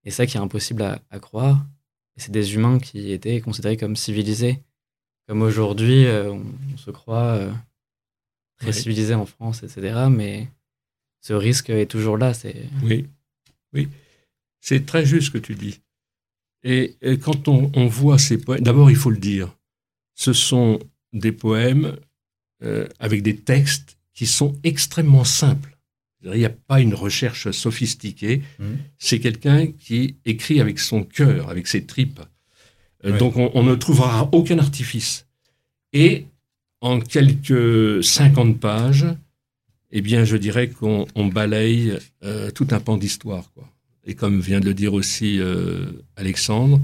Et 0.06 0.12
ça 0.12 0.26
qui 0.26 0.38
est 0.38 0.40
impossible 0.40 0.82
à, 0.82 1.20
croire. 1.20 1.66
Et 2.16 2.22
c'est 2.22 2.32
des 2.32 2.56
humains 2.56 2.80
qui 2.80 3.12
étaient 3.12 3.42
considérés 3.42 3.76
comme 3.76 3.98
civilisés. 3.98 4.64
Comme 5.28 5.42
aujourd'hui, 5.42 6.06
euh, 6.06 6.32
on, 6.32 6.78
se 6.78 6.90
croit 6.90 7.52
euh, 8.62 8.66
très 8.66 8.74
civilisé 8.74 9.14
en 9.14 9.26
France, 9.26 9.64
etc. 9.64 10.08
Mais 10.10 10.48
ce 11.22 11.34
risque 11.34 11.70
est 11.70 11.86
toujours 11.86 12.18
là. 12.18 12.34
C'est... 12.34 12.64
Oui, 12.84 13.08
oui. 13.74 13.88
C'est 14.62 14.86
très 14.86 15.06
juste 15.06 15.28
ce 15.28 15.32
que 15.32 15.38
tu 15.38 15.56
dis. 15.56 15.80
Et, 16.64 16.98
quand 17.22 17.48
on, 17.48 17.88
voit 17.88 18.18
ces 18.18 18.38
poèmes, 18.38 18.62
d'abord 18.62 18.90
il 18.90 18.98
faut 18.98 19.12
le 19.12 19.18
dire, 19.18 19.56
ce 20.16 20.34
sont 20.34 20.80
des 21.14 21.32
poèmes 21.32 21.96
euh, 22.64 22.88
avec 23.00 23.22
des 23.22 23.38
textes 23.38 23.98
qui 24.14 24.26
sont 24.26 24.56
extrêmement 24.64 25.24
simples. 25.24 25.78
Il 26.24 26.32
n'y 26.32 26.46
a 26.46 26.50
pas 26.50 26.82
une 26.82 26.96
recherche 26.96 27.52
sophistiquée. 27.52 28.42
Mmh. 28.60 28.66
C'est 28.98 29.20
quelqu'un 29.20 29.68
qui 29.68 30.18
écrit 30.26 30.60
avec 30.60 30.80
son 30.80 31.04
cœur, 31.04 31.50
avec 31.50 31.68
ses 31.68 31.86
tripes. 31.86 32.20
Euh, 33.06 33.18
donc 33.18 33.38
on, 33.38 33.52
on, 33.54 33.64
ne 33.64 33.76
trouvera 33.76 34.28
aucun 34.34 34.58
artifice. 34.58 35.28
Et 35.94 36.26
en 36.82 37.00
quelques 37.00 38.04
50 38.04 38.60
pages, 38.60 39.08
eh 39.92 40.02
bien, 40.02 40.24
je 40.26 40.38
dirais 40.38 40.70
qu'on 40.70 41.08
balaye 41.28 41.98
euh, 42.24 42.52
tout 42.52 42.68
un 42.72 42.80
pan 42.80 42.98
d'histoire. 42.98 43.50
Et 44.04 44.16
comme 44.16 44.40
vient 44.40 44.60
de 44.60 44.66
le 44.66 44.74
dire 44.74 44.94
aussi 44.94 45.40
euh, 45.40 45.92
Alexandre, 46.16 46.80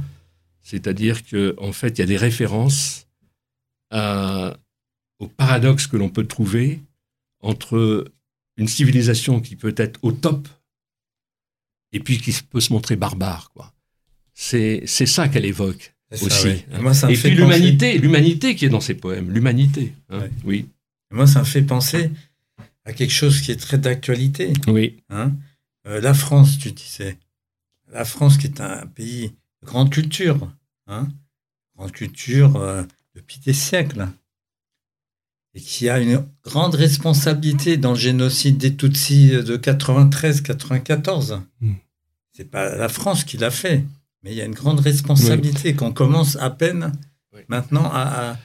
c'est-à-dire 0.62 1.26
qu'en 1.26 1.54
en 1.60 1.74
fait, 1.74 1.98
il 1.98 2.00
y 2.00 2.04
a 2.04 2.08
des 2.08 2.18
références 2.18 3.08
au 5.20 5.28
paradoxe 5.28 5.86
que 5.86 5.98
l'on 5.98 6.10
peut 6.10 6.26
trouver 6.26 6.82
entre 7.42 8.12
une 8.58 8.68
civilisation 8.68 9.40
qui 9.40 9.56
peut 9.56 9.76
être 9.78 10.00
au 10.02 10.12
top 10.12 10.48
et 11.92 12.00
puis 12.00 12.18
qui 12.18 12.34
peut 12.50 12.60
se 12.60 12.74
montrer 12.74 12.96
barbare. 12.96 13.52
C'est 14.34 14.86
ça 14.88 15.28
qu'elle 15.28 15.46
évoque 15.46 15.93
aussi. 16.22 16.66
Hein. 16.72 17.10
et 17.10 17.16
puis 17.16 17.32
l'humanité, 17.32 17.98
l'humanité 17.98 18.56
qui 18.56 18.66
est 18.66 18.70
dans 18.70 18.82
ces 18.82 18.94
poèmes, 18.94 19.32
l'humanité. 19.32 19.94
Hein. 20.10 20.28
Oui. 20.44 20.68
moi, 21.12 21.28
ça 21.28 21.40
me 21.40 21.46
fait 21.46 21.62
penser 21.62 22.12
à 22.86 22.94
quelque 22.94 23.14
chose 23.14 23.42
qui 23.42 23.52
est 23.52 23.60
très 23.60 23.78
d'actualité. 23.78 24.54
Oui. 24.68 24.98
Hein. 25.10 25.32
Euh, 25.88 26.02
la 26.02 26.14
France, 26.14 26.58
tu 26.60 26.72
disais. 26.72 27.18
La 27.92 28.06
France 28.06 28.38
qui 28.38 28.48
est 28.48 28.62
un 28.62 28.86
pays 28.88 29.32
de 29.62 29.68
grande 29.68 29.92
culture. 29.92 30.52
Grande 30.88 31.92
culture 31.92 32.56
euh, 32.58 32.84
depuis 33.16 33.40
des 33.40 33.54
siècles. 33.54 34.08
Et 35.56 35.62
qui 35.62 35.88
a 35.88 36.00
une 36.00 36.26
grande 36.44 36.74
responsabilité 36.74 37.78
dans 37.78 37.92
le 37.92 38.00
génocide 38.00 38.58
des 38.58 38.76
Tutsis 38.76 39.30
de 39.30 39.56
93-94. 39.56 41.42
Hmm. 41.62 41.74
C'est 42.32 42.50
pas 42.50 42.76
la 42.76 42.90
France 42.90 43.24
qui 43.24 43.38
l'a 43.38 43.52
fait. 43.52 43.84
Mais 44.24 44.32
il 44.32 44.38
y 44.38 44.42
a 44.42 44.46
une 44.46 44.54
grande 44.54 44.80
responsabilité 44.80 45.74
qu'on 45.76 45.92
commence 45.92 46.38
à 46.38 46.50
peine 46.50 46.92
maintenant 47.50 47.90
à, 47.94 48.38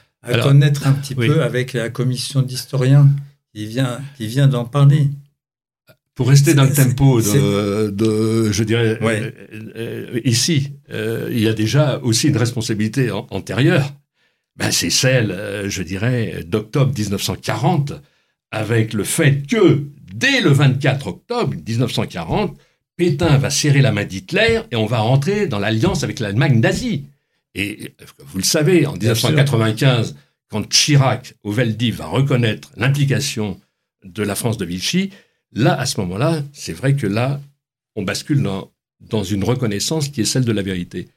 connaître 0.43 0.85
un 0.85 0.91
petit 0.93 1.15
peu 1.15 1.41
avec 1.41 1.73
la 1.73 1.89
commission 1.89 2.41
d'historiens 2.41 3.09
qui 3.53 3.65
vient, 3.65 4.01
qui 4.17 4.27
vient 4.27 4.47
d'en 4.47 4.65
parler. 4.65 5.09
Pour 6.15 6.27
rester 6.27 6.53
dans 6.53 6.65
le 6.65 6.73
tempo 6.73 7.21
de, 7.21 8.51
je 8.51 8.63
dirais, 8.65 8.99
euh, 9.01 9.31
euh, 9.77 10.19
ici, 10.25 10.73
euh, 10.91 11.29
il 11.31 11.39
y 11.39 11.47
a 11.47 11.53
déjà 11.53 11.99
aussi 12.03 12.27
une 12.27 12.35
responsabilité 12.35 13.09
antérieure. 13.11 13.93
Ben, 14.57 14.69
c'est 14.69 14.89
celle, 14.89 15.63
je 15.69 15.81
dirais, 15.81 16.43
d'octobre 16.45 16.91
1940, 16.93 17.93
avec 18.51 18.93
le 18.93 19.05
fait 19.05 19.47
que, 19.47 19.83
dès 20.13 20.41
le 20.41 20.49
24 20.49 21.07
octobre 21.07 21.55
1940, 21.65 22.57
Pétain 22.99 23.37
va 23.37 23.49
serrer 23.49 23.79
la 23.79 23.93
main 23.93 24.03
d'Hitler 24.03 24.59
et 24.71 24.75
on 24.75 24.85
va 24.85 24.99
rentrer 24.99 25.47
dans 25.47 25.57
l'alliance 25.57 26.03
avec 26.03 26.19
l'Allemagne 26.19 26.59
nazie. 26.59 27.05
Et 27.55 27.93
vous 28.25 28.39
le 28.39 28.43
savez, 28.43 28.85
en 28.85 28.91
1995, 28.91 30.17
quand 30.49 30.67
Chirac, 30.67 31.33
au 31.43 31.53
Veldiv, 31.53 31.95
va 31.99 32.07
reconnaître 32.07 32.69
l'implication 32.75 33.57
de 34.03 34.21
la 34.21 34.35
France 34.35 34.57
de 34.57 34.65
Vichy, 34.65 35.11
là, 35.53 35.79
à 35.79 35.85
ce 35.85 36.01
moment-là, 36.01 36.43
c'est 36.51 36.73
vrai 36.73 36.97
que 36.97 37.07
là, 37.07 37.39
on 37.95 38.03
bascule 38.03 38.43
dans, 38.43 38.69
dans 38.99 39.23
une 39.23 39.45
reconnaissance 39.45 40.09
qui 40.09 40.19
est 40.19 40.25
celle 40.25 40.43
de 40.43 40.51
la 40.51 40.61
vérité. 40.61 41.07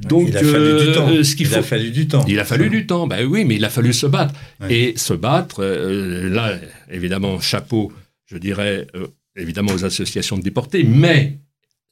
Donc, 0.00 0.28
il 0.28 0.36
a 0.36 0.44
fallu 0.44 0.86
du 0.86 0.92
temps. 0.92 1.08
Euh, 1.08 1.22
ce 1.22 1.34
il 1.38 1.54
a 1.54 1.62
fallu 1.62 1.90
du 1.92 2.08
temps. 2.08 2.24
Il 2.28 2.38
a 2.40 2.44
fallu 2.44 2.68
du 2.68 2.86
temps. 2.86 3.06
Ben 3.06 3.24
oui, 3.24 3.46
mais 3.46 3.54
il 3.54 3.64
a 3.64 3.70
fallu 3.70 3.94
se 3.94 4.06
battre. 4.06 4.34
Et 4.68 4.92
se 4.98 5.14
battre, 5.14 5.62
euh, 5.62 6.28
là, 6.28 6.58
évidemment, 6.90 7.40
chapeau, 7.40 7.90
je 8.26 8.36
dirais, 8.36 8.86
euh, 8.94 9.06
évidemment 9.36 9.72
aux 9.72 9.84
associations 9.84 10.36
de 10.36 10.42
déportés, 10.42 10.84
mais 10.84 11.38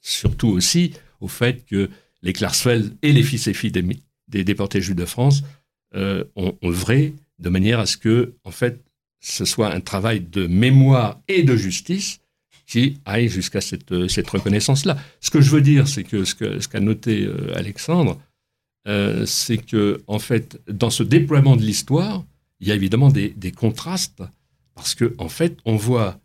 surtout 0.01 0.49
aussi 0.49 0.93
au 1.19 1.27
fait 1.27 1.65
que 1.65 1.89
les 2.21 2.33
Klarsfeld 2.33 2.95
et 3.01 3.11
les 3.11 3.23
fils 3.23 3.47
et 3.47 3.53
filles 3.53 3.71
des, 4.27 4.43
déportés 4.43 4.81
juifs 4.81 4.95
de 4.95 5.05
France 5.05 5.43
euh, 5.95 6.23
ont 6.35 6.57
œuvré 6.63 7.13
de 7.39 7.49
manière 7.49 7.79
à 7.79 7.85
ce 7.85 7.97
que, 7.97 8.35
en 8.43 8.51
fait, 8.51 8.83
ce 9.19 9.45
soit 9.45 9.73
un 9.73 9.81
travail 9.81 10.21
de 10.21 10.47
mémoire 10.47 11.19
et 11.27 11.43
de 11.43 11.55
justice 11.55 12.19
qui 12.67 12.99
aille 13.05 13.27
jusqu'à 13.27 13.61
cette, 13.61 14.07
cette 14.07 14.29
reconnaissance-là. 14.29 14.97
Ce 15.19 15.29
que 15.29 15.41
je 15.41 15.49
veux 15.49 15.61
dire, 15.61 15.87
c'est 15.87 16.03
que 16.03 16.23
ce 16.23 16.35
qu'a 16.67 16.79
noté 16.79 17.25
euh, 17.25 17.55
Alexandre, 17.55 18.19
euh, 18.87 19.25
c'est 19.25 19.57
que, 19.57 20.01
en 20.07 20.19
fait, 20.19 20.59
dans 20.67 20.89
ce 20.89 21.03
déploiement 21.03 21.55
de 21.55 21.61
l'histoire, 21.61 22.23
il 22.59 22.67
y 22.67 22.71
a 22.71 22.75
évidemment 22.75 23.09
des, 23.09 23.29
des 23.29 23.51
contrastes, 23.51 24.23
parce 24.75 24.95
qu'en 24.95 25.07
en 25.17 25.29
fait, 25.29 25.57
on 25.65 25.75
voit 25.75 26.19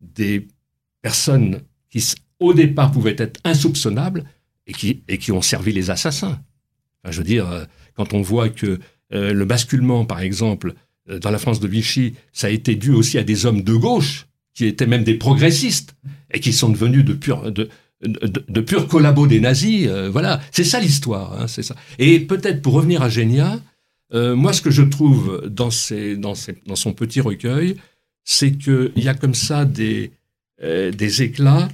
des 0.00 0.48
personnes 1.02 1.60
qui, 1.90 2.02
au 2.40 2.54
départ, 2.54 2.92
pouvaient 2.92 3.16
être 3.18 3.40
insoupçonnables 3.44 4.24
et 4.66 4.72
qui, 4.72 5.02
et 5.08 5.18
qui 5.18 5.32
ont 5.32 5.42
servi 5.42 5.72
les 5.72 5.90
assassins. 5.90 6.40
Je 7.08 7.18
veux 7.18 7.24
dire, 7.24 7.50
euh, 7.50 7.64
quand 7.94 8.14
on 8.14 8.22
voit 8.22 8.48
que 8.48 8.78
euh, 9.12 9.32
le 9.32 9.44
basculement, 9.44 10.04
par 10.04 10.20
exemple, 10.20 10.74
euh, 11.10 11.18
dans 11.18 11.30
la 11.30 11.38
France 11.38 11.60
de 11.60 11.68
Vichy, 11.68 12.14
ça 12.32 12.46
a 12.46 12.50
été 12.50 12.76
dû 12.76 12.90
aussi 12.90 13.18
à 13.18 13.24
des 13.24 13.44
hommes 13.46 13.62
de 13.62 13.74
gauche, 13.74 14.26
qui 14.54 14.66
étaient 14.66 14.86
même 14.86 15.04
des 15.04 15.14
progressistes, 15.14 15.94
et 16.32 16.40
qui 16.40 16.52
sont 16.52 16.68
devenus 16.68 17.04
de 17.04 17.14
purs 17.14 17.50
de, 17.50 17.68
de, 18.02 18.60
collabos 18.80 19.26
des 19.26 19.40
nazis. 19.40 19.86
voilà, 20.10 20.40
c'est 20.50 20.64
ça 20.64 20.80
l'histoire. 20.80 21.40
Hein, 21.40 21.46
c'est 21.46 21.62
ça. 21.62 21.74
Et 21.98 22.20
peut-être 22.20 22.60
pour 22.60 22.74
revenir 22.74 23.02
à 23.02 23.08
Génia, 23.08 23.60
moi, 24.12 24.52
ce 24.52 24.60
que 24.60 24.70
je 24.70 24.82
trouve 24.82 25.42
dans, 25.48 25.70
ces, 25.70 26.16
dans, 26.16 26.34
ces, 26.34 26.56
dans 26.66 26.76
son 26.76 26.92
petit 26.92 27.22
recueil, 27.22 27.76
c'est 28.24 28.52
qu'il 28.52 28.92
y 28.96 29.08
a 29.08 29.14
comme 29.14 29.34
ça 29.34 29.64
des, 29.64 30.12
des 30.62 31.22
éclats 31.22 31.68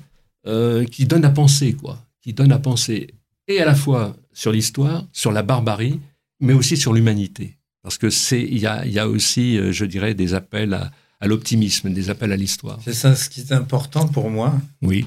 qui 0.91 1.07
donnent 1.07 1.25
à 1.25 1.31
penser, 1.31 1.75
quoi 1.75 1.99
qui 2.29 2.35
donne 2.35 2.53
à 2.53 2.59
penser 2.59 3.15
et 3.47 3.59
à 3.61 3.65
la 3.65 3.75
fois 3.75 4.15
sur 4.35 4.53
l'histoire, 4.53 5.07
sur 5.13 5.33
la 5.33 5.43
barbarie, 5.43 5.99
mais 6.41 6.53
aussi 6.53 6.77
sur 6.77 6.93
l'humanité. 6.93 7.57
Parce 7.83 7.97
que 7.97 8.11
c'est, 8.11 8.43
il 8.43 8.59
y 8.59 8.67
a, 8.67 8.85
y 8.85 8.99
a, 8.99 9.09
aussi, 9.09 9.57
euh, 9.57 9.73
je 9.73 9.87
dirais, 9.87 10.13
des 10.13 10.35
appels 10.35 10.75
à, 10.75 10.93
à 11.21 11.27
l'optimisme, 11.27 11.91
des 11.91 12.11
appels 12.11 12.31
à 12.31 12.37
l'histoire. 12.37 12.79
C'est 12.85 12.93
ça, 12.93 13.17
ce 13.17 13.31
qui 13.31 13.41
est 13.41 13.53
important 13.53 14.07
pour 14.09 14.29
moi. 14.29 14.61
Oui. 14.83 15.07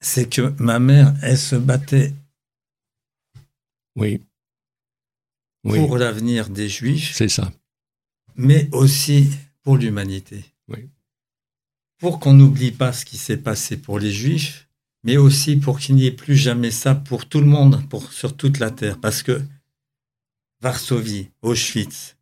C'est 0.00 0.30
que 0.30 0.54
ma 0.58 0.78
mère, 0.78 1.14
elle 1.22 1.36
se 1.36 1.56
battait. 1.56 2.14
Oui. 3.94 4.22
oui. 5.64 5.78
Pour 5.80 5.98
l'avenir 5.98 6.48
des 6.48 6.70
Juifs. 6.70 7.12
C'est 7.14 7.28
ça. 7.28 7.52
Mais 8.36 8.70
aussi 8.72 9.28
pour 9.62 9.76
l'humanité. 9.76 10.44
Oui. 10.68 10.88
Pour 11.98 12.20
qu'on 12.20 12.34
n'oublie 12.34 12.70
pas 12.70 12.92
ce 12.92 13.04
qui 13.04 13.16
s'est 13.16 13.38
passé 13.38 13.76
pour 13.76 13.98
les 13.98 14.12
Juifs, 14.12 14.68
mais 15.04 15.16
aussi 15.16 15.56
pour 15.56 15.78
qu'il 15.78 15.96
n'y 15.96 16.06
ait 16.06 16.12
plus 16.12 16.36
jamais 16.36 16.70
ça 16.70 16.94
pour 16.94 17.28
tout 17.28 17.40
le 17.40 17.46
monde, 17.46 17.88
pour, 17.88 18.12
sur 18.12 18.36
toute 18.36 18.58
la 18.58 18.70
Terre. 18.70 18.98
Parce 19.00 19.22
que 19.22 19.42
Varsovie, 20.60 21.30
Auschwitz, 21.42 22.16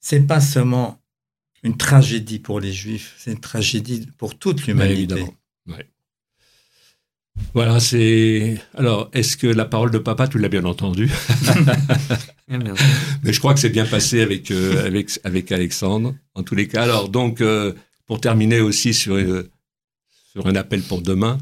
c'est 0.00 0.26
pas 0.26 0.40
seulement 0.40 1.00
une 1.62 1.76
tragédie 1.76 2.38
pour 2.38 2.60
les 2.60 2.72
Juifs, 2.72 3.14
c'est 3.18 3.32
une 3.32 3.40
tragédie 3.40 4.06
pour 4.16 4.38
toute 4.38 4.66
l'humanité. 4.66 5.24
Ouais. 5.66 5.86
Voilà, 7.54 7.80
c'est. 7.80 8.58
Alors, 8.74 9.10
est-ce 9.12 9.36
que 9.36 9.46
la 9.46 9.64
parole 9.64 9.90
de 9.90 9.98
papa, 9.98 10.28
tu 10.28 10.38
l'as 10.38 10.48
bien 10.48 10.64
entendu? 10.64 11.10
Mais 12.48 13.32
je 13.32 13.38
crois 13.38 13.54
que 13.54 13.60
c'est 13.60 13.70
bien 13.70 13.86
passé 13.86 14.20
avec, 14.20 14.50
euh, 14.50 14.86
avec, 14.86 15.18
avec 15.24 15.52
Alexandre, 15.52 16.14
en 16.34 16.42
tous 16.42 16.54
les 16.54 16.68
cas. 16.68 16.82
Alors, 16.82 17.08
donc, 17.08 17.40
euh, 17.40 17.74
pour 18.10 18.20
terminer 18.20 18.58
aussi 18.58 18.92
sur, 18.92 19.14
euh, 19.14 19.48
sur 20.32 20.44
un 20.48 20.56
appel 20.56 20.82
pour 20.82 21.00
demain, 21.00 21.38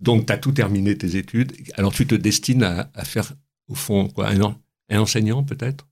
donc, 0.00 0.26
tu 0.26 0.32
as 0.32 0.38
tout 0.38 0.50
terminé 0.50 0.98
tes 0.98 1.14
études. 1.14 1.52
Alors, 1.76 1.92
tu 1.92 2.04
te 2.04 2.16
destines 2.16 2.64
à, 2.64 3.04
faire, 3.04 3.32
au 3.68 3.76
fond, 3.76 4.08
quoi, 4.08 4.28
un, 4.28 4.56
un 4.90 4.98
enseignant 4.98 5.44
peut-être? 5.44 5.86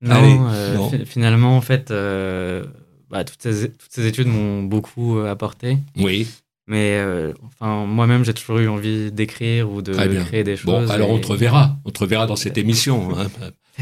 Non, 0.00 0.48
euh, 0.50 1.04
finalement, 1.04 1.58
en 1.58 1.60
fait, 1.60 1.90
euh, 1.90 2.64
bah, 3.10 3.22
toutes, 3.24 3.42
ces, 3.42 3.68
toutes, 3.72 3.92
ces, 3.92 4.06
études 4.06 4.28
m'ont 4.28 4.62
beaucoup 4.62 5.18
apporté. 5.18 5.76
Oui. 5.98 6.26
Mais 6.66 6.98
enfin, 7.42 7.84
moi-même, 7.84 8.24
j'ai 8.24 8.32
toujours 8.32 8.60
eu 8.60 8.68
envie 8.68 9.12
d'écrire 9.12 9.70
ou 9.70 9.82
de 9.82 9.92
créer 10.24 10.42
des 10.42 10.56
choses. 10.56 10.86
Bon, 10.86 10.90
alors 10.90 11.10
on 11.10 11.18
te 11.18 11.26
reverra. 11.26 11.76
On 11.84 11.90
te 11.90 11.98
reverra 11.98 12.26
dans 12.26 12.36
cette 12.36 12.56
émission 12.56 13.14
hein, 13.18 13.26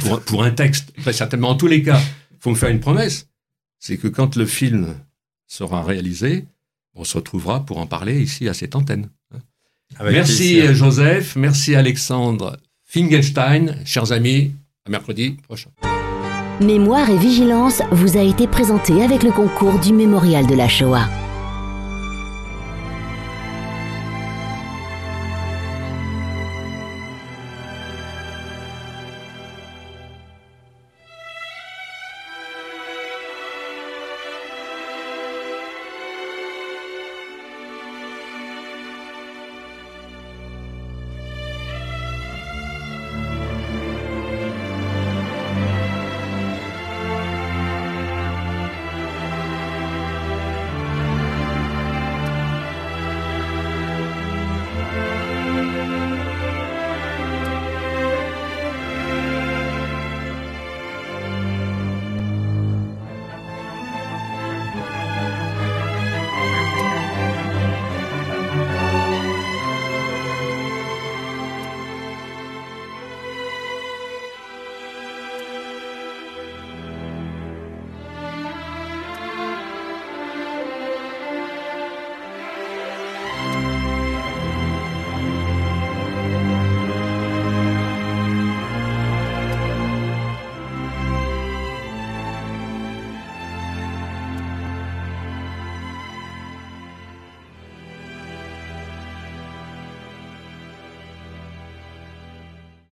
pour, 0.00 0.22
pour, 0.22 0.42
un 0.42 0.50
texte. 0.50 0.92
Très 1.02 1.12
certainement, 1.12 1.50
en 1.50 1.56
tous 1.56 1.68
les 1.68 1.84
cas, 1.84 2.00
il 2.32 2.38
faut 2.40 2.50
me 2.50 2.56
faire 2.56 2.70
une 2.70 2.80
promesse. 2.80 3.28
C'est 3.78 3.96
que 3.96 4.08
quand 4.08 4.34
le 4.34 4.44
film 4.44 4.96
sera 5.50 5.82
réalisé, 5.82 6.46
on 6.94 7.04
se 7.04 7.18
retrouvera 7.18 7.66
pour 7.66 7.78
en 7.78 7.86
parler 7.86 8.22
ici 8.22 8.48
à 8.48 8.54
cette 8.54 8.76
antenne. 8.76 9.10
merci 10.02 10.62
Joseph, 10.74 11.36
merci 11.36 11.74
Alexandre 11.74 12.56
Fingelstein, 12.84 13.76
chers 13.84 14.12
amis, 14.12 14.52
à 14.86 14.90
mercredi 14.90 15.36
prochain. 15.42 15.70
Mémoire 16.60 17.08
et 17.10 17.18
vigilance 17.18 17.82
vous 17.90 18.16
a 18.16 18.22
été 18.22 18.46
présenté 18.46 19.02
avec 19.02 19.22
le 19.22 19.32
concours 19.32 19.78
du 19.80 19.92
Mémorial 19.92 20.46
de 20.46 20.54
la 20.54 20.68
Shoah. 20.68 21.08